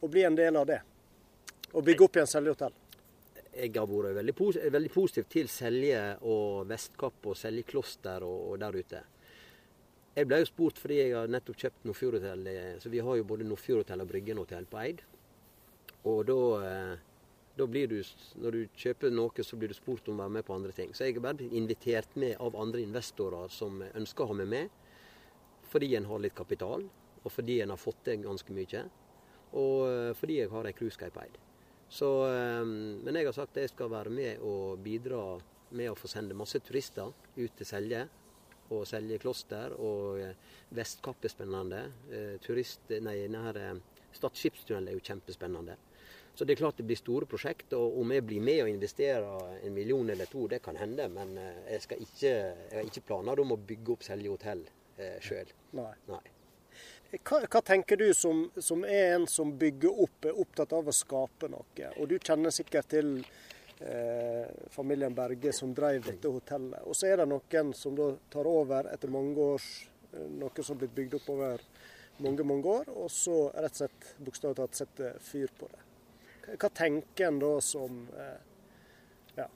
å 0.01 0.09
bli 0.11 0.25
en 0.27 0.37
del 0.37 0.59
av 0.59 0.67
det? 0.69 0.81
Å 1.71 1.83
bygge 1.85 2.05
opp 2.05 2.19
igjen 2.19 2.29
Selje 2.29 2.53
hotell? 2.53 2.75
Jeg 3.55 3.71
har 3.75 3.87
vært 3.87 4.17
veldig, 4.19 4.35
pos 4.35 4.57
veldig 4.59 4.91
positiv 4.91 5.27
til 5.31 5.49
Selje 5.51 6.01
og 6.27 6.67
Vestkapp 6.69 7.27
og 7.31 7.37
Selje 7.39 7.63
kloster 7.67 8.23
og, 8.27 8.51
og 8.51 8.59
der 8.59 8.75
ute. 8.75 9.01
Jeg 10.15 10.27
ble 10.29 10.39
jo 10.41 10.47
spurt 10.47 10.79
fordi 10.79 11.01
jeg 11.01 11.15
har 11.15 11.31
nettopp 11.31 11.59
kjøpt 11.59 11.87
Nordfjordhotell. 11.87 12.47
eh, 12.47 12.77
Så 12.79 12.91
vi 12.91 13.03
har 13.03 13.17
jo 13.19 13.27
både 13.27 13.47
Nordfjordhotell 13.47 14.03
og 14.03 14.11
Bryggenhotell 14.11 14.67
på 14.71 14.79
Eid. 14.79 15.01
Og 16.07 16.25
da, 16.27 16.37
eh, 16.67 16.97
da 17.57 17.67
blir 17.67 17.87
du, 17.91 17.97
når 18.43 18.51
du 18.51 18.61
kjøper 18.75 19.11
noe, 19.11 19.43
så 19.43 19.59
blir 19.59 19.71
du 19.71 19.75
spurt 19.75 20.07
om 20.07 20.19
å 20.19 20.23
være 20.23 20.35
med 20.37 20.47
på 20.47 20.55
andre 20.55 20.71
ting. 20.75 20.93
Så 20.93 21.07
jeg 21.07 21.17
har 21.17 21.25
bare 21.27 21.49
invitert 21.51 22.15
med 22.15 22.37
av 22.39 22.55
andre 22.59 22.83
investorer 22.83 23.51
som 23.51 23.81
ønsker 23.81 24.23
å 24.23 24.31
ha 24.31 24.39
meg 24.43 24.51
med. 24.51 24.69
Fordi 25.71 25.95
en 25.97 26.05
har 26.05 26.19
litt 26.23 26.35
kapital, 26.35 26.85
og 27.23 27.31
fordi 27.31 27.61
en 27.61 27.73
har 27.73 27.81
fått 27.81 28.03
til 28.05 28.23
ganske 28.23 28.55
mye. 28.55 28.85
Og 29.55 29.87
eh, 29.89 30.13
fordi 30.15 30.39
jeg 30.43 30.51
har 30.51 30.67
ei 30.67 30.75
cruiseguide 30.77 31.15
på 31.15 31.25
Eid. 31.25 31.44
Så, 31.89 32.09
eh, 32.27 32.65
men 32.65 33.15
jeg 33.15 33.29
har 33.29 33.35
sagt 33.37 33.55
at 33.55 33.65
jeg 33.65 33.73
skal 33.75 33.91
være 33.93 34.13
med 34.13 34.45
og 34.45 34.79
bidra 34.83 35.23
med 35.75 35.91
å 35.91 35.97
få 35.97 36.09
sende 36.11 36.37
masse 36.37 36.59
turister 36.63 37.11
ut 37.35 37.57
til 37.57 37.67
Selje. 37.67 38.05
Og 38.73 38.85
Selje 38.89 39.19
kloster. 39.21 39.75
Og 39.77 40.21
eh, 40.21 40.37
Vestkapp 40.75 41.25
er 41.25 41.33
spennende. 41.33 41.83
Eh, 42.09 42.35
Turist, 42.43 42.89
nei, 42.89 43.19
denne 43.25 43.81
Stad 44.15 44.37
skipstunnel 44.39 44.87
er 44.87 44.95
jo 44.95 45.03
kjempespennende. 45.03 45.73
Så 46.35 46.45
det 46.45 46.55
er 46.55 46.59
klart 46.59 46.77
det 46.79 46.85
blir 46.87 46.99
store 46.99 47.27
prosjekt. 47.27 47.73
Og 47.77 47.99
om 48.01 48.11
jeg 48.11 48.25
blir 48.27 48.43
med 48.43 48.63
og 48.65 48.71
investerer 48.71 49.59
en 49.63 49.75
million 49.75 50.09
eller 50.11 50.27
to, 50.31 50.47
det 50.51 50.61
kan 50.63 50.79
hende. 50.79 51.07
Men 51.11 51.35
eh, 51.39 51.75
jeg, 51.75 51.99
ikke, 52.07 52.31
jeg 52.31 52.79
har 52.79 52.89
ikke 52.89 53.05
planer 53.11 53.43
om 53.43 53.55
å 53.55 53.59
bygge 53.71 53.95
opp 53.95 54.07
Selje 54.07 54.31
hotell 54.33 54.65
eh, 54.97 55.19
sjøl. 55.23 55.51
Nei. 55.79 55.93
Nei. 56.11 56.23
Hva, 57.11 57.39
hva 57.45 57.61
tenker 57.61 57.99
du 58.01 58.07
som, 58.17 58.47
som 58.57 58.83
er 58.83 59.15
en 59.15 59.27
som 59.29 59.53
bygger 59.57 60.01
opp, 60.05 60.25
er 60.25 60.39
opptatt 60.41 60.73
av 60.75 60.89
å 60.89 60.95
skape 60.95 61.49
noe? 61.51 61.91
Og 61.99 62.09
du 62.11 62.17
kjenner 62.19 62.53
sikkert 62.53 62.89
til 62.91 63.11
eh, 63.79 64.49
familien 64.73 65.15
Berge 65.15 65.53
som 65.55 65.73
drev 65.75 66.03
dette 66.09 66.31
hotellet. 66.31 66.81
Og 66.85 66.97
så 66.97 67.11
er 67.11 67.21
det 67.21 67.29
noen 67.31 67.73
som 67.77 67.95
da 67.97 68.09
tar 68.33 68.49
over 68.49 68.89
etter 68.91 69.13
mange 69.13 69.51
års 69.53 69.69
eh, 70.13 70.25
Noe 70.35 70.63
som 70.63 70.75
har 70.75 70.83
blitt 70.83 70.97
bygd 70.97 71.19
opp 71.19 71.29
over 71.35 71.63
mange, 72.23 72.43
mange 72.47 72.71
år, 72.71 72.91
og 72.95 73.09
så 73.11 73.49
rett 73.51 73.75
og 73.75 73.81
slett 73.81 74.11
bokstavelig 74.23 74.59
talt 74.61 74.77
setter 74.79 75.17
fyr 75.23 75.51
på 75.59 75.67
det. 75.71 75.81
Hva, 76.55 76.69
tenker 76.69 77.29
en 77.29 77.39
da 77.41 77.55
som 77.63 78.03
eh, 78.15 78.35
Ja. 79.35 79.47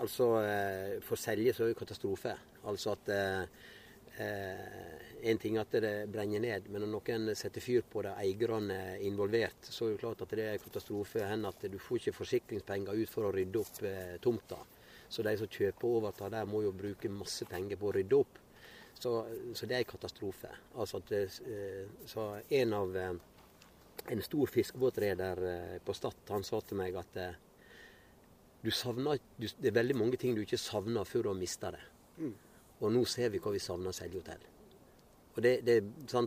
Altså, 0.00 0.28
eh, 0.44 0.98
For 1.04 1.20
Selje 1.20 1.54
så 1.54 1.64
er 1.64 1.72
det 1.72 1.78
katastrofe. 1.78 2.34
Altså 2.64 2.94
at 2.94 3.10
eh, 3.12 3.46
eh, 4.20 5.13
En 5.24 5.38
ting 5.40 5.56
at 5.56 5.72
det 5.80 5.92
brenner 6.12 6.42
ned, 6.42 6.66
men 6.68 6.82
når 6.84 6.90
noen 6.92 7.30
setter 7.38 7.62
fyr 7.64 7.84
på 7.88 8.02
det, 8.04 8.12
eierne 8.20 8.76
er 8.90 9.04
involvert, 9.08 9.70
så 9.72 9.86
er 9.86 9.94
det 9.94 10.02
klart 10.02 10.20
at 10.20 10.34
det 10.36 10.44
er 10.50 10.60
katastrofe. 10.60 11.22
Hen 11.24 11.46
at 11.48 11.64
du 11.72 11.78
får 11.80 12.02
ikke 12.02 12.18
forsikringspenger 12.18 13.00
ut 13.00 13.12
for 13.12 13.28
å 13.28 13.32
rydde 13.32 13.62
opp 13.62 13.80
eh, 13.88 14.16
tomta. 14.20 14.58
Så 15.08 15.24
de 15.24 15.32
som 15.40 15.48
kjøper 15.48 15.88
og 15.88 16.00
overtar 16.02 16.34
der, 16.34 16.48
må 16.48 16.60
jo 16.66 16.74
bruke 16.76 17.08
masse 17.08 17.48
penger 17.48 17.80
på 17.80 17.88
å 17.88 17.94
rydde 17.96 18.20
opp. 18.20 18.40
Så, 19.00 19.14
så 19.56 19.66
det 19.70 19.78
er 19.78 19.86
en 19.86 19.92
katastrofe. 19.94 20.52
Altså 20.76 21.00
at 21.00 21.16
eh, 21.16 21.88
så 22.10 22.28
en 22.60 22.76
av 22.82 22.96
eh, 22.96 23.14
En 24.12 24.20
stor 24.20 24.50
fiskebåtreder 24.52 25.38
eh, 25.48 25.76
på 25.80 25.94
Stad, 25.96 26.18
han 26.28 26.42
sa 26.44 26.58
til 26.60 26.76
meg 26.76 26.96
at 27.00 27.16
eh, 27.16 27.36
du 28.60 28.68
savner, 28.74 29.22
du, 29.38 29.46
det 29.48 29.70
er 29.70 29.78
veldig 29.78 29.96
mange 29.96 30.18
ting 30.20 30.36
du 30.36 30.42
ikke 30.42 30.60
savner 30.60 31.08
før 31.08 31.24
du 31.24 31.30
har 31.30 31.38
mista 31.38 31.70
det. 31.72 31.80
Og 32.82 32.92
nå 32.92 33.06
ser 33.08 33.32
vi 33.32 33.40
hva 33.40 33.54
vi 33.54 33.62
savner 33.62 33.96
Selje 33.96 34.20
hotell. 34.20 34.44
Og 35.34 35.42
det, 35.42 35.54
det, 35.66 35.80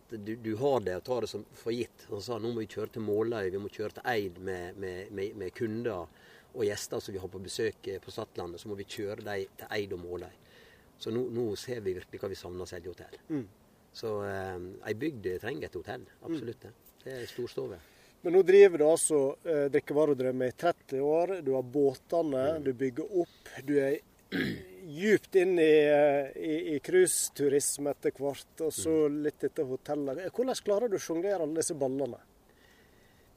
du, 0.09 0.35
du 0.35 0.55
har 0.59 0.81
det 0.83 0.97
og 0.99 1.03
tar 1.07 1.23
det 1.23 1.29
som 1.31 1.45
for 1.55 1.71
gitt. 1.71 2.07
Han 2.09 2.23
sa 2.23 2.39
nå 2.39 2.51
må 2.51 2.63
vi 2.65 2.71
kjøre 2.73 2.97
til 2.97 3.05
Måløy, 3.07 3.49
vi 3.53 3.61
må 3.63 3.71
kjøre 3.71 3.99
til 3.99 4.09
Eid 4.11 4.41
med, 4.43 4.79
med, 4.81 5.13
med, 5.15 5.37
med 5.39 5.53
kunder 5.55 6.09
og 6.57 6.65
gjester 6.65 6.99
som 7.03 7.15
vi 7.15 7.21
har 7.21 7.31
på 7.31 7.41
besøk 7.43 7.87
eh, 7.87 8.01
på 8.03 8.11
Stadlandet. 8.11 8.59
Så 8.61 8.71
må 8.71 8.75
vi 8.79 8.87
kjøre 8.87 9.23
dem 9.23 9.59
til 9.59 9.71
Eid 9.77 9.95
og 9.95 10.03
Måløy. 10.03 10.33
Så 10.99 11.13
nå, 11.13 11.27
nå 11.31 11.51
ser 11.59 11.79
vi 11.85 11.95
virkelig 11.99 12.19
hva 12.19 12.31
vi 12.31 12.39
savner 12.39 12.67
Selje 12.67 12.91
hotell. 12.91 13.19
Så 13.95 14.17
eh, 14.27 14.57
ei 14.89 14.97
bygd 14.97 15.29
trenger 15.43 15.69
et 15.69 15.77
hotell. 15.79 16.03
Absolutt 16.27 16.67
det. 16.67 16.73
Det 17.05 17.13
er 17.21 17.29
storstove. 17.31 17.79
Men 18.25 18.33
nå 18.33 18.41
driver 18.43 18.81
du 18.81 18.85
altså 18.89 19.19
eh, 19.47 19.67
drikkevaredrømme 19.71 20.49
i 20.49 20.55
30 20.57 21.03
år. 21.05 21.35
Du 21.45 21.53
har 21.55 21.63
båtene, 21.63 22.47
du 22.65 22.73
bygger 22.75 23.19
opp. 23.23 23.53
Du 23.63 23.77
er 23.79 24.01
djupt 24.87 25.35
inn 25.35 25.59
i, 25.59 25.73
eh, 25.83 26.73
i, 26.75 26.79
cruiseturisme 26.79 27.91
etter 27.91 28.13
hvert, 28.15 28.63
og 28.63 28.73
så 28.73 28.95
litt 29.11 29.43
etter 29.43 29.67
hotellet. 29.67 30.27
Hvordan 30.31 30.63
klarer 30.63 30.91
du 30.91 30.95
å 30.95 31.01
sjonglere 31.03 31.43
alle 31.43 31.59
disse 31.59 31.75
ballene? 31.77 32.19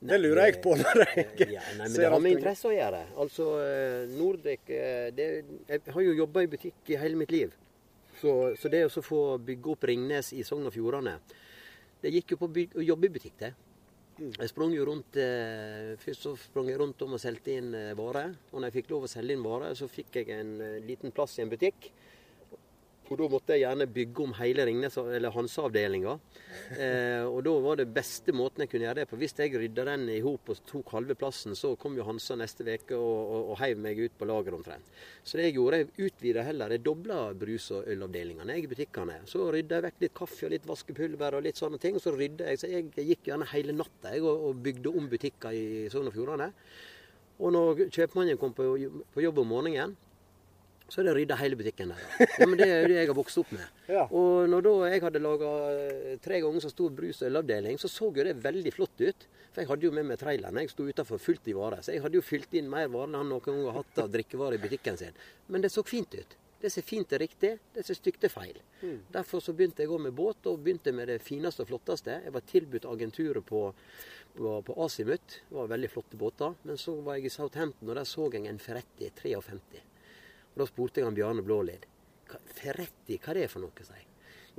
Det 0.01 0.17
lurer 0.17 0.47
jeg 0.49 0.61
på 0.65 0.73
når 0.81 1.01
jeg 1.03 1.25
ja, 1.53 1.65
nei, 1.77 1.89
men 1.91 1.97
Det 1.99 2.07
har 2.09 2.23
med 2.25 2.37
interesse 2.39 2.71
å 2.71 2.73
gjøre. 2.73 3.01
Altså, 3.21 3.49
eh, 3.61 4.13
Nordic 4.15 4.71
eh, 4.73 5.11
det, 5.13 5.27
Jeg 5.69 5.83
har 5.93 6.07
jo 6.07 6.15
jobba 6.23 6.45
i 6.47 6.49
butikk 6.55 6.95
i 6.95 7.01
hele 7.01 7.21
mitt 7.21 7.35
liv. 7.35 7.53
Så, 8.21 8.55
så 8.61 8.71
det 8.73 8.87
å 8.87 9.03
få 9.05 9.21
bygge 9.45 9.75
opp 9.75 9.85
Ringnes 9.91 10.33
i 10.37 10.45
Sogn 10.45 10.67
og 10.69 10.75
Fjordane 10.75 11.15
Det 12.03 12.11
gikk 12.13 12.35
jo 12.35 12.41
på 12.41 12.49
å 12.51 12.85
jobbe 12.85 13.09
i 13.09 13.13
butikk, 13.13 13.37
det. 13.41 13.53
Jeg 14.21 14.51
sprang 14.51 14.73
jo 14.75 14.85
rundt 14.85 15.17
eh, 15.17 15.95
Først 16.01 16.27
så 16.27 16.35
sprang 16.37 16.67
jeg 16.69 16.81
rundt 16.81 17.01
om 17.07 17.15
og 17.17 17.21
solgte 17.23 17.55
inn 17.57 17.71
eh, 17.73 17.95
varer. 17.97 18.35
Og 18.53 18.61
når 18.61 18.69
jeg 18.69 18.77
fikk 18.81 18.91
lov 18.93 19.07
å 19.07 19.09
selge 19.09 19.33
inn 19.33 19.45
varer, 19.45 19.73
så 19.79 19.89
fikk 19.89 20.19
jeg 20.21 20.35
en 20.35 20.51
eh, 20.61 20.81
liten 20.85 21.15
plass 21.17 21.39
i 21.39 21.45
en 21.45 21.53
butikk. 21.53 21.89
Og 23.11 23.18
da 23.18 23.27
måtte 23.27 23.57
jeg 23.57 23.64
gjerne 23.64 23.88
bygge 23.90 24.23
om 24.23 24.33
hele 24.38 24.64
Ringnes, 24.68 24.94
eller 25.03 25.33
Hansa-avdelinga. 25.35 26.12
Eh, 26.77 27.25
og 27.27 27.40
da 27.42 27.55
var 27.64 27.81
det 27.81 27.88
beste 27.90 28.31
måten 28.31 28.62
jeg 28.62 28.70
kunne 28.70 28.85
gjøre 28.87 29.01
det 29.01 29.07
på. 29.11 29.16
Hvis 29.18 29.35
jeg 29.35 29.57
rydda 29.59 29.87
den 29.88 30.05
i 30.14 30.20
hop 30.23 30.53
og 30.53 30.61
tok 30.68 30.92
halve 30.94 31.16
plassen, 31.18 31.57
så 31.59 31.73
kom 31.81 31.96
jo 31.99 32.05
Hansa 32.07 32.37
neste 32.38 32.62
uke 32.62 32.94
og, 32.94 33.16
og, 33.18 33.49
og 33.51 33.59
heiv 33.64 33.81
meg 33.83 33.99
ut 33.99 34.14
på 34.14 34.29
lager 34.31 34.55
omtrent. 34.55 34.92
Så 35.27 35.40
det 35.40 35.49
jeg 35.49 35.57
gjorde, 35.57 35.81
jeg 35.81 36.07
utvida 36.07 36.44
heller. 36.46 36.77
Jeg 36.77 36.85
dobla 36.87 37.16
brus- 37.40 37.73
og 37.75 37.88
ølavdelingene 37.90 38.59
i 38.61 38.68
butikkene. 38.70 39.16
Så 39.33 39.49
rydda 39.57 39.81
jeg 39.81 39.87
vekk 39.88 40.05
litt 40.05 40.14
kaffe 40.20 40.46
og 40.46 40.55
litt 40.55 40.68
vaskepulver 40.70 41.38
og 41.40 41.42
litt 41.49 41.59
sånne 41.59 41.81
ting. 41.83 41.99
Og 41.99 42.05
så 42.05 42.14
rydda 42.14 42.46
jeg. 42.53 42.61
Så 42.62 42.70
jeg 42.70 43.09
gikk 43.09 43.33
gjerne 43.33 43.49
hele 43.57 43.75
natta 43.75 44.14
og, 44.20 44.46
og 44.53 44.62
bygde 44.68 44.94
om 44.94 45.11
butikker 45.11 45.59
i 45.59 45.66
Sogn 45.90 46.12
og 46.12 46.14
Fjordane. 46.14 46.53
Og 47.40 47.51
når 47.59 47.88
kjøpmannen 47.88 48.38
kom 48.38 48.55
på, 48.55 48.70
på 49.11 49.27
jobb 49.27 49.42
om 49.42 49.53
morgenen, 49.57 49.99
så 50.90 51.00
hadde 51.00 51.12
jeg 51.12 51.18
rydda 51.20 51.37
hele 51.38 51.57
butikken 51.59 51.92
der. 51.94 52.03
Ja, 52.40 52.46
men 52.46 52.59
Det 52.59 52.66
er 52.66 52.81
jo 52.83 52.88
det 52.90 52.96
jeg 52.98 53.11
har 53.12 53.16
vokst 53.16 53.38
opp 53.42 53.53
med. 53.55 53.66
Ja. 53.90 54.05
Og 54.14 54.48
når 54.50 54.62
da 54.66 54.72
jeg 54.92 55.03
hadde 55.03 55.22
laga 55.22 55.48
tre 56.22 56.40
ganger 56.42 56.62
så 56.62 56.70
stor 56.70 56.92
brus- 56.94 57.22
og 57.22 57.31
ølavdeling, 57.31 57.79
så 57.79 57.88
så 57.90 58.11
jo 58.11 58.24
det 58.26 58.37
veldig 58.42 58.72
flott 58.74 59.00
ut. 59.03 59.26
For 59.50 59.62
jeg 59.62 59.70
hadde 59.70 59.87
jo 59.88 59.94
med 59.94 60.07
meg 60.07 60.20
traileren. 60.20 60.61
Jeg 60.62 60.70
sto 60.70 60.87
utafor 60.87 61.18
fullt 61.18 61.48
i 61.50 61.57
varer. 61.57 61.83
Så 61.83 61.94
jeg 61.94 62.03
hadde 62.05 62.18
jo 62.20 62.22
fylt 62.22 62.55
inn 62.55 62.70
mer 62.70 62.87
varer 62.92 63.11
enn 63.11 63.18
han 63.18 63.33
noen 63.33 63.42
gang 63.46 63.64
har 63.66 63.81
hatt 63.81 63.98
av 64.05 64.12
drikkevarer 64.14 64.59
i 64.59 64.62
butikken 64.62 64.98
sin. 65.00 65.18
Men 65.48 65.64
det 65.64 65.72
så 65.74 65.83
fint 65.87 66.14
ut. 66.14 66.37
Det 66.61 66.68
som 66.70 66.83
er 66.83 66.87
fint 66.87 67.12
er 67.16 67.22
riktig, 67.22 67.50
det 67.74 67.83
som 67.87 67.94
er 67.94 67.98
stygt 67.98 68.24
er 68.29 68.33
feil. 68.35 68.59
Derfor 69.11 69.40
så 69.40 69.55
begynte 69.57 69.81
jeg 69.81 69.88
gå 69.88 69.98
med 69.98 70.12
båt, 70.12 70.44
og 70.46 70.61
begynte 70.61 70.92
med 70.92 71.09
det 71.09 71.22
fineste 71.24 71.64
og 71.64 71.70
flotteste. 71.70 72.18
Jeg 72.26 72.35
var 72.37 72.44
tilbudt 72.46 72.88
agenturet 72.90 73.46
på, 73.48 73.62
på, 74.37 74.57
på 74.66 74.76
Asimut. 74.85 75.38
Det 75.48 75.57
var 75.57 75.70
veldig 75.72 75.90
flotte 75.90 76.20
båter. 76.20 76.59
Men 76.68 76.76
så 76.79 76.98
var 77.00 77.16
jeg 77.16 77.31
i 77.31 77.33
Southampton, 77.33 77.88
og 77.88 77.96
der 77.96 78.05
så 78.05 78.29
jeg 78.35 78.46
en 78.46 78.61
Ferretti 78.61 79.09
53. 79.22 79.89
Og 80.53 80.63
Da 80.63 80.69
spurte 80.69 81.01
jeg 81.01 81.09
han 81.09 81.17
Bjarne 81.17 81.45
Blålid. 81.47 81.87
Ferretti, 82.55 83.19
hva 83.19 83.35
er 83.35 83.43
det 83.43 83.51
for 83.51 83.65
noe? 83.65 83.87
sier. 83.87 84.07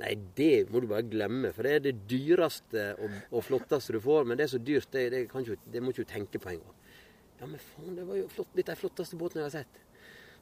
Nei, 0.00 0.14
det 0.36 0.70
må 0.72 0.80
du 0.80 0.88
bare 0.90 1.04
glemme, 1.06 1.52
for 1.54 1.66
det 1.66 1.72
er 1.76 1.82
det 1.84 1.92
dyreste 2.10 2.86
og, 2.96 3.12
og 3.30 3.44
flotteste 3.46 3.94
du 3.94 4.00
får. 4.02 4.26
Men 4.26 4.40
det 4.40 4.46
er 4.46 4.52
så 4.54 4.60
dyrt, 4.62 4.90
det, 4.94 5.04
det, 5.12 5.24
ikke, 5.28 5.58
det 5.70 5.82
må 5.82 5.92
ikke 5.92 6.06
du 6.06 6.12
tenke 6.12 6.40
på 6.42 6.54
engang. 6.54 6.78
Ja, 7.38 7.46
men 7.46 7.60
faen, 7.60 7.96
det 7.98 8.06
var 8.08 8.18
jo 8.18 8.28
flott. 8.32 8.52
litt 8.56 8.68
av 8.68 8.76
den 8.76 8.80
flotteste 8.82 9.18
båten 9.20 9.42
jeg 9.42 9.48
har 9.50 9.56
sett. 9.62 9.80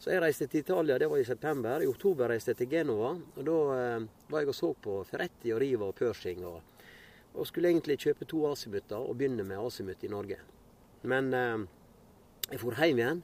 Så 0.01 0.15
jeg 0.15 0.23
reiste 0.23 0.47
til 0.49 0.63
Italia, 0.63 0.97
det 1.01 1.11
var 1.13 1.21
i 1.21 1.27
september. 1.29 1.83
I 1.85 1.89
oktober 1.91 2.31
reiste 2.33 2.55
jeg 2.55 2.63
til 2.63 2.71
Genova. 2.73 3.11
Og 3.37 3.45
da 3.45 3.57
eh, 3.77 4.07
var 4.33 4.45
jeg 4.45 4.53
og 4.53 4.57
så 4.57 4.71
på 4.87 4.95
Ferretti 5.09 5.53
og 5.53 5.61
Riva 5.61 5.91
og 5.91 5.99
Pershing. 5.99 6.47
Og, 6.49 6.87
og 7.35 7.49
skulle 7.49 7.69
egentlig 7.69 7.99
kjøpe 8.01 8.29
to 8.29 8.47
Asimutter 8.49 9.03
og 9.03 9.19
begynne 9.19 9.45
med 9.45 9.61
Asimut 9.61 10.07
i 10.07 10.13
Norge. 10.13 10.39
Men 11.11 11.29
eh, 11.37 11.67
jeg 12.51 12.63
for 12.63 12.81
hjem 12.81 13.03
igjen 13.03 13.21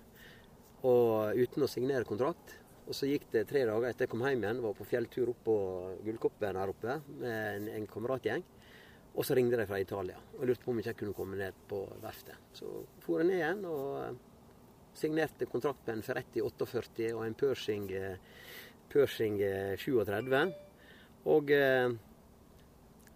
og 0.84 1.38
uten 1.38 1.64
å 1.64 1.70
signere 1.70 2.08
kontrakt. 2.08 2.58
Og 2.86 2.94
så 2.94 3.08
gikk 3.10 3.26
det 3.32 3.46
tre 3.50 3.64
dager 3.66 3.88
etter 3.88 4.06
jeg 4.06 4.12
kom 4.12 4.22
hjem 4.22 4.44
igjen, 4.44 4.62
var 4.62 4.76
på 4.78 4.86
fjelltur 4.86 5.32
opp 5.32 5.40
på 5.46 5.56
Gullkoppen 6.06 6.58
her 6.60 6.70
oppe 6.70 7.00
med 7.18 7.32
en, 7.32 7.68
en 7.80 7.88
kameratgjeng. 7.90 8.44
Og 9.16 9.24
så 9.24 9.34
ringte 9.34 9.56
de 9.58 9.66
fra 9.66 9.80
Italia 9.80 10.18
og 10.36 10.44
lurte 10.44 10.62
på 10.62 10.74
om 10.74 10.80
jeg 10.84 10.96
kunne 10.98 11.16
komme 11.16 11.38
ned 11.40 11.56
på 11.70 11.80
verftet. 12.02 12.36
Så 12.54 12.68
for 13.02 13.22
jeg 13.22 13.30
ned 13.30 13.40
igjen 13.40 13.62
og 13.66 13.86
eh, 14.02 14.18
signerte 14.96 15.48
kontrakt 15.48 15.86
med 15.86 15.96
en 15.98 16.04
Ferretti 16.04 16.44
48 16.44 17.08
og 17.16 17.22
en 17.24 17.36
Pershing, 17.40 17.88
eh, 17.96 18.18
Pershing 18.92 19.40
eh, 19.42 19.72
37. 19.80 20.42
Og 21.32 21.50
eh, 21.56 21.96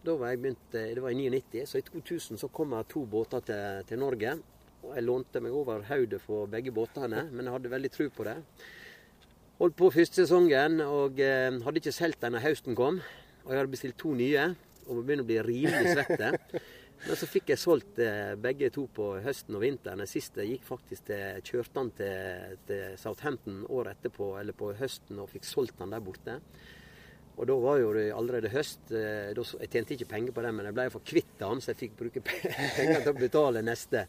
da 0.00 0.14
var 0.16 0.32
jeg 0.32 0.40
begynt, 0.40 0.74
eh, 0.74 0.94
Det 0.96 1.02
var 1.04 1.12
i 1.12 1.20
99, 1.20 1.66
så 1.68 1.78
i 1.78 1.82
2000 1.84 2.40
så 2.40 2.48
kom 2.48 2.70
det 2.70 2.88
to 2.88 3.04
båter 3.04 3.44
til, 3.44 3.84
til 3.86 3.98
Norge. 4.00 4.38
Jeg 4.82 5.04
lånte 5.06 5.40
meg 5.44 5.54
over 5.54 5.84
hodet 5.90 6.20
for 6.24 6.48
begge 6.50 6.72
båtene, 6.74 7.26
men 7.30 7.46
jeg 7.46 7.54
hadde 7.54 7.72
veldig 7.72 7.90
tro 7.94 8.06
på 8.16 8.24
det. 8.26 8.36
Holdt 9.60 9.76
på 9.76 9.90
første 9.92 10.22
sesongen 10.24 10.80
og 10.86 11.20
eh, 11.20 11.52
hadde 11.66 11.82
ikke 11.82 11.92
solgt 11.92 12.22
den 12.24 12.36
da 12.38 12.40
høsten 12.42 12.76
kom. 12.78 13.00
Og 13.44 13.52
jeg 13.52 13.60
hadde 13.60 13.72
bestilt 13.74 13.98
to 14.00 14.14
nye 14.16 14.48
og 14.90 15.02
begynte 15.04 15.22
å 15.26 15.28
bli 15.28 15.40
rimelig 15.44 15.92
svette. 15.94 16.32
Men 17.06 17.16
så 17.16 17.28
fikk 17.28 17.52
jeg 17.52 17.60
solgt 17.60 18.00
eh, 18.04 18.34
begge 18.40 18.68
to 18.74 18.86
på 18.96 19.12
høsten 19.24 19.56
og 19.56 19.62
vinteren. 19.64 20.00
Den 20.02 20.10
siste 20.10 20.44
gikk 20.48 20.64
faktisk 20.68 21.06
til, 21.08 21.38
kjørte 21.46 21.80
han 21.80 21.92
til, 21.96 22.58
til 22.68 22.98
Southampton 23.00 23.62
året 23.72 23.96
etterpå, 24.00 24.32
eller 24.40 24.56
på 24.56 24.72
høsten, 24.80 25.20
og 25.22 25.30
fikk 25.32 25.46
solgt 25.48 25.80
han 25.80 25.92
der 25.94 26.02
borte. 26.04 26.34
Og 27.40 27.46
da 27.48 27.54
var 27.62 27.78
jo 27.80 27.92
det 27.96 28.08
allerede 28.12 28.50
høst. 28.52 28.90
eh, 28.92 29.30
da 29.36 29.44
Jeg 29.62 29.70
tjente 29.72 29.94
ikke 29.96 30.10
penger 30.10 30.34
på 30.36 30.44
det, 30.44 30.52
men 30.56 30.68
jeg 30.68 30.76
ble 30.76 30.88
for 30.92 31.04
kvitt 31.08 31.40
han, 31.46 31.60
så 31.64 31.72
jeg 31.72 31.80
fikk 31.86 31.96
bruke 32.00 32.24
pe- 32.24 32.52
penger 32.80 33.04
til 33.06 33.12
å 33.14 33.18
betale 33.20 33.62
neste. 33.64 34.04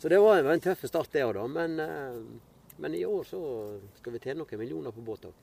Så 0.00 0.08
det 0.08 0.18
var, 0.18 0.42
var 0.42 0.56
en 0.56 0.64
tøff 0.64 0.86
start, 0.88 1.12
det 1.12 1.26
òg, 1.26 1.34
da. 1.36 1.44
Men, 1.52 1.76
eh, 1.84 2.76
men 2.80 2.94
i 2.96 3.04
år 3.04 3.26
så 3.28 3.40
skal 3.98 4.14
vi 4.14 4.22
tjene 4.22 4.40
noen 4.40 4.60
millioner 4.62 4.94
på 4.96 5.04
båt 5.04 5.26
òg. 5.28 5.42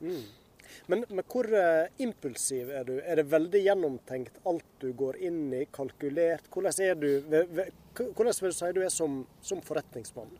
Men, 0.90 1.04
men 1.08 1.24
hvor 1.30 1.46
eh, 1.54 1.86
impulsiv 2.02 2.72
er 2.74 2.88
du? 2.88 2.96
Er 2.98 3.20
det 3.20 3.28
veldig 3.30 3.60
gjennomtenkt 3.64 4.40
alt 4.50 4.66
du 4.82 4.90
går 4.98 5.20
inn 5.28 5.46
i, 5.54 5.62
kalkulert? 5.72 6.50
Hvordan 6.52 6.82
er 6.84 6.98
du 6.98 7.08
Hvordan 7.30 8.34
vil 8.34 8.52
du 8.52 8.58
si 8.58 8.72
du 8.74 8.82
er 8.82 8.92
som, 8.92 9.22
som 9.42 9.62
forretningsmann? 9.64 10.34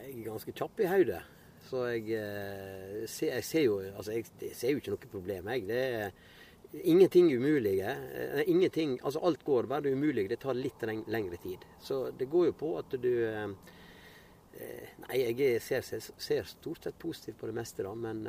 Jeg 0.00 0.10
er 0.10 0.26
ganske 0.30 0.56
kjapp 0.56 0.80
i 0.80 0.88
hodet. 0.88 1.20
Så 1.68 1.84
jeg, 1.92 2.16
eh, 2.16 3.04
ser, 3.08 3.36
jeg 3.38 3.46
ser 3.48 3.66
jo 3.68 3.76
altså 3.92 4.16
jeg, 4.16 4.26
jeg 4.40 4.56
ser 4.56 4.72
jo 4.72 4.80
ikke 4.80 4.96
noe 4.96 5.12
problem, 5.12 5.52
jeg. 5.52 5.68
Det 5.68 5.84
er 6.00 6.16
ingenting 6.82 7.30
umulige. 7.36 7.96
Eh, 8.14 8.42
Ingenting, 8.50 8.98
altså 9.02 9.20
alt 9.24 9.44
går, 9.44 9.66
bare 9.70 9.82
det 9.82 9.92
umulige. 9.94 10.28
Det 10.28 10.40
tar 10.40 10.54
litt 10.54 10.82
lengre 11.06 11.36
tid. 11.42 11.58
Så 11.80 12.10
det 12.18 12.26
går 12.30 12.46
jo 12.50 12.52
på 12.52 12.78
at 12.78 12.90
du 13.00 13.10
eh, 13.28 13.48
eh, 14.60 14.88
Nei, 15.04 15.18
jeg 15.20 15.40
er- 15.54 15.60
ser, 15.60 15.82
ser, 16.18 16.44
stort 16.48 16.82
sett 16.84 16.98
positivt 16.98 17.36
på 17.38 17.46
det 17.46 17.54
meste, 17.54 17.82
da. 17.82 17.92
Men 17.94 18.24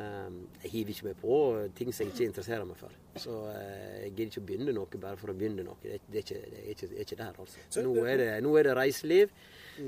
jeg 0.64 0.72
hiver 0.72 0.90
ikke 0.92 1.06
meg 1.06 1.18
på 1.22 1.36
ting 1.78 1.92
som 1.94 2.06
jeg 2.06 2.14
ikke 2.14 2.26
interesserer 2.32 2.66
meg 2.68 2.78
for. 2.78 2.92
Så 3.16 3.36
jeg 3.54 4.12
gidder 4.16 4.32
ikke 4.32 4.42
å 4.42 4.48
begynne 4.50 4.74
noe 4.76 5.00
bare 5.00 5.16
for 5.18 5.32
å 5.32 5.38
begynne 5.38 5.64
noe. 5.64 5.78
Det, 5.82 5.94
er- 5.94 6.02
er, 6.12 6.18
ikke, 6.24 6.42
det 6.52 6.60
er, 6.64 6.72
ikke, 6.74 6.90
det 6.90 6.98
er 6.98 7.06
ikke 7.08 7.20
der, 7.22 7.38
altså. 7.40 7.84
Nå 7.86 7.94
er 8.06 8.18
det, 8.18 8.32
nå 8.44 8.56
er 8.60 8.64
det 8.70 8.76
reiseliv 8.76 9.32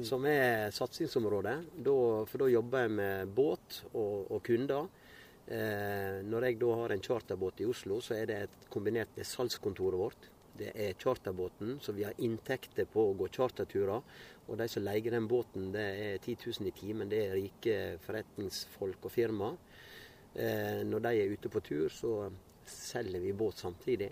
som 0.04 0.26
er 0.28 0.72
satsingsområdet. 0.76 1.58
Da, 1.84 1.98
for 2.28 2.38
da 2.43 2.48
jobber 2.52 2.86
jeg 2.88 2.91
med 2.91 3.36
båt 3.36 3.82
og, 3.93 4.32
og 4.32 4.41
kunder. 4.48 4.88
Eh, 5.48 6.18
når 6.28 6.50
jeg 6.50 6.58
da 6.60 6.72
har 6.82 6.92
en 6.92 7.04
charterbåt 7.04 7.62
i 7.64 7.68
Oslo, 7.70 8.02
så 8.04 8.18
er 8.18 8.26
det 8.28 8.40
et 8.44 8.66
kombinert 8.74 9.14
med 9.16 9.28
salgskontoret 9.28 10.00
vårt. 10.00 10.28
Det 10.58 10.74
er 10.74 10.98
charterbåten, 11.00 11.78
så 11.80 11.94
vi 11.94 12.04
har 12.04 12.18
inntekter 12.24 12.88
på 12.92 13.06
å 13.08 13.16
gå 13.16 13.30
charterturer. 13.32 14.04
Og 14.48 14.60
de 14.60 14.68
som 14.72 14.84
leier 14.84 15.14
den 15.14 15.28
båten, 15.30 15.70
det 15.72 15.86
er 15.86 16.18
10 16.18 16.36
000 16.60 16.72
i 16.72 16.76
timen. 16.76 17.12
Det 17.12 17.22
er 17.24 17.38
rike 17.38 17.78
forretningsfolk 18.04 19.08
og 19.08 19.14
firma. 19.14 19.54
Eh, 20.34 20.84
når 20.88 21.06
de 21.06 21.14
er 21.16 21.36
ute 21.38 21.52
på 21.54 21.64
tur, 21.64 21.88
så 21.94 22.32
selger 22.68 23.24
vi 23.24 23.36
båt 23.38 23.64
samtidig. 23.64 24.12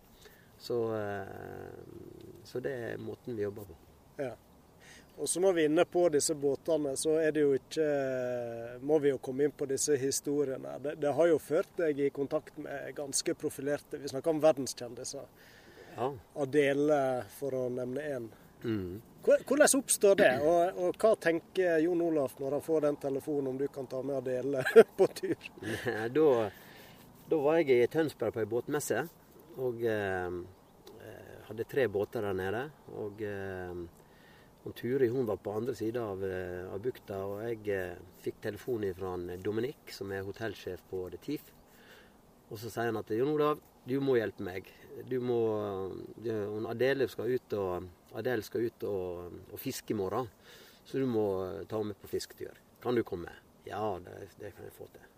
Så, 0.58 0.80
eh, 0.96 2.44
så 2.48 2.62
det 2.64 2.76
er 2.92 3.02
måten 3.02 3.36
vi 3.36 3.44
jobber 3.44 3.68
på. 3.68 3.78
Ja. 4.24 4.36
Og 5.18 5.30
så 5.30 5.40
Når 5.40 5.54
vi 5.54 5.64
er 5.64 5.70
inne 5.70 5.86
på 5.88 6.10
disse 6.12 6.36
båtene, 6.36 6.96
så 7.00 7.16
er 7.22 7.32
det 7.32 7.44
jo 7.46 7.54
ikke 7.56 7.86
må 8.84 9.00
vi 9.00 9.14
jo 9.14 9.20
komme 9.24 9.46
inn 9.48 9.54
på 9.56 9.68
disse 9.70 9.96
historiene. 9.98 10.76
Det, 10.84 10.98
det 11.00 11.14
har 11.16 11.30
jo 11.32 11.38
ført 11.40 11.72
deg 11.80 12.00
i 12.04 12.10
kontakt 12.14 12.58
med 12.60 12.92
ganske 12.98 13.36
profilerte 13.40 14.02
Vi 14.02 14.12
snakker 14.12 14.36
om 14.36 14.42
verdenskjendiser. 14.44 15.28
Ja. 15.96 16.10
Adele, 16.44 17.00
for 17.38 17.56
å 17.56 17.68
nevne 17.72 18.04
én. 18.04 18.28
Mm. 18.66 19.02
Hvordan 19.26 19.80
oppstår 19.80 20.16
det, 20.20 20.32
og, 20.42 20.78
og 20.78 20.98
hva 21.02 21.16
tenker 21.22 21.80
Jon 21.82 22.02
Olaf 22.02 22.36
når 22.42 22.58
han 22.58 22.64
får 22.66 22.86
den 22.86 22.98
telefonen 23.02 23.54
om 23.54 23.58
du 23.58 23.66
kan 23.74 23.88
ta 23.90 24.02
med 24.06 24.20
Adele 24.20 24.62
på 24.98 25.08
tur? 25.18 25.48
da, 26.18 26.28
da 27.30 27.40
var 27.42 27.62
jeg 27.62 27.80
i 27.80 27.88
Tønsberg 27.90 28.36
på 28.36 28.44
ei 28.44 28.50
båtmesse. 28.50 29.06
Og 29.64 29.86
eh, 29.88 30.28
eh, 31.00 31.36
hadde 31.48 31.68
tre 31.72 31.88
båter 31.88 32.28
der 32.28 32.36
nede. 32.38 32.66
Og, 33.00 33.22
eh, 33.24 34.05
og 34.66 34.74
Turi 34.74 35.12
hun 35.14 35.28
var 35.30 35.38
på 35.38 35.54
andre 35.54 35.76
sida 35.78 36.02
av, 36.10 36.24
eh, 36.26 36.66
av 36.74 36.82
bukta. 36.82 37.20
Og 37.30 37.44
jeg 37.46 37.70
eh, 37.70 38.02
fikk 38.24 38.42
telefon 38.42 38.88
fra 38.98 39.14
Dominik, 39.44 39.94
som 39.94 40.12
er 40.12 40.26
hotellsjef 40.26 40.82
på 40.90 41.06
The 41.14 41.22
Thief. 41.22 41.52
Og 42.50 42.58
så 42.62 42.72
sier 42.74 42.90
han 42.90 42.98
at 42.98 43.14
Jon 43.14 43.34
Olav, 43.34 43.62
du 43.86 44.00
må 44.02 44.18
hjelpe 44.18 44.46
meg. 44.46 44.70
Du 45.10 45.20
må, 45.22 45.40
du, 46.18 46.32
hun 46.56 46.66
Adele 46.72 47.08
skal 47.12 47.36
ut 47.36 47.58
og, 47.60 47.90
Adele 48.18 48.46
skal 48.46 48.66
ut 48.66 48.86
og, 48.90 49.34
og 49.52 49.62
fiske 49.62 49.94
i 49.94 49.98
morgen. 49.98 50.30
Så 50.86 51.02
du 51.02 51.06
må 51.10 51.26
ta 51.70 51.78
henne 51.78 51.94
med 51.94 52.02
på 52.02 52.10
fisketur. 52.10 52.58
Kan 52.82 52.98
du 52.98 53.04
komme? 53.06 53.34
Ja, 53.66 53.98
det, 54.02 54.32
det 54.40 54.54
kan 54.56 54.66
jeg 54.66 54.74
få 54.78 54.90
til. 54.94 55.12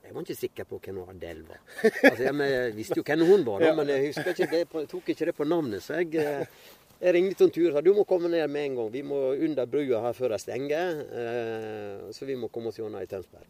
Jeg 0.00 0.14
var 0.16 0.24
ikke 0.24 0.34
sikker 0.34 0.66
på 0.66 0.78
hvem 0.82 0.98
Adele 1.04 1.44
var. 1.46 1.60
Altså, 1.84 2.22
jeg, 2.24 2.34
men 2.34 2.48
jeg 2.50 2.76
visste 2.76 2.96
jo 2.98 3.04
hvem 3.06 3.24
hun 3.28 3.44
var, 3.46 3.62
da, 3.62 3.74
men 3.78 3.92
jeg 3.92 4.06
husker 4.08 4.32
ikke 4.32 4.48
det 4.50 4.86
tok 4.90 5.12
ikke 5.12 5.28
det 5.28 5.34
på 5.36 5.46
navnet. 5.48 5.84
Så 5.84 6.00
jeg, 6.00 6.14
eh, 6.16 6.70
jeg 7.00 7.14
ringte 7.16 7.38
til 7.40 7.52
Tur 7.54 7.68
og 7.70 7.78
sa 7.78 7.82
du 7.84 7.94
må 7.96 8.04
komme 8.08 8.28
ned 8.28 8.44
med 8.52 8.66
en 8.68 8.74
gang. 8.80 8.90
Vi 8.92 9.02
må 9.06 9.20
under 9.32 9.68
brua 9.70 10.02
her 10.04 10.16
før 10.16 10.34
de 10.34 10.40
stenger. 10.42 11.00
Eh, 11.22 12.10
så 12.12 12.28
vi 12.28 12.36
må 12.36 12.50
komme 12.52 12.68
oss 12.68 12.80
gjennom 12.80 13.00
i 13.00 13.08
Tønsberg. 13.08 13.48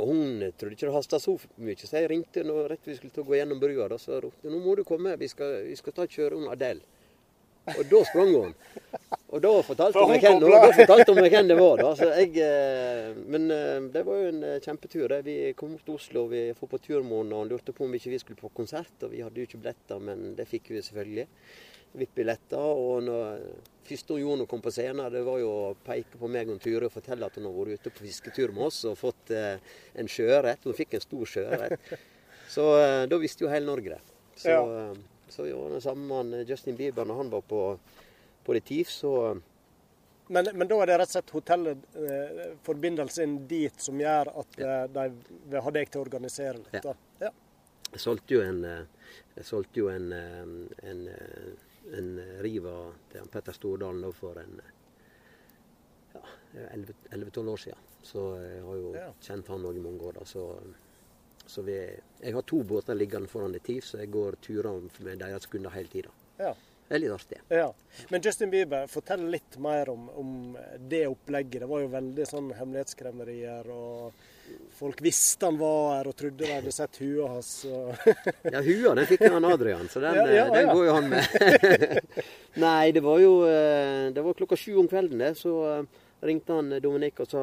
Og 0.00 0.06
hun 0.08 0.44
trodde 0.56 0.76
ikke 0.76 0.86
det 0.86 0.94
hasta 0.94 1.18
så 1.20 1.34
mye, 1.60 1.76
så 1.76 1.98
jeg 1.98 2.08
ringte 2.08 2.44
når 2.46 2.70
rett 2.72 2.86
vi 2.88 2.96
skulle 2.96 3.26
gå 3.26 3.36
gjennom 3.36 3.60
brua. 3.60 3.88
Da, 3.90 3.98
så 4.00 4.20
ropte 4.22 4.48
hun 4.48 4.56
nå 4.56 4.62
må 4.64 4.76
du 4.78 4.84
komme, 4.88 5.16
vi 5.20 5.28
skal, 5.28 5.60
vi 5.66 5.76
skal 5.76 5.96
ta 5.96 6.06
og 6.06 6.14
kjøre 6.14 6.38
hun 6.38 6.48
Adele. 6.52 6.86
Og 7.70 7.82
da 7.90 7.98
sprang 8.08 8.30
hun. 8.32 8.54
Og 9.30 9.42
da 9.44 9.50
fortalte 9.62 9.94
For 9.94 10.06
hun 10.08 10.14
meg 10.14 10.24
hvem, 11.34 11.50
det 11.50 11.58
var. 11.58 11.82
da. 11.82 11.90
Så 11.98 12.08
jeg, 12.16 12.30
eh, 12.42 13.18
men 13.30 13.50
eh, 13.54 13.90
det 13.92 14.02
var 14.06 14.22
jo 14.22 14.30
en 14.30 14.40
kjempetur. 14.64 15.04
det. 15.12 15.20
Vi 15.26 15.36
kom 15.58 15.74
opp 15.76 15.84
til 15.84 15.98
Oslo, 15.98 16.24
vi 16.32 16.46
var 16.54 16.70
på 16.72 16.80
turmåned, 16.80 17.34
og 17.34 17.44
han 17.44 17.52
lurte 17.52 17.74
på 17.76 17.84
om 17.84 17.94
ikke 17.94 18.14
vi 18.14 18.22
skulle 18.22 18.40
på 18.40 18.50
konsert. 18.56 18.94
Og 19.04 19.12
vi 19.12 19.20
hadde 19.22 19.42
jo 19.42 19.46
ikke 19.46 19.60
billetter, 19.60 20.00
men 20.02 20.32
det 20.38 20.48
fikk 20.50 20.72
vi 20.72 20.82
selvfølgelig. 20.82 21.28
VIP-billetter. 21.98 22.58
Og 22.60 23.02
når, 23.06 23.40
første 23.88 24.14
hun 24.14 24.20
gjorde 24.22 24.36
når 24.40 24.46
hun 24.46 24.50
kom 24.54 24.62
på 24.64 24.72
scenen, 24.74 25.10
det 25.12 25.22
var 25.26 25.38
jo 25.42 25.50
å 25.50 25.74
peke 25.86 26.18
på 26.20 26.28
meg 26.30 26.50
og 26.52 26.60
Ture 26.62 26.86
og 26.86 26.94
fortelle 26.94 27.26
at 27.26 27.38
hun 27.38 27.48
har 27.48 27.56
vært 27.56 27.80
ute 27.80 27.94
på 27.96 28.04
fisketur 28.06 28.52
med 28.54 28.68
oss 28.68 28.84
og 28.90 28.98
fått 29.00 29.32
eh, 29.34 29.58
en 29.98 30.10
sjøørret. 30.10 30.64
Hun 30.64 30.76
fikk 30.78 30.94
en 30.98 31.04
stor 31.06 31.24
sjøørret. 31.34 31.78
Så 32.50 32.66
eh, 32.80 33.04
da 33.10 33.18
visste 33.22 33.44
jo 33.46 33.50
hele 33.52 33.66
Norge 33.70 33.96
det. 33.96 34.02
Så, 34.36 34.50
Ja. 34.54 34.60
eh, 34.90 34.96
så 35.30 35.44
jo, 35.46 35.60
den 35.70 35.82
samme 35.84 36.22
med 36.26 36.48
Justin 36.50 36.74
Bieber 36.78 37.06
når 37.06 37.16
han 37.24 37.28
var 37.30 37.42
på, 37.46 37.62
på 38.46 38.54
Retif, 38.56 38.90
så 38.90 39.40
Men, 40.30 40.46
men 40.54 40.68
da 40.70 40.76
er 40.82 40.86
det 40.86 40.96
rett 41.00 41.10
og 41.10 41.14
slett 41.16 41.30
hotellet, 41.34 41.78
eh, 41.98 42.40
forbindelsen 42.62 43.32
dit, 43.50 43.74
som 43.82 43.98
gjør 43.98 44.28
at 44.38 44.58
eh, 44.62 44.84
de 44.94 45.04
vil 45.50 45.62
ha 45.66 45.70
deg 45.74 45.88
til 45.90 45.98
å 45.98 46.04
organisere 46.06 46.60
litt? 46.60 46.76
Ja. 46.78 46.92
da. 46.92 46.92
Ja. 47.26 47.30
Jeg 47.90 48.02
solgte 48.04 48.36
jo 48.36 48.42
en, 48.46 48.60
eh, 48.64 49.08
jeg 49.40 49.48
solgte 49.48 49.82
jo 49.82 49.88
en, 49.90 50.06
en, 50.14 50.52
en, 50.86 51.00
eh, 51.10 51.48
en 51.98 52.10
Riva 52.44 52.74
til 53.10 53.20
han 53.22 53.28
Petter 53.32 53.52
Stordalen 53.56 54.02
da 54.04 54.10
for 54.12 54.38
en 54.42 54.60
ja, 56.14 56.20
11-12 56.74 57.48
år 57.52 57.56
siden. 57.56 57.78
Så 58.02 58.22
jeg 58.42 58.62
har 58.64 58.76
jo 58.80 58.94
Ja. 58.96 59.10
kjent 59.20 59.48
han 59.48 59.64
òg 59.66 59.76
i 59.76 59.80
mange 59.84 60.00
år. 60.02 60.12
da, 60.20 60.24
så... 60.24 60.46
Så 61.50 61.62
vi, 61.66 61.72
jeg 62.22 62.32
har 62.34 62.42
to 62.46 62.62
båter 62.62 62.94
liggende 62.94 63.26
foran 63.28 63.52
Retif, 63.54 63.84
så 63.84 63.98
jeg 63.98 64.10
går 64.14 64.36
turer 64.40 64.76
med 65.02 65.18
deres 65.18 65.46
kunder 65.50 65.70
hele 65.74 65.88
tida. 65.90 66.10
Ja. 66.38 66.52
Det 66.88 66.94
er 66.94 67.00
litt 67.02 67.10
artig. 67.14 67.38
ja. 67.50 67.72
Men 68.10 68.22
Justin 68.22 68.50
Bieber, 68.50 68.86
fortell 68.86 69.24
litt 69.30 69.56
mer 69.58 69.88
om, 69.90 70.08
om 70.10 70.56
det 70.88 71.06
opplegget. 71.08 71.60
Det 71.64 71.68
var 71.70 71.80
jo 71.82 71.88
veldig 71.88 72.26
sånn 72.26 72.52
hemmelighetskremmerier, 72.54 73.66
og 73.70 74.12
folk 74.80 75.00
visste 75.04 75.46
han 75.48 75.58
var 75.60 75.98
her 75.98 76.08
og 76.10 76.16
trodde 76.16 76.40
de 76.40 76.50
hadde 76.52 76.72
sett 76.72 76.96
huet 77.02 77.28
hans. 77.28 77.50
Ja, 77.66 78.60
hua 78.64 78.94
den 78.96 79.08
fikk 79.10 79.24
han 79.26 79.44
Adrian, 79.48 79.88
så 79.92 80.00
den, 80.02 80.16
Ja, 80.20 80.26
ja, 80.32 80.44
eh, 80.46 80.52
den 80.54 80.68
ja. 80.68 80.74
går 80.74 80.86
jo 80.86 80.94
han 80.96 81.08
med. 81.12 81.24
Nei, 82.64 82.92
det 82.96 83.02
var 83.04 83.20
jo 83.22 83.32
eh, 83.46 84.08
Det 84.14 84.24
var 84.24 84.38
klokka 84.38 84.56
sju 84.58 84.76
om 84.80 84.88
kvelden, 84.88 85.20
det. 85.20 85.34
Så 85.38 85.52
eh, 85.68 85.82
ringte 86.24 86.56
han 86.56 86.72
Dominik 86.84 87.20
og 87.24 87.30
sa 87.32 87.42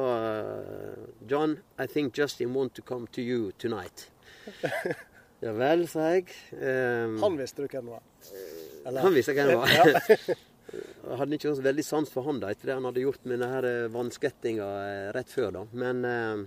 John, 1.30 1.56
I 1.78 1.86
think 1.86 2.18
Justin 2.18 2.52
want 2.54 2.74
to 2.74 2.82
come 2.82 3.06
to 3.12 3.22
you 3.24 3.52
tonight. 3.58 4.08
Ja 5.38 5.52
vel, 5.54 5.84
sa 5.86 6.08
jeg. 6.16 6.32
Um, 6.50 7.20
Han 7.22 7.36
visste 7.38 7.62
du 7.62 7.68
hvem 7.70 7.92
var? 7.92 8.00
Eller? 8.82 9.04
han 9.04 9.14
visste 9.14 9.36
hvem 9.36 9.52
det 9.52 9.58
var. 9.60 9.68
Jeg 10.68 11.18
hadde 11.20 11.36
ikke 11.38 11.52
så 11.54 11.62
veldig 11.64 11.84
sans 11.86 12.10
for 12.10 12.26
han 12.26 12.40
da, 12.42 12.50
etter 12.50 12.72
det 12.72 12.74
han 12.74 12.88
hadde 12.88 13.04
gjort 13.04 13.22
med 13.30 13.38
denne 13.44 13.70
vannskvettinga 13.94 14.66
rett 15.14 15.30
før. 15.30 15.52
da. 15.54 15.62
Men 15.78 16.02
eh, 16.04 16.42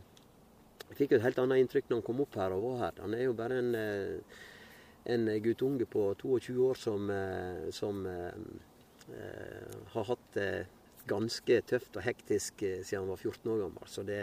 jeg 0.92 0.98
fikk 1.00 1.14
jo 1.14 1.20
et 1.22 1.26
helt 1.26 1.40
annet 1.40 1.64
inntrykk 1.64 1.88
når 1.90 2.02
han 2.02 2.08
kom 2.08 2.22
opp 2.24 2.36
her 2.40 2.56
og 2.56 2.66
var 2.66 2.82
her. 2.86 3.00
Han 3.06 3.16
er 3.16 3.24
jo 3.24 3.38
bare 3.38 3.62
en, 3.62 3.72
eh, 3.80 4.42
en 5.14 5.32
guttunge 5.44 5.88
på 5.88 6.04
22 6.20 6.68
år 6.68 6.80
som, 6.80 7.10
eh, 7.10 7.70
som 7.72 8.06
eh, 8.06 8.42
eh, 9.16 9.78
har 9.94 10.08
hatt 10.10 10.28
det 10.36 10.52
ganske 11.08 11.62
tøft 11.68 11.96
og 11.96 12.04
hektisk 12.06 12.64
eh, 12.68 12.84
siden 12.84 13.06
han 13.06 13.14
var 13.14 13.24
14 13.24 13.52
år 13.54 13.64
gammel. 13.64 13.88
Så 13.88 14.04
det, 14.04 14.22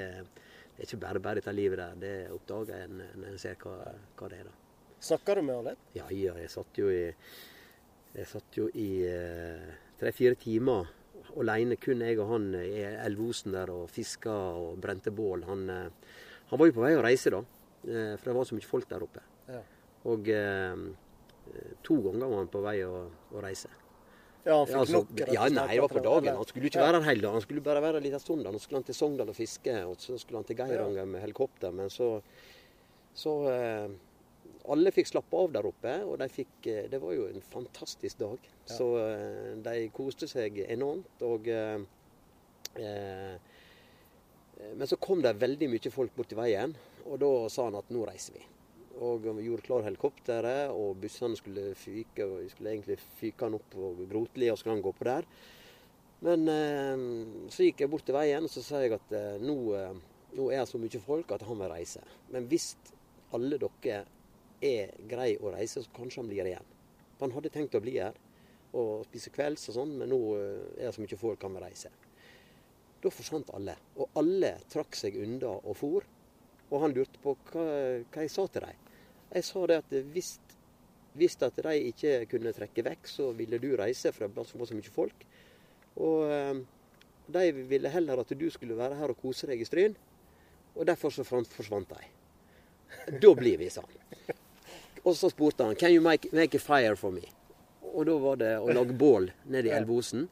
det 0.77 0.85
er 0.85 0.91
ikke 0.91 1.03
bare 1.07 1.25
bare 1.25 1.41
dette 1.41 1.57
livet 1.57 1.81
der. 1.81 1.97
Det 2.05 2.15
oppdager 2.37 2.85
en 2.85 3.01
når 3.01 3.33
en 3.33 3.41
ser 3.41 3.57
hva, 3.65 3.79
hva 4.21 4.29
det 4.29 4.43
er. 4.43 4.53
da. 4.53 4.93
Snakka 5.09 5.39
du 5.39 5.43
med 5.43 5.57
han 5.57 5.71
litt? 5.71 5.89
Ja, 5.97 6.11
ja, 6.13 6.37
jeg 6.37 6.53
satt 6.53 6.79
jo 6.79 6.91
i 6.93 7.05
Jeg 8.19 8.27
satt 8.27 8.57
jo 8.57 8.71
i 8.75 9.05
tre-fire 10.01 10.35
timer 10.41 10.89
alene, 11.37 11.77
kun 11.81 12.03
jeg 12.05 12.19
og 12.21 12.33
han 12.33 12.49
i 12.61 12.83
elvosen 12.87 13.55
der 13.55 13.71
og 13.73 13.91
fiska 13.93 14.33
og 14.59 14.81
brente 14.83 15.13
bål. 15.15 15.45
Han, 15.49 15.69
eh, 15.71 15.91
han 16.51 16.59
var 16.61 16.71
jo 16.71 16.77
på 16.79 16.85
vei 16.87 16.95
å 16.97 17.03
reise 17.05 17.33
da, 17.35 17.43
eh, 17.85 18.15
for 18.17 18.31
det 18.31 18.37
var 18.39 18.49
så 18.49 18.57
mye 18.59 18.69
folk 18.71 18.89
der 18.91 19.05
oppe. 19.05 19.25
Ja. 19.49 19.61
Og 20.09 20.29
eh, 20.33 20.87
to 21.85 21.99
ganger 22.05 22.27
var 22.31 22.43
han 22.43 22.51
på 22.53 22.63
vei 22.65 22.79
å, 22.87 23.05
å 23.35 23.43
reise. 23.45 23.71
Ja, 24.47 24.55
han 24.63 24.67
fikk 24.69 24.77
Altså, 24.81 25.01
nok? 25.03 25.23
ja, 25.35 25.47
nei, 25.53 25.67
det 25.75 25.81
var 25.83 25.93
på 25.93 26.01
dagen. 26.05 26.37
Han 26.39 26.47
skulle 26.49 26.69
ikke 26.71 26.81
være 26.81 27.01
her 27.03 27.09
hele 27.11 27.25
dagen. 27.27 27.37
Han 27.37 27.45
skulle 27.45 27.65
bare 27.67 27.83
være 27.85 28.01
en 28.01 28.05
liten 28.07 28.23
stund. 28.23 28.47
Han 28.49 28.61
skulle 28.63 28.79
han 28.81 28.87
til 28.89 28.97
Sogndal 28.97 29.33
og 29.33 29.37
fiske, 29.37 29.75
og 29.85 29.97
så 30.01 30.17
skulle 30.21 30.41
han 30.41 30.47
til 30.49 30.57
Geiranger 30.57 31.09
med 31.11 31.21
helikopter. 31.21 31.75
Men 31.75 31.91
så, 31.93 32.15
så 33.19 33.35
eh, 33.53 33.89
Alle 34.69 34.93
fikk 34.93 35.09
slappe 35.11 35.37
av 35.43 35.53
der 35.53 35.69
oppe, 35.69 35.93
og 36.05 36.17
de 36.21 36.29
fikk 36.33 36.67
eh, 36.71 36.87
Det 36.93 37.01
var 37.03 37.13
jo 37.17 37.27
en 37.29 37.45
fantastisk 37.45 38.21
dag. 38.23 38.49
Så 38.69 38.89
eh, 39.03 39.53
de 39.67 39.77
koste 39.97 40.29
seg 40.31 40.63
enormt. 40.69 41.27
Og 41.29 41.49
eh, 41.53 41.85
Men 44.79 44.87
så 44.87 44.97
kom 45.03 45.23
det 45.25 45.35
veldig 45.41 45.69
mye 45.73 45.91
folk 45.91 46.15
borti 46.15 46.37
veien, 46.39 46.73
og 47.09 47.19
da 47.19 47.31
sa 47.51 47.67
han 47.67 47.79
at 47.81 47.89
nå 47.91 48.05
reiser 48.07 48.37
vi. 48.37 48.45
Og 49.03 49.25
vi 49.27 49.47
gjorde 49.47 49.67
klar 49.67 49.87
helikopteret, 49.87 50.71
og 50.71 51.01
bussene 51.03 51.39
skulle 51.39 51.73
fyke. 51.79 52.25
og 52.25 52.45
Vi 52.45 52.53
skulle 52.53 52.75
egentlig 52.75 52.99
fyke 53.19 53.47
han 53.47 53.57
opp 53.59 53.75
og 53.79 54.05
Grotli, 54.11 54.51
og 54.51 54.59
skulle 54.59 54.77
han 54.77 54.85
gå 54.85 54.93
på 54.95 55.09
der. 55.09 55.27
Men 56.27 56.47
eh, 56.51 57.03
så 57.55 57.67
gikk 57.67 57.83
jeg 57.83 57.91
bort 57.91 58.07
til 58.07 58.17
veien 58.17 58.43
og 58.43 58.51
så 58.51 58.63
sa 58.67 58.81
jeg 58.83 58.97
at 58.97 59.13
eh, 59.15 59.37
nå, 59.39 59.55
eh, 59.79 59.99
nå 60.35 60.49
er 60.51 60.65
det 60.65 60.71
så 60.71 60.81
mye 60.83 61.03
folk 61.03 61.31
at 61.35 61.45
han 61.47 61.61
vil 61.61 61.71
reise. 61.71 62.03
Men 62.35 62.49
hvis 62.51 62.73
alle 63.35 63.61
dere 63.63 64.01
er 64.65 64.97
grei 65.11 65.37
å 65.39 65.53
reise, 65.55 65.85
så 65.85 65.95
kanskje 65.95 66.25
han 66.25 66.33
blir 66.33 66.51
igjen. 66.51 66.75
For 67.15 67.29
han 67.29 67.37
hadde 67.37 67.55
tenkt 67.55 67.79
å 67.79 67.83
bli 67.83 68.01
her 68.01 68.19
og 68.79 69.07
spise 69.07 69.31
kvelds 69.35 69.71
og 69.71 69.79
sånn, 69.79 69.95
men 70.01 70.11
nå 70.11 70.21
eh, 70.39 70.69
er 70.79 70.89
det 70.89 70.95
så 70.97 71.03
mye 71.03 71.21
folk 71.23 71.47
han 71.47 71.59
vil 71.59 71.67
reise. 71.67 71.95
Da 73.03 73.11
forsvant 73.15 73.51
alle. 73.55 73.77
Og 73.99 74.19
alle 74.19 74.57
trakk 74.71 74.97
seg 74.99 75.19
unna 75.23 75.55
og 75.59 75.77
for. 75.79 76.07
Og 76.69 76.83
han 76.83 76.95
lurte 76.97 77.21
på 77.23 77.35
hva, 77.51 77.67
hva 78.03 78.25
jeg 78.25 78.33
sa 78.33 78.47
til 78.51 78.67
dem. 78.67 78.87
Jeg 79.29 79.45
sa 79.45 79.67
det 79.69 79.79
at 79.83 79.95
hvis, 80.15 80.33
hvis 81.21 81.37
at 81.45 81.61
de 81.65 81.77
ikke 81.91 82.15
kunne 82.31 82.55
trekke 82.57 82.85
vekk, 82.85 83.09
så 83.09 83.31
ville 83.37 83.61
du 83.61 83.71
reise, 83.77 84.13
for 84.13 84.27
det 84.27 84.37
var 84.37 84.49
så 84.69 84.77
mye 84.77 84.93
folk. 84.93 85.25
Og 85.99 86.29
eh, 86.33 86.61
de 87.29 87.65
ville 87.69 87.93
heller 87.93 88.23
at 88.23 88.37
du 88.41 88.47
skulle 88.51 88.77
være 88.79 88.99
her 89.01 89.13
og 89.13 89.21
kose 89.21 89.49
deg 89.51 89.61
i 89.61 89.69
Stryn. 89.69 89.97
Og 90.77 90.87
derfor 90.87 91.13
så 91.13 91.27
forsvant 91.27 91.91
de. 91.91 92.05
Da 93.23 93.33
blir 93.37 93.59
vi, 93.61 93.69
sa 93.71 93.83
han. 93.85 94.37
Og 95.05 95.17
så 95.17 95.31
spurte 95.31 95.65
han 95.65 95.77
Can 95.77 95.93
you 95.95 96.03
make, 96.03 96.29
make 96.33 96.57
a 96.57 96.61
fire 96.61 96.97
for 96.97 97.13
me? 97.15 97.25
Og 97.95 98.07
da 98.07 98.17
var 98.21 98.41
det 98.41 98.53
å 98.61 98.69
lage 98.73 98.97
bål 98.97 99.31
nede 99.49 99.71
i 99.71 99.75
Elvosen. 99.77 100.27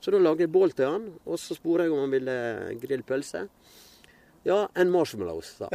Så 0.00 0.14
da 0.14 0.20
lagde 0.22 0.46
jeg 0.46 0.54
bål 0.54 0.72
til 0.76 0.86
han, 0.86 1.06
og 1.26 1.40
så 1.42 1.56
spurte 1.58 1.86
jeg 1.86 1.94
om 1.94 2.04
han 2.04 2.14
ville 2.14 2.38
grille 2.82 3.06
pølse. 3.06 3.48
Ja, 4.46 4.68
en 4.74 4.90
marshmallows, 4.90 5.56
sa. 5.58 5.68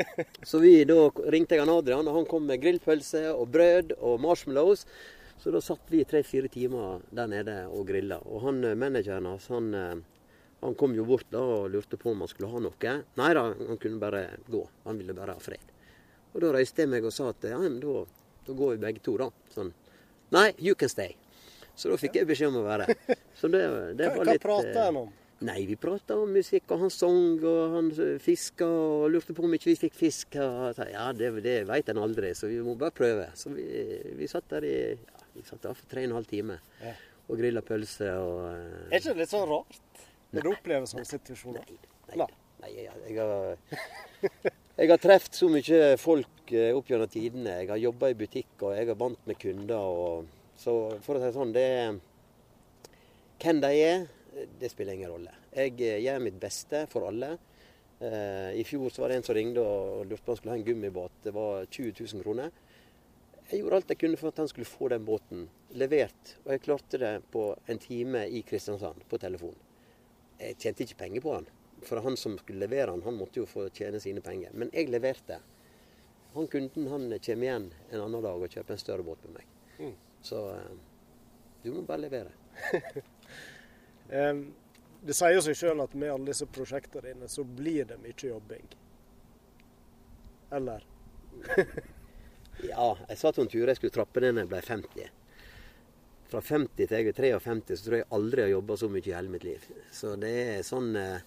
Så 0.42 0.58
vi, 0.58 0.82
da 0.84 1.06
ringte 1.30 1.54
jeg 1.54 1.62
han 1.62 1.70
Adrian, 1.72 2.08
og 2.10 2.16
han 2.18 2.26
kom 2.28 2.48
med 2.48 2.60
grillpølse 2.60 3.22
og 3.30 3.46
brød 3.54 3.94
og 4.04 4.18
marshmallows. 4.20 4.82
Så 5.38 5.52
da 5.54 5.62
satt 5.62 5.86
vi 5.92 6.02
tre-fire 6.04 6.50
timer 6.50 7.04
der 7.14 7.30
nede 7.30 7.54
og 7.70 7.86
grilla. 7.88 8.18
Og 8.26 8.42
han 8.48 8.58
eh, 8.66 8.74
manageren 8.76 9.28
hans, 9.30 9.46
han, 9.54 9.70
eh, 9.70 10.26
han 10.64 10.76
kom 10.76 10.96
jo 10.98 11.06
bort 11.06 11.30
da 11.30 11.40
og 11.40 11.70
lurte 11.70 11.96
på 11.96 12.10
om 12.10 12.24
han 12.24 12.30
skulle 12.32 12.50
ha 12.50 12.62
noe. 12.66 12.94
Nei 13.22 13.30
da, 13.38 13.46
han 13.54 13.78
kunne 13.80 14.02
bare 14.02 14.24
gå. 14.50 14.64
Han 14.84 14.98
ville 14.98 15.14
bare 15.16 15.38
ha 15.38 15.44
fred. 15.44 15.70
Og 16.34 16.42
da 16.42 16.50
reiste 16.58 16.82
jeg 16.82 16.90
meg 16.90 17.06
og 17.06 17.14
sa 17.14 17.30
at 17.30 17.46
ja, 17.46 17.62
men 17.62 17.78
da, 17.80 18.02
da 18.44 18.58
går 18.58 18.74
vi 18.74 18.82
begge 18.82 19.04
to, 19.06 19.14
da. 19.22 19.30
Sånn. 19.54 19.70
Nei, 20.34 20.50
you 20.58 20.74
can 20.74 20.90
stay. 20.90 21.14
Så 21.78 21.92
da 21.92 21.96
fikk 22.00 22.18
jeg 22.18 22.26
beskjed 22.26 22.50
om 22.50 22.60
å 22.60 22.66
være. 22.66 22.88
Så 23.38 23.46
det, 23.52 23.62
det 23.98 24.08
Hva, 24.10 24.16
var 24.18 24.24
hva 24.26 24.34
litt 24.34 24.42
prater 24.44 24.74
eh, 24.74 24.84
han 24.88 24.96
om? 25.04 25.10
Nei, 25.46 25.60
vi 25.68 25.76
prata 25.78 26.16
om 26.18 26.32
musikk, 26.34 26.64
og 26.74 26.80
han 26.82 26.90
sang, 26.90 27.36
og 27.46 27.74
han 27.76 27.92
fiska, 28.18 28.66
og 28.66 29.04
lurte 29.14 29.36
på 29.36 29.44
om 29.46 29.52
ikke 29.54 29.68
vi 29.70 29.76
fikk 29.78 29.94
fisk. 29.94 30.34
Sa, 30.74 30.88
ja, 30.90 31.04
det, 31.14 31.28
det 31.44 31.60
veit 31.68 31.92
en 31.92 32.00
aldri, 32.02 32.32
så 32.34 32.50
vi 32.50 32.56
må 32.66 32.74
bare 32.80 32.90
prøve. 32.98 33.28
Så 33.38 33.52
vi, 33.54 33.68
vi 34.18 34.26
satt 34.30 34.48
der 34.50 34.66
i 34.66 34.74
ja, 34.98 35.22
vi 35.36 35.44
satt 35.46 35.62
der 35.62 35.78
for 35.78 35.86
tre 35.92 36.02
og 36.02 36.10
en 36.10 36.16
halv 36.18 36.26
time 36.32 36.56
Ja. 36.82 36.96
og 37.28 37.38
grilla 37.38 37.62
pølse 37.62 38.08
og 38.18 38.40
eh, 38.50 38.88
Er 38.88 38.98
ikke 38.98 39.12
det 39.14 39.22
litt 39.22 39.30
sånn 39.36 39.46
rart 39.46 40.02
når 40.34 40.44
du 40.44 40.48
opplever 40.50 40.90
sånne 40.90 41.06
situasjoner? 41.06 41.70
Nei, 41.70 42.18
nei, 42.18 42.26
nei 42.64 42.72
jeg, 42.74 42.98
jeg 43.06 43.20
har 43.22 44.50
Jeg 44.78 44.90
har 44.90 45.00
truffet 45.02 45.38
så 45.38 45.48
mye 45.54 45.78
folk 46.02 46.50
eh, 46.54 46.74
opp 46.74 46.90
gjennom 46.90 47.10
tidene. 47.10 47.54
Jeg 47.62 47.70
har 47.70 47.80
jobba 47.82 48.10
i 48.10 48.18
butikk, 48.18 48.50
og 48.66 48.74
jeg 48.74 48.90
har 48.90 48.98
vant 48.98 49.22
med 49.30 49.38
kunder. 49.42 50.02
Og, 50.02 50.28
så 50.58 50.74
for 51.04 51.16
å 51.16 51.20
si 51.20 51.28
det 51.28 51.34
sånn, 51.36 51.54
det 51.54 51.68
Hvem 53.38 53.60
de 53.62 53.68
er, 53.78 54.08
det 54.58 54.70
spiller 54.72 54.96
ingen 54.98 55.12
rolle. 55.12 55.30
Jeg 55.54 55.76
eh, 55.78 56.00
gjør 56.02 56.24
mitt 56.24 56.40
beste 56.42 56.80
for 56.90 57.06
alle. 57.06 57.36
Eh, 58.02 58.56
I 58.58 58.64
fjor 58.66 58.90
så 58.90 59.04
var 59.04 59.12
det 59.12 59.20
en 59.20 59.26
som 59.28 59.36
ringte 59.36 59.62
og 59.62 60.08
lurte 60.10 60.24
på 60.26 60.32
om 60.32 60.34
han 60.34 60.40
skulle 60.40 60.54
ha 60.56 60.58
en 60.58 60.66
gummibåt. 60.66 61.20
Det 61.22 61.32
var 61.34 61.66
20 61.66 61.94
000 62.00 62.24
kroner. 62.26 62.50
Jeg 63.48 63.62
gjorde 63.62 63.78
alt 63.78 63.92
jeg 63.94 64.00
kunne 64.02 64.18
for 64.20 64.32
at 64.32 64.40
han 64.42 64.50
skulle 64.50 64.68
få 64.68 64.90
den 64.92 65.06
båten 65.06 65.46
levert. 65.80 66.34
Og 66.44 66.50
jeg 66.52 66.64
klarte 66.66 67.00
det 67.00 67.12
på 67.32 67.44
en 67.66 67.78
time 67.82 68.24
i 68.26 68.42
Kristiansand 68.46 69.06
på 69.08 69.22
telefon. 69.22 69.54
Jeg 70.38 70.58
tjente 70.58 70.84
ikke 70.84 70.98
penger 71.04 71.24
på 71.24 71.36
han. 71.36 71.48
For 71.86 72.02
han 72.02 72.18
som 72.18 72.34
skulle 72.42 72.66
levere 72.66 72.90
han, 72.90 73.06
han 73.06 73.16
måtte 73.16 73.40
jo 73.40 73.46
få 73.46 73.68
tjene 73.70 74.02
sine 74.02 74.22
penger. 74.26 74.50
Men 74.52 74.74
jeg 74.74 74.90
leverte. 74.90 75.38
Han 76.34 76.50
kunden 76.50 76.90
han 76.90 77.08
kommer 77.24 77.46
igjen 77.46 77.70
en 77.88 78.02
annen 78.02 78.22
dag 78.26 78.42
og 78.42 78.52
kjøper 78.52 78.74
en 78.74 78.82
større 78.82 79.06
båt 79.06 79.22
med 79.24 79.38
meg. 79.38 79.56
Mm. 79.78 79.96
Så 80.22 80.42
eh, 80.54 80.72
du 81.62 81.70
må 81.74 81.84
bare 81.86 82.06
levere. 82.08 82.34
Eh, 84.08 84.38
det 85.04 85.12
sier 85.12 85.42
seg 85.44 85.56
sjøl 85.58 85.82
at 85.84 85.92
med 85.92 86.08
alle 86.08 86.30
disse 86.30 86.46
prosjektene 86.48 87.10
dine, 87.10 87.26
så 87.28 87.42
blir 87.44 87.84
det 87.90 87.98
mye 88.00 88.16
jobbing. 88.16 88.64
Eller? 90.56 90.86
ja, 92.70 92.86
jeg 93.10 93.18
sa 93.20 93.32
til 93.34 93.44
en 93.44 93.52
tur 93.52 93.68
jeg 93.68 93.76
skulle 93.76 93.94
trappe 93.98 94.22
ned 94.24 94.38
når 94.38 94.46
jeg 94.46 94.52
ble 94.54 94.62
50. 94.70 95.10
Fra 96.32 96.42
50 96.44 96.72
til 96.80 96.96
jeg 96.96 97.12
er 97.12 97.20
53, 97.20 97.76
så 97.76 97.84
tror 97.84 97.98
jeg 97.98 98.08
aldri 98.16 98.42
jeg 98.42 98.48
har 98.48 98.56
jobba 98.56 98.78
så 98.80 98.90
mye 98.92 99.04
i 99.04 99.14
hele 99.18 99.34
mitt 99.36 99.46
liv. 99.46 99.68
Så 99.92 100.16
det 100.20 100.34
er 100.56 100.66
sånn 100.66 100.90
eh, 100.98 101.20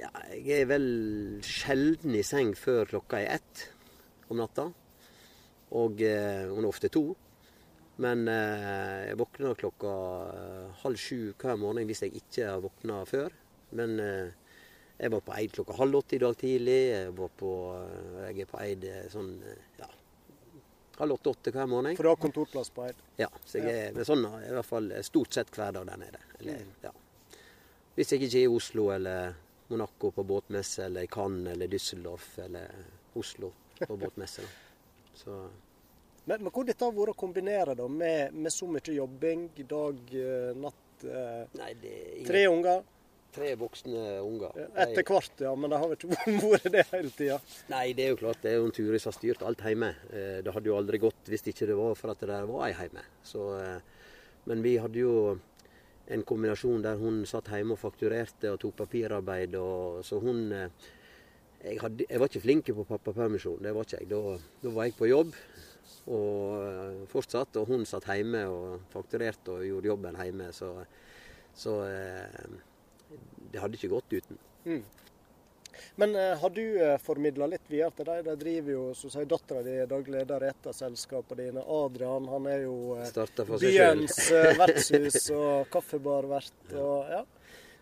Ja, 0.00 0.10
jeg 0.32 0.62
er 0.62 0.68
vel 0.72 0.90
sjelden 1.44 2.16
i 2.16 2.24
seng 2.24 2.54
før 2.56 2.88
klokka 2.88 3.20
er 3.20 3.38
ett 3.38 3.68
om 4.32 4.40
natta. 4.40 4.70
Og, 5.76 6.00
eh, 6.00 6.48
er 6.48 6.68
ofte 6.68 6.88
to. 6.92 7.10
Men 8.04 8.28
eh, 8.30 9.08
jeg 9.10 9.18
våkner 9.18 9.56
klokka 9.58 9.92
eh, 10.34 10.66
halv 10.84 11.00
sju 11.02 11.32
hver 11.40 11.56
morgen 11.58 11.88
hvis 11.88 12.04
jeg 12.06 12.14
ikke 12.20 12.44
har 12.52 12.60
våkna 12.62 13.00
før. 13.10 13.32
Men 13.78 13.98
eh, 14.00 14.28
jeg 14.98 15.10
var 15.14 15.24
på 15.26 15.34
Eid 15.38 15.52
klokka 15.56 15.74
halv 15.80 15.98
åtte 16.00 16.14
i 16.16 16.20
dag 16.22 16.36
tidlig. 16.38 16.76
Jeg, 16.92 17.10
var 17.18 17.32
på, 17.40 17.50
eh, 17.74 18.20
jeg 18.28 18.44
er 18.46 18.50
på 18.52 18.60
Eid 18.62 18.86
eh, 18.86 19.08
sånn 19.10 19.32
ja, 19.80 19.88
halv 20.98 21.16
åtte-åtte 21.18 21.52
hver 21.54 21.66
morgen. 21.70 21.98
For 21.98 22.06
du 22.06 22.12
har 22.12 22.22
kontorplass 22.22 22.70
på 22.74 22.86
Eid? 22.86 23.02
Ja. 23.18 23.28
så 23.46 23.60
jeg 23.62 23.90
er 23.92 24.06
sånn 24.06 24.24
i 24.26 24.54
hvert 24.54 24.66
fall 24.66 24.88
stort 25.06 25.34
sett 25.34 25.50
hver 25.54 25.74
dag 25.76 25.86
der 25.90 26.00
nede. 26.06 26.22
Eller, 26.40 26.62
Mm. 26.62 26.72
ja. 26.86 26.94
Hvis 27.98 28.12
jeg 28.14 28.22
ikke 28.22 28.38
er 28.38 28.46
i 28.46 28.54
Oslo 28.54 28.90
eller 28.94 29.34
Monaco 29.68 30.12
på 30.14 30.22
båtmesse, 30.24 30.84
eller 30.86 31.02
i 31.02 31.10
Cannes 31.10 31.50
eller 31.52 31.66
Düsseldorf 31.68 32.36
eller 32.44 32.70
Oslo 33.18 33.50
på 33.80 33.96
båtmesse. 33.98 34.42
Da. 34.46 34.48
Så 35.18 35.38
Men, 36.28 36.42
men 36.44 36.52
hvordan 36.52 36.68
dette 36.68 36.84
har 36.84 36.92
vært 36.92 37.14
å 37.14 37.18
kombinere 37.22 37.74
da, 37.78 37.86
med, 37.88 38.34
med 38.36 38.52
så 38.52 38.68
mye 38.68 38.94
jobbing, 38.98 39.46
dag, 39.70 40.00
eh, 40.12 40.50
natt? 40.60 41.04
Eh, 41.08 41.44
Nei, 41.56 41.72
tre 42.28 42.46
unger? 42.52 42.86
tre 43.38 43.52
voksne 43.60 44.02
unger. 44.24 44.54
Etter 44.82 45.04
hvert, 45.06 45.42
ja. 45.44 45.50
Men 45.54 45.70
det 45.70 45.78
har 45.78 45.92
ikke 45.94 46.08
vært 46.10 46.64
det 46.74 46.84
hele 46.90 47.10
tida. 47.14 47.36
Nei, 47.70 47.84
det 47.94 48.06
er 48.06 48.14
jo 48.14 48.18
klart 48.22 48.40
det 48.42 48.50
er 48.50 48.56
jo 48.58 48.64
en 48.66 48.74
Turid 48.74 49.02
som 49.02 49.12
har 49.12 49.16
styrt 49.18 49.44
alt 49.46 49.62
hjemme. 49.62 49.90
Eh, 50.10 50.38
Det 50.44 50.54
hadde 50.56 50.70
jo 50.72 50.78
aldri 50.78 50.98
gått 51.02 51.28
hvis 51.30 51.44
ikke 51.52 51.68
det 51.70 51.76
var 51.78 51.94
for 51.98 52.14
at 52.14 52.24
det 52.24 52.40
var 52.48 52.64
ei 52.66 52.72
hjemme. 52.74 53.04
Så, 53.22 53.44
eh, 53.60 54.08
men 54.50 54.64
vi 54.64 54.74
hadde 54.80 54.98
jo 55.04 55.14
en 56.08 56.24
kombinasjon 56.24 56.82
der 56.82 56.98
hun 56.98 57.20
satt 57.28 57.52
hjemme 57.52 57.76
og 57.76 57.82
fakturerte 57.82 58.50
og 58.54 58.58
tok 58.64 58.78
papirarbeid. 58.80 59.54
Og, 59.60 60.00
så 60.08 60.18
hun 60.24 60.48
jeg, 60.56 61.78
hadde, 61.84 62.08
jeg 62.08 62.20
var 62.22 62.32
ikke 62.32 62.42
flink 62.48 62.72
på 62.74 62.88
pappapermisjon, 62.88 63.60
det 63.62 63.74
var 63.76 63.86
ikke 63.86 64.00
jeg. 64.02 64.10
Da, 64.16 64.38
da 64.64 64.72
var 64.74 64.88
jeg 64.88 64.96
på 64.98 65.12
jobb 65.12 65.36
og 66.08 66.62
eh, 66.62 67.02
fortsatt. 67.10 67.58
Og 67.60 67.72
hun 67.72 67.86
satt 67.88 68.08
hjemme 68.12 68.44
og 68.50 68.86
fakturerte 68.92 69.58
og 69.58 69.66
gjorde 69.66 69.92
jobben 69.92 70.20
hjemme. 70.22 70.50
Så, 70.56 70.72
så 71.56 71.80
eh, 71.88 72.48
det 73.52 73.62
hadde 73.62 73.78
ikke 73.78 73.92
gått 73.92 74.16
uten. 74.18 74.40
Mm. 74.64 74.82
Men 76.00 76.14
eh, 76.18 76.34
har 76.40 76.50
du 76.50 76.64
formidla 77.04 77.46
litt 77.50 77.68
videre 77.70 77.92
til 77.96 78.08
dem? 78.08 78.22
De 78.26 78.36
driver 78.40 78.74
jo, 78.74 78.84
som 78.98 79.12
sier 79.12 79.28
dattera 79.30 79.64
di 79.66 79.78
daglig 79.90 80.18
leder 80.20 80.46
i 80.46 80.52
et 80.52 80.70
av 80.70 80.76
selskapene 80.76 81.48
dine. 81.48 81.64
Adrian 81.78 82.28
han 82.32 82.48
er 82.50 82.64
jo 82.66 82.98
byens 83.54 84.20
vertshus 84.62 85.28
og 85.36 85.68
kaffebarvert. 85.72 86.72
Og, 86.74 87.12
ja. 87.12 87.24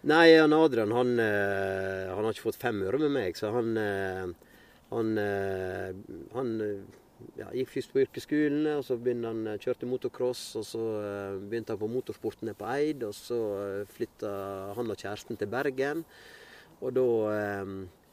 Nei, 0.06 0.36
han 0.36 0.52
Adrian 0.54 0.92
han, 0.94 1.16
han 1.18 2.20
har 2.20 2.28
ikke 2.30 2.50
fått 2.50 2.60
fem 2.60 2.84
øre 2.86 3.00
med 3.00 3.16
meg, 3.16 3.38
så 3.38 3.54
han 3.54 3.72
Han, 4.86 5.08
han 6.30 6.50
ja, 7.36 7.48
gikk 7.54 7.70
først 7.72 7.92
på 7.92 8.02
yrkesskolen, 8.04 8.66
og 8.76 8.84
så 8.86 8.96
begynte 9.00 9.30
han 9.32 9.50
eh, 9.50 9.60
kjørte 9.62 9.88
motocross. 9.88 10.44
Og 10.60 10.66
så 10.68 10.84
eh, 11.00 11.38
begynte 11.40 11.74
han 11.74 11.82
på 11.82 11.90
motorsporten 11.90 12.52
på 12.56 12.70
Eid, 12.74 13.04
og 13.06 13.14
så 13.16 13.40
eh, 13.62 13.92
flytta 13.96 14.32
han 14.76 14.92
og 14.92 15.00
kjæresten 15.00 15.40
til 15.40 15.50
Bergen. 15.52 16.04
Og 16.84 16.92
da, 16.92 17.04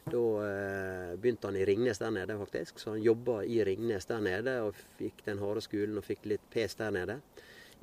da 0.08 0.20
begynte 1.20 1.50
han 1.50 1.58
i 1.60 1.66
Ringnes 1.68 2.00
der 2.00 2.14
nede, 2.16 2.38
faktisk. 2.40 2.80
Så 2.80 2.94
han 2.94 3.04
jobba 3.04 3.42
i 3.44 3.58
Ringnes 3.68 4.08
der 4.08 4.24
nede, 4.24 4.54
og 4.64 4.78
fikk 5.02 5.20
den 5.26 5.42
harde 5.44 5.64
skolen 5.66 6.00
og 6.00 6.08
fikk 6.08 6.30
litt 6.32 6.46
pes 6.54 6.78
der 6.80 6.96
nede. 6.96 7.18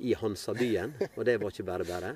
I 0.01 0.15
Hansabyen, 0.17 0.95
og 1.17 1.21
det 1.29 1.37
var 1.37 1.53
ikke 1.53 1.67
bare 1.67 1.85
bare. 1.85 2.15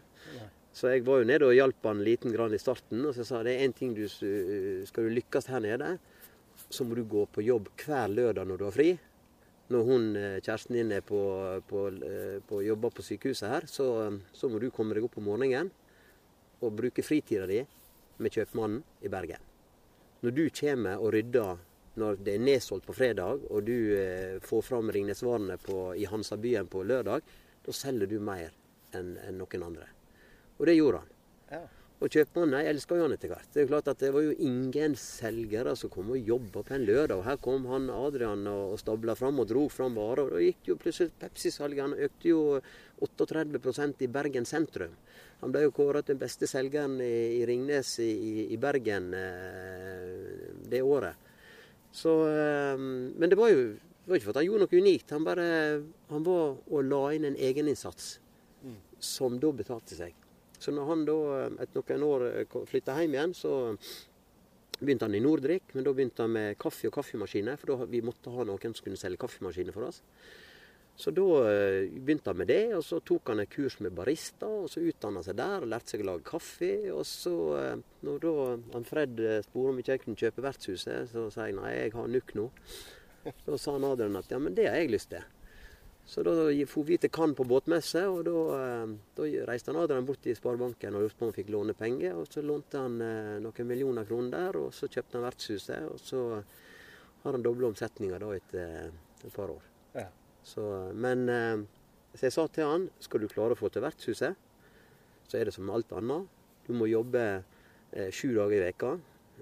Så 0.76 0.90
jeg 0.92 1.06
var 1.06 1.22
jo 1.22 1.28
nede 1.30 1.46
og 1.46 1.54
hjalp 1.54 1.86
han 1.86 2.02
liten 2.04 2.34
grann 2.34 2.58
i 2.58 2.60
starten. 2.60 3.06
Og 3.06 3.14
så 3.14 3.24
sa 3.28 3.44
jeg 3.44 3.52
det 3.52 3.54
er 3.54 3.68
én 3.68 3.78
ting 3.78 3.94
du 3.94 4.08
skal 4.10 5.06
du 5.06 5.14
lykkes 5.14 5.52
her 5.54 5.62
nede, 5.62 5.94
så 6.70 6.86
må 6.86 6.96
du 6.98 7.04
gå 7.08 7.26
på 7.32 7.44
jobb 7.46 7.70
hver 7.82 8.12
lørdag 8.12 8.48
når 8.48 8.60
du 8.60 8.66
har 8.68 8.76
fri. 8.76 8.90
Når 9.74 9.84
hun, 9.88 10.04
eh, 10.16 10.42
kjæresten 10.42 10.78
din 10.78 10.92
er 10.92 11.02
på, 11.02 11.22
på, 11.68 11.88
eh, 12.06 12.38
på 12.46 12.62
jobber 12.62 12.94
på 12.94 13.06
sykehuset 13.06 13.50
her, 13.50 13.66
så, 13.66 13.88
så 14.34 14.50
må 14.50 14.60
du 14.62 14.70
komme 14.74 14.94
deg 14.94 15.08
opp 15.08 15.18
om 15.18 15.26
morgenen 15.26 15.72
og 16.62 16.76
bruke 16.78 17.04
fritida 17.04 17.48
di 17.50 17.64
med 18.18 18.32
kjøpmannen 18.32 18.84
i 19.02 19.12
Bergen. 19.12 19.42
Når 20.22 20.36
du 20.36 20.46
kommer 20.50 21.02
og 21.02 21.14
rydder 21.14 21.58
når 21.96 22.20
det 22.28 22.36
er 22.36 22.44
nedsolgt 22.44 22.86
på 22.88 22.94
fredag, 22.96 23.46
og 23.50 23.66
du 23.68 23.96
eh, 23.96 24.38
får 24.44 24.64
fram 24.68 24.92
Ringnesvarene 24.92 25.58
i 25.96 26.08
Hansabyen 26.10 26.68
på 26.68 26.84
lørdag, 26.84 27.24
da 27.66 27.74
selger 27.74 28.10
du 28.12 28.20
mer 28.20 28.52
enn 28.96 29.16
enn 29.24 29.40
noen 29.40 29.64
andre. 29.64 29.88
Og 30.60 30.68
det 30.68 30.76
gjorde 30.78 31.02
han. 31.04 31.14
Ja. 31.52 31.62
Og 32.06 32.14
kjøpmannen 32.14 32.60
jeg 32.62 32.70
elska 32.70 32.98
han 33.00 33.14
etter 33.16 33.32
hvert. 33.32 33.48
Det 33.50 33.58
er 33.58 33.64
jo 33.66 33.70
klart 33.72 33.88
at 33.90 34.02
det 34.04 34.12
var 34.14 34.22
jo 34.22 34.34
ingen 34.46 34.94
selgere 35.00 35.72
som 35.80 35.90
kom 35.90 36.12
og 36.14 36.28
jobba 36.30 36.62
på 36.62 36.76
en 36.76 36.84
lørdag. 36.86 37.18
Og 37.18 37.26
her 37.26 37.38
kom 37.42 37.64
han 37.72 37.88
Adrian 37.90 38.44
og, 38.52 38.76
stabla 38.78 39.16
fram 39.18 39.40
og 39.42 39.48
dro 39.50 39.64
fram 39.74 39.96
varer. 39.98 40.28
Og 40.28 40.36
da 40.36 40.42
gikk 40.44 40.70
jo 40.70 40.76
plutselig 40.78 41.16
Pepsi-salget. 41.18 41.82
Han 41.82 41.96
økte 42.06 42.30
jo 42.30 42.42
38 43.02 44.06
i 44.06 44.10
Bergen 44.14 44.46
sentrum. 44.46 44.94
Han 45.42 45.56
ble 45.56 45.64
jo 45.64 45.74
kåra 45.74 46.04
til 46.04 46.14
den 46.14 46.22
beste 46.22 46.46
selgeren 46.50 47.00
i, 47.02 47.40
i 47.40 47.48
Ringnes 47.50 47.96
i, 48.04 48.12
i, 48.54 48.60
Bergen 48.62 49.08
eh, 49.18 50.52
det 50.70 50.84
året. 50.86 51.32
Så, 51.90 52.14
eh, 52.30 52.76
men 52.78 53.34
det 53.34 53.40
var 53.40 53.50
jo 53.50 53.64
det 53.74 54.12
var 54.12 54.20
ikke 54.20 54.28
for 54.28 54.36
at 54.36 54.44
han 54.44 54.52
gjorde 54.52 54.68
noe 54.68 54.84
unikt. 54.86 55.16
Han 55.16 55.26
bare 55.26 55.50
han 56.14 56.30
var 56.30 56.54
og 56.70 56.86
la 56.86 57.02
inn 57.18 57.26
en 57.32 57.42
egeninnsats 57.50 58.20
som 59.02 59.42
da 59.42 59.50
betalte 59.58 59.98
seg. 59.98 60.14
Så 60.66 60.74
når 60.74 60.90
han 60.90 61.06
da 61.06 61.20
etter 61.62 62.02
noen 62.02 62.10
år 62.10 62.66
flytta 62.66 62.98
hjem 62.98 63.14
igjen, 63.14 63.36
så 63.38 63.54
begynte 64.80 65.06
han 65.06 65.16
i 65.16 65.22
Nordrik. 65.22 65.70
Men 65.74 65.86
da 65.86 65.94
begynte 65.94 66.26
han 66.26 66.34
med 66.34 66.58
kaffe 66.62 66.90
og 66.90 66.96
kaffemaskiner, 66.98 67.60
for 67.62 67.74
da 67.74 67.90
vi 67.92 68.02
måtte 68.06 68.34
ha 68.34 68.48
noen 68.48 68.74
som 68.74 68.88
kunne 68.88 69.00
selge 69.00 69.22
kaffemaskiner 69.22 69.76
for 69.76 69.92
oss. 69.92 70.02
Så 70.96 71.12
da 71.12 71.24
eh, 71.52 71.90
begynte 71.92 72.32
han 72.32 72.40
med 72.40 72.48
det, 72.48 72.70
og 72.78 72.84
så 72.88 73.02
tok 73.04 73.34
han 73.34 73.44
et 73.44 73.52
kurs 73.52 73.76
med 73.84 73.92
barista, 73.96 74.48
og 74.48 74.70
så 74.72 74.84
utdanna 74.88 75.24
seg 75.26 75.36
der 75.36 75.66
og 75.66 75.72
lærte 75.74 75.92
seg 75.92 76.06
å 76.06 76.08
lage 76.08 76.28
kaffe. 76.30 76.72
Og 76.96 77.04
så, 77.10 77.36
eh, 77.60 77.82
når 78.08 78.22
da 78.24 78.36
han 78.78 78.88
Fred 78.88 79.20
eh, 79.20 79.42
spurte 79.44 79.74
om 79.74 79.82
ikke 79.82 79.98
jeg 79.98 80.06
kunne 80.06 80.22
kjøpe 80.24 80.46
vertshuset, 80.46 81.12
så 81.12 81.28
sa 81.34 81.50
jeg 81.50 81.58
nei, 81.60 81.74
jeg 81.76 81.96
har 81.98 82.12
nuk 82.12 82.38
nå. 82.40 82.52
Da 83.48 83.58
sa 83.58 83.74
han 83.76 83.88
Adrian 83.88 84.16
at 84.20 84.32
ja, 84.32 84.40
men 84.40 84.56
det 84.56 84.70
har 84.70 84.80
jeg 84.80 84.94
lyst 84.94 85.12
til. 85.12 85.35
Så 86.06 86.22
da 86.22 86.34
for 86.70 86.86
vi 86.86 87.00
til 87.02 87.10
Cannes 87.10 87.38
på 87.38 87.48
båtmesse, 87.50 88.04
og 88.08 88.26
da, 88.28 88.42
eh, 88.60 88.92
da 89.18 89.30
reiste 89.50 89.72
han 89.72 89.82
Adrian 89.82 90.06
bort 90.06 90.22
til 90.22 90.38
Sparebanken 90.38 90.96
og 90.96 91.06
lurte 91.06 91.18
på 91.18 91.26
om 91.26 91.32
han 91.32 91.38
fikk 91.40 91.50
låne 91.54 91.74
penger. 91.74 92.14
Og 92.20 92.28
så 92.30 92.44
lånte 92.46 92.82
han 92.82 93.00
eh, 93.02 93.38
noen 93.42 93.70
millioner 93.70 94.06
kroner 94.06 94.36
der, 94.38 94.60
og 94.62 94.74
så 94.74 94.90
kjøpte 94.90 95.18
han 95.18 95.26
vertshuset. 95.26 95.88
Og 95.90 96.00
så 96.00 96.22
har 97.24 97.34
han 97.34 97.46
dobla 97.46 97.72
omsetninga 97.72 98.22
da 98.22 98.30
etter 98.38 98.92
et 99.26 99.34
par 99.34 99.50
år. 99.50 99.66
Ja. 99.96 100.12
Så, 100.46 100.62
men 100.94 101.26
eh, 101.30 101.66
så 102.16 102.30
jeg 102.30 102.36
sa 102.36 102.46
til 102.48 102.70
han 102.70 102.86
skal 103.04 103.24
du 103.24 103.28
klare 103.32 103.56
å 103.56 103.60
få 103.60 103.68
til 103.74 103.84
vertshuset, 103.84 104.38
så 105.26 105.40
er 105.40 105.50
det 105.50 105.56
som 105.56 105.72
alt 105.74 105.90
annet. 105.98 106.30
Du 106.68 106.72
må 106.78 106.88
jobbe 106.88 107.24
eh, 107.92 108.12
sju 108.14 108.30
dager 108.38 108.56
i 108.56 108.62
veka, 108.68 108.92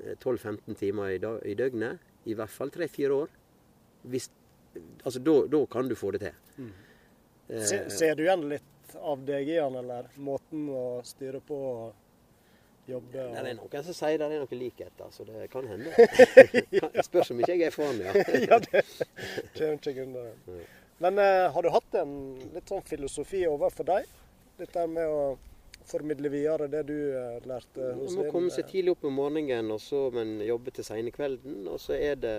eh, 0.01 0.15
12-15 0.15 0.79
timer 0.79 1.11
i, 1.13 1.19
dag, 1.21 1.37
i 1.45 1.53
døgnet, 1.59 2.01
i 2.25 2.37
hvert 2.39 2.53
fall 2.53 2.71
tre-fire 2.73 3.19
år. 3.25 3.35
Hvis, 4.09 4.29
altså, 5.03 5.19
da, 5.19 5.35
da 5.51 5.65
kan 5.71 5.89
du 5.89 5.95
få 5.95 6.11
det 6.15 6.23
til. 6.25 6.37
Mm. 6.57 6.71
Eh, 7.49 7.65
Se, 7.69 7.81
ser 7.93 8.15
du 8.15 8.23
igjen 8.25 8.47
litt 8.51 8.95
av 8.99 9.25
deg 9.25 9.49
i 9.49 9.59
han, 9.59 9.75
eller 9.79 10.09
måten 10.21 10.67
å 10.69 10.85
styre 11.07 11.41
på 11.43 11.59
og 11.73 12.89
jobbe 12.89 13.13
det 13.31 13.39
er 13.39 13.55
noen 13.55 13.85
som 13.87 13.95
sier 13.95 14.19
det 14.19 14.27
er 14.27 14.41
noen 14.41 14.59
likheter, 14.59 15.11
så 15.15 15.25
det 15.27 15.47
kan 15.53 15.67
hende. 15.71 15.93
Det 16.73 17.05
spørs 17.07 17.31
om 17.31 17.39
ikke 17.39 17.55
jeg 17.55 17.69
er 17.69 17.75
foran, 17.75 18.01
ja. 18.03 18.11
Ja, 18.49 18.59
det 18.59 18.83
kommer 19.55 19.93
ikke 19.93 20.03
unna. 20.03 20.25
Men 21.03 21.19
eh, 21.19 21.47
har 21.51 21.63
du 21.63 21.71
hatt 21.73 21.95
en 21.99 22.13
litt 22.53 22.69
sånn 22.69 22.83
filosofi 22.87 23.45
overfor 23.49 23.87
deg? 23.87 24.11
Dette 24.59 24.85
med 24.87 25.09
å 25.09 25.23
formidle 25.87 26.29
videre 26.31 26.69
det 26.71 26.83
du 26.87 26.95
eh, 26.95 27.39
lærte 27.49 27.93
hos 27.97 28.13
Man 28.13 28.19
må 28.19 28.27
din, 28.27 28.31
komme 28.35 28.53
seg 28.53 28.65
eh, 28.67 28.69
tidlig 28.71 28.93
opp 28.95 29.07
om 29.09 29.17
morgenen, 29.19 29.71
og 29.73 29.81
så, 29.83 30.05
men 30.15 30.37
jobbe 30.45 30.75
til 30.75 30.87
sene 30.87 31.11
kvelden. 31.15 31.63
Og 31.71 31.81
så 31.81 31.97
er 31.97 32.19
det 32.23 32.35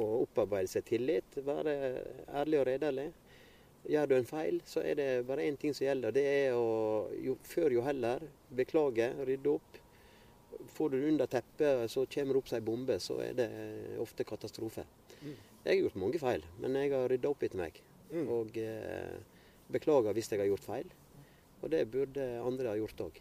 å 0.00 0.06
opparbeide 0.22 0.70
seg 0.70 0.86
tillit. 0.88 1.38
Være 1.46 1.74
ærlig 2.34 2.60
og 2.60 2.66
redelig. 2.68 3.06
Gjør 3.84 4.08
du 4.08 4.14
en 4.16 4.28
feil, 4.28 4.60
så 4.64 4.80
er 4.80 4.96
det 4.96 5.08
bare 5.28 5.44
én 5.44 5.58
ting 5.60 5.74
som 5.76 5.84
gjelder. 5.84 6.14
Det 6.16 6.24
er 6.24 6.56
å 6.56 7.10
jo 7.20 7.36
før 7.44 7.74
jo 7.74 7.84
heller 7.84 8.22
beklage, 8.56 9.10
rydde 9.28 9.52
opp. 9.52 9.80
Får 10.74 10.90
du 10.90 10.96
det 10.96 11.08
under 11.10 11.28
teppet, 11.28 11.84
så 11.92 12.06
kommer 12.08 12.32
det 12.32 12.40
opp 12.40 12.52
ei 12.56 12.62
bombe, 12.64 12.96
så 13.02 13.18
er 13.20 13.36
det 13.36 13.48
ofte 14.00 14.24
katastrofe. 14.24 14.86
Jeg 15.64 15.68
har 15.68 15.80
gjort 15.82 16.00
mange 16.00 16.20
feil, 16.20 16.44
men 16.60 16.76
jeg 16.80 16.92
har 16.94 17.08
rydda 17.12 17.30
opp 17.30 17.44
etter 17.44 17.60
meg. 17.60 17.80
Mm. 18.10 18.26
Og 18.32 18.56
eh, 18.60 19.14
beklager 19.72 20.16
hvis 20.16 20.32
jeg 20.32 20.40
har 20.40 20.48
gjort 20.48 20.66
feil. 20.66 20.92
Og 21.62 21.70
det 21.72 21.86
burde 21.92 22.26
andre 22.44 22.72
ha 22.72 22.78
gjort 22.80 23.06
òg. 23.06 23.20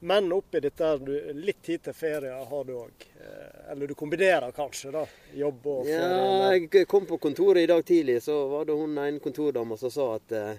Men 0.00 0.32
oppi 0.32 0.60
dette 0.62 0.90
du, 1.02 1.12
litt 1.34 1.62
tid 1.62 1.82
til 1.86 1.96
ferie 1.96 2.32
har 2.50 2.64
du 2.64 2.74
òg. 2.78 3.06
Eller 3.70 3.90
du 3.90 3.94
kombinerer 3.98 4.52
kanskje, 4.56 4.92
da? 4.94 5.04
Jobb 5.36 5.66
og 5.66 5.86
ferie. 5.86 6.10
Ja, 6.10 6.52
jeg 6.54 6.86
kom 6.90 7.06
på 7.08 7.18
kontoret 7.22 7.64
i 7.66 7.70
dag 7.70 7.84
tidlig, 7.86 8.20
så 8.24 8.40
var 8.50 8.68
det 8.68 8.76
hun 8.78 8.98
ene 8.98 9.22
kontordama 9.22 9.76
som 9.80 9.92
sa 9.92 10.12
at 10.16 10.36
eh, 10.38 10.54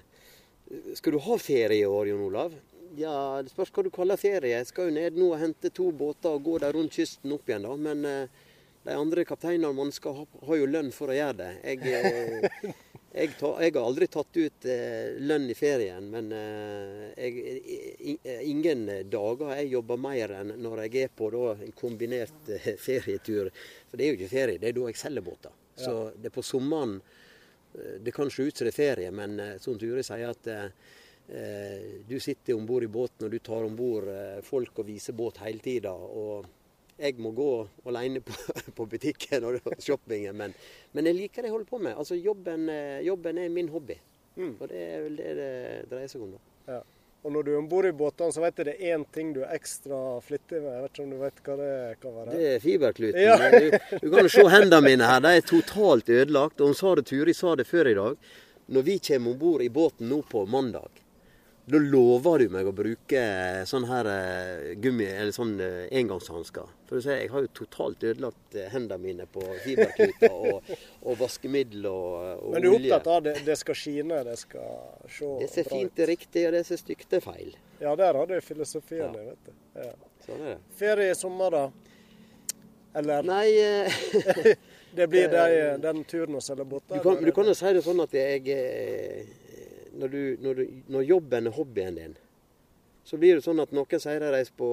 Skal 0.98 1.16
du 1.16 1.24
ha 1.26 1.38
ferie 1.42 1.82
i 1.82 1.88
år, 1.88 2.12
Jon 2.12 2.28
Olav? 2.28 2.54
Ja, 2.98 3.42
det 3.42 3.54
spørs 3.54 3.72
hva 3.74 3.86
du 3.86 3.90
kaller 3.94 4.20
ferie. 4.20 4.58
Jeg 4.58 4.68
skal 4.70 4.90
jo 4.90 4.98
ned 4.98 5.18
nå 5.18 5.32
og 5.34 5.42
hente 5.42 5.72
to 5.74 5.90
båter 5.96 6.36
og 6.36 6.46
gå 6.46 6.60
der 6.62 6.76
rundt 6.76 6.98
kysten 6.98 7.34
opp 7.34 7.50
igjen, 7.50 7.66
da. 7.66 7.76
Men 7.80 8.06
eh, 8.06 8.46
de 8.86 8.96
andre 8.98 9.26
kapteinene 9.28 9.72
man 9.76 9.92
skal 9.96 10.22
ha, 10.22 10.28
har 10.48 10.62
jo 10.62 10.70
lønn 10.70 10.92
for 10.96 11.12
å 11.12 11.18
gjøre 11.18 11.38
det. 11.42 11.50
Jeg, 11.64 11.96
eh, 11.96 12.70
jeg, 13.12 13.32
tar, 13.40 13.56
jeg 13.64 13.74
har 13.74 13.86
aldri 13.86 14.08
tatt 14.12 14.38
ut 14.38 14.66
eh, 14.70 15.16
lønn 15.26 15.48
i 15.50 15.56
ferien, 15.58 16.10
men 16.14 16.30
eh, 16.36 17.08
jeg, 17.18 18.20
ingen 18.46 18.86
dager 19.10 19.56
jeg 19.58 19.72
jobber 19.74 19.98
mer 20.02 20.36
enn 20.42 20.54
når 20.62 20.84
jeg 20.86 21.08
er 21.08 21.16
på 21.18 21.32
da, 21.34 21.56
en 21.66 21.74
kombinert 21.78 22.52
eh, 22.54 22.76
ferietur. 22.78 23.50
For 23.90 23.98
det 23.98 24.06
er 24.06 24.14
jo 24.14 24.20
ikke 24.20 24.36
ferie, 24.36 24.62
det 24.62 24.70
er 24.70 24.78
da 24.78 24.92
jeg 24.92 25.02
selger 25.02 25.26
båter. 25.26 25.58
Så 25.80 25.96
det 26.16 26.30
er 26.30 26.36
på 26.36 26.44
sommeren 26.44 26.98
eh, 27.00 27.98
Det 28.04 28.12
kan 28.12 28.30
se 28.32 28.44
ut 28.44 28.58
som 28.58 28.68
det 28.68 28.74
er 28.74 28.80
ferie, 28.80 29.12
men 29.16 29.40
eh, 29.40 29.58
som 29.64 29.78
Ture 29.80 30.04
sier 30.06 30.34
at 30.34 30.50
eh, 30.54 30.70
du 32.10 32.18
sitter 32.20 32.58
om 32.58 32.66
bord 32.66 32.84
i 32.84 32.90
båten 32.90 33.28
og 33.28 33.32
du 33.32 33.40
tar 33.40 33.62
om 33.62 33.76
bord 33.78 34.08
folk 34.42 34.80
og 34.82 34.88
viser 34.88 35.14
båt 35.14 35.38
hele 35.44 35.62
tida. 35.62 35.92
Og 35.94 36.48
jeg 37.00 37.16
må 37.24 37.32
gå 37.36 37.50
alene 37.90 38.22
på, 38.26 38.36
på 38.78 38.86
butikken 38.92 39.48
og 39.48 39.60
shoppingen, 39.86 40.38
men, 40.38 40.56
men 40.94 41.10
jeg 41.10 41.18
liker 41.18 41.44
det 41.44 41.52
jeg 41.52 41.56
holder 41.58 41.72
på 41.72 41.82
med. 41.82 41.98
Altså 41.98 42.20
Jobben, 42.20 42.70
eh, 42.74 43.02
jobben 43.08 43.42
er 43.42 43.52
min 43.54 43.72
hobby. 43.74 43.98
Mm. 44.40 44.56
Og 44.60 44.70
det 44.72 44.86
er 44.86 45.04
vel 45.04 45.20
det 45.20 45.36
det 45.40 45.52
dreier 45.92 46.12
seg 46.12 46.24
om. 46.24 46.38
da. 46.38 46.74
Ja. 46.78 46.82
Og 47.28 47.34
når 47.36 47.44
du 47.44 47.50
er 47.52 47.58
om 47.60 47.66
bord 47.68 47.84
i 47.84 47.92
båtene, 47.92 48.32
så 48.32 48.40
vet 48.40 48.62
jeg 48.62 48.68
det 48.70 48.76
er 48.78 48.94
én 48.96 49.02
ting 49.12 49.34
du 49.36 49.42
er 49.44 49.52
ekstra 49.58 49.98
flittig 50.24 50.62
med. 50.64 50.72
Jeg 50.72 50.84
vet 50.86 50.94
ikke 50.94 51.04
om 51.04 51.10
du 51.12 51.18
vet 51.20 51.42
hva 51.44 51.56
det 51.60 51.72
kan 52.00 52.14
være? 52.16 52.36
Det 52.36 52.52
er 52.54 52.62
fiberkluten. 52.64 53.26
Ja. 53.26 53.50
du, 53.52 53.98
du 54.06 54.08
kan 54.14 54.24
jo 54.24 54.32
se 54.32 54.46
hendene 54.54 54.80
mine 54.86 55.10
her. 55.10 55.20
De 55.26 55.34
er 55.36 55.44
totalt 55.50 56.12
ødelagt. 56.16 56.64
Og 56.64 56.72
hun 56.72 56.80
sa 56.80 56.94
det, 56.96 57.10
Turi 57.10 57.36
sa 57.36 57.58
det 57.60 57.68
før 57.68 57.92
i 57.92 57.98
dag. 57.98 58.32
Når 58.72 58.88
vi 58.88 58.96
kommer 59.10 59.34
om 59.34 59.42
bord 59.42 59.66
i 59.66 59.70
båten 59.74 60.08
nå 60.08 60.22
på 60.32 60.46
mandag, 60.48 60.99
da 61.70 61.80
lover 61.82 62.42
du 62.44 62.50
meg 62.54 62.68
å 62.70 62.72
bruke 62.76 63.20
sånn 63.70 63.86
her 63.90 64.08
eh, 64.10 64.70
gummi, 64.82 65.06
eller 65.06 65.34
sånn 65.36 65.52
eh, 65.62 65.86
engangshansker. 66.00 66.68
For 66.90 66.98
du 66.98 67.06
ser, 67.06 67.20
jeg 67.22 67.30
har 67.34 67.44
jo 67.46 67.52
totalt 67.60 68.04
ødelagt 68.10 68.56
eh, 68.58 68.68
hendene 68.74 68.98
mine 69.04 69.28
på 69.30 69.44
fiberkluter 69.66 70.34
og, 70.34 70.72
og 71.04 71.20
vaskemiddel 71.20 71.86
og, 71.92 72.16
og 72.44 72.56
Men 72.56 72.66
du 72.66 72.70
er 72.70 72.76
olje. 72.78 72.90
opptatt 72.94 73.12
av 73.14 73.24
det, 73.28 73.36
det 73.46 73.58
skal 73.62 73.78
skine, 73.78 74.22
det 74.26 74.38
skal 74.42 74.72
se 75.06 75.26
Det 75.26 75.30
ut. 75.30 75.44
Det 75.44 75.50
ser 75.54 75.70
fint, 75.70 75.94
ut. 75.94 76.04
er 76.06 76.12
riktig, 76.16 76.46
og 76.50 76.56
det 76.58 76.64
som 76.66 76.78
er 76.80 76.82
stygt, 76.84 77.14
er 77.20 77.26
feil. 77.28 77.54
Ja, 77.84 77.94
der 78.02 78.18
har 78.22 78.32
du 78.34 78.40
filosofien 78.42 79.14
Ja. 79.20 79.28
vet 79.30 79.46
du. 79.46 79.54
Ja. 79.84 79.94
Sånn 80.26 80.42
er 80.42 80.56
det. 80.56 80.58
Ferie 80.82 81.12
i 81.14 81.20
sommer, 81.20 81.54
da? 81.54 81.66
Eller 83.00 83.22
Nei, 83.24 83.46
det 84.98 85.06
blir 85.12 85.30
de, 85.36 85.78
den 85.86 86.02
turen 86.10 86.40
å 86.40 86.42
selge 86.42 86.66
båter? 86.66 86.98
Du 86.98 87.32
kan, 87.32 87.46
jo 87.46 87.54
si 87.58 87.76
det 87.78 87.86
sånn 87.86 88.02
at 88.04 88.16
jeg 88.18 88.42
når, 90.00 90.16
du, 90.16 90.24
når, 90.44 90.60
du, 90.60 90.82
når 90.96 91.08
jobben 91.08 91.50
er 91.50 91.56
hobbyen 91.56 92.00
din, 92.00 92.18
så 93.04 93.18
blir 93.18 93.38
det 93.38 93.46
sånn 93.46 93.62
at 93.64 93.72
noen 93.74 94.02
sier 94.02 94.22
de 94.22 94.32
reiser 94.34 94.56
på 94.58 94.68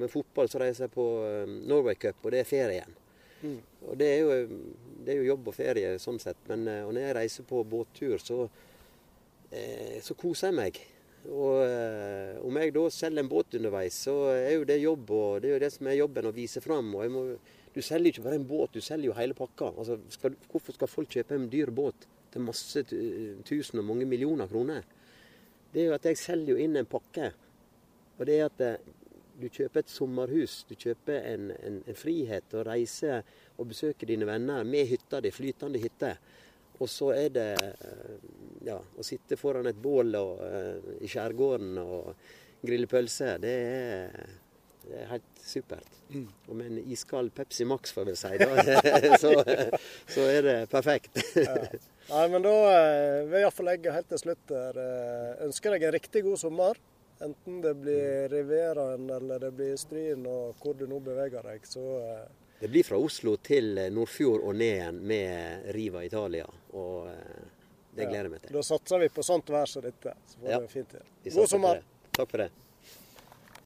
med 0.00 0.10
fotball, 0.10 0.48
så 0.50 0.60
reiser 0.62 0.88
jeg 0.88 0.94
på 0.96 1.06
eh, 1.26 1.52
Norway 1.70 1.98
Cup, 2.00 2.18
og 2.24 2.34
det 2.34 2.42
er 2.42 2.48
ferie 2.48 2.80
igjen. 2.80 2.96
Mm. 3.38 3.58
Og 3.86 3.98
det 4.00 4.08
er, 4.10 4.22
jo, 4.24 4.60
det 5.06 5.12
er 5.12 5.20
jo 5.20 5.28
jobb 5.28 5.50
og 5.50 5.54
ferie 5.54 5.92
sånn 6.02 6.18
sett. 6.22 6.40
Men 6.50 6.66
eh, 6.66 6.86
når 6.86 7.04
jeg 7.04 7.16
reiser 7.20 7.46
på 7.48 7.62
båttur, 7.70 8.16
så, 8.22 8.48
eh, 9.54 9.98
så 10.04 10.16
koser 10.18 10.50
jeg 10.50 10.58
meg. 10.58 10.80
Og 11.28 11.62
eh, 11.62 12.34
om 12.46 12.58
jeg 12.58 12.74
da 12.74 12.84
selger 12.94 13.22
en 13.22 13.30
båt 13.30 13.54
underveis, 13.58 14.02
så 14.08 14.16
er 14.32 14.56
jo 14.56 14.66
det 14.68 14.80
jobb, 14.82 15.14
og 15.14 15.40
det 15.44 15.52
er 15.52 15.56
jo 15.56 15.62
det 15.66 15.72
som 15.74 15.90
er 15.90 16.00
jobben 16.00 16.30
å 16.30 16.34
vise 16.34 16.62
fram. 16.64 16.90
Og 16.98 17.14
må, 17.14 17.24
du 17.74 17.80
selger 17.84 18.10
ikke 18.10 18.26
bare 18.26 18.40
en 18.40 18.48
båt, 18.48 18.74
du 18.74 18.82
selger 18.82 19.12
jo 19.12 19.18
hele 19.18 19.38
pakka. 19.38 19.72
Altså, 19.76 20.00
skal, 20.14 20.38
hvorfor 20.50 20.76
skal 20.76 20.90
folk 20.90 21.14
kjøpe 21.14 21.38
en 21.38 21.50
dyr 21.52 21.74
båt 21.74 22.08
til 22.32 22.44
masse 22.44 22.84
tusen 23.48 23.82
og 23.82 23.88
mange 23.88 24.06
millioner 24.08 24.50
kroner? 24.50 24.86
Det 25.72 25.82
er 25.82 25.90
jo 25.90 25.98
at 25.98 26.08
jeg 26.08 26.20
selger 26.20 26.54
jo 26.54 26.64
inn 26.64 26.78
en 26.80 26.88
pakke. 26.88 27.32
Og 28.18 28.26
det 28.26 28.38
er 28.38 28.48
at 28.48 28.64
eh, 28.64 28.94
du 29.38 29.46
kjøper 29.46 29.84
et 29.84 29.92
sommerhus. 29.92 30.62
Du 30.68 30.74
kjøper 30.74 31.22
en, 31.32 31.52
en, 31.54 31.80
en 31.86 31.98
frihet 31.98 32.56
å 32.56 32.64
reise 32.66 33.20
og 33.58 33.70
besøke 33.70 34.08
dine 34.08 34.26
venner 34.28 34.66
med 34.66 34.88
hytta 34.90 35.22
di, 35.22 35.32
flytende 35.34 35.82
hytte. 35.82 36.14
Og 36.78 36.90
så 36.90 37.12
er 37.14 37.30
det 37.34 37.48
eh, 37.62 38.18
ja, 38.68 38.78
å 38.78 39.06
sitte 39.06 39.38
foran 39.38 39.68
et 39.70 39.78
bål 39.82 40.14
og, 40.18 40.42
eh, 40.46 40.92
i 41.02 41.10
skjærgården 41.10 41.80
og 41.82 42.12
grille 42.62 42.90
pølser. 42.90 43.38
Det 43.42 43.54
er, 43.68 44.34
det 44.86 44.96
er 45.02 45.12
helt 45.12 45.44
supert. 45.44 46.00
Og 46.48 46.56
med 46.56 46.72
en 46.72 46.90
iskald 46.94 47.30
Pepsi 47.36 47.66
Max, 47.68 47.92
får 47.94 48.08
vi 48.08 48.16
si, 48.18 48.34
da, 48.40 48.64
så, 49.22 49.34
så 50.08 50.26
er 50.32 50.42
det 50.46 50.58
perfekt. 50.72 51.18
Nei, 52.08 52.24
men 52.32 52.42
da 52.44 52.52
eh, 52.72 53.24
vil 53.28 53.36
jeg 53.36 53.44
iallfall 53.44 53.66
legge 53.68 53.92
helt 53.92 54.08
til 54.08 54.20
slutt 54.22 54.52
her. 54.54 54.78
eh, 54.80 55.44
Ønsker 55.44 55.74
deg 55.74 55.82
en 55.88 55.92
riktig 55.92 56.22
god 56.24 56.38
sommer. 56.40 56.78
Enten 57.20 57.58
det 57.64 57.72
blir 57.82 58.28
Rivieraen 58.32 59.08
eller 59.10 59.40
det 59.42 59.50
blir 59.58 59.74
Stryn 59.80 60.22
og 60.30 60.54
hvor 60.62 60.76
du 60.78 60.86
nå 60.86 61.00
beveger 61.02 61.42
deg, 61.50 61.66
så 61.66 61.82
eh, 61.98 62.22
Det 62.60 62.70
blir 62.72 62.86
fra 62.86 62.98
Oslo 63.02 63.36
til 63.42 63.74
Nordfjord 63.94 64.46
og 64.46 64.54
ned 64.56 64.76
igjen 64.78 65.02
med 65.12 65.68
Riva 65.76 66.04
Italia. 66.06 66.46
Og 66.72 67.10
det 67.94 68.06
gleder 68.08 68.24
jeg 68.28 68.32
meg 68.32 68.42
til. 68.46 68.54
Da 68.56 68.62
satser 68.66 69.02
vi 69.04 69.08
på 69.14 69.22
sånt 69.26 69.50
vær 69.52 69.66
som 69.70 69.82
dette. 69.84 70.14
Så 70.26 70.40
får 70.40 70.50
Ja. 70.50 70.58
det 70.64 70.70
fint 70.72 70.88
til. 70.90 71.04
God 71.34 71.48
sommer. 71.52 71.82
Takk 72.18 72.30
for 72.32 72.38
det. 72.44 72.48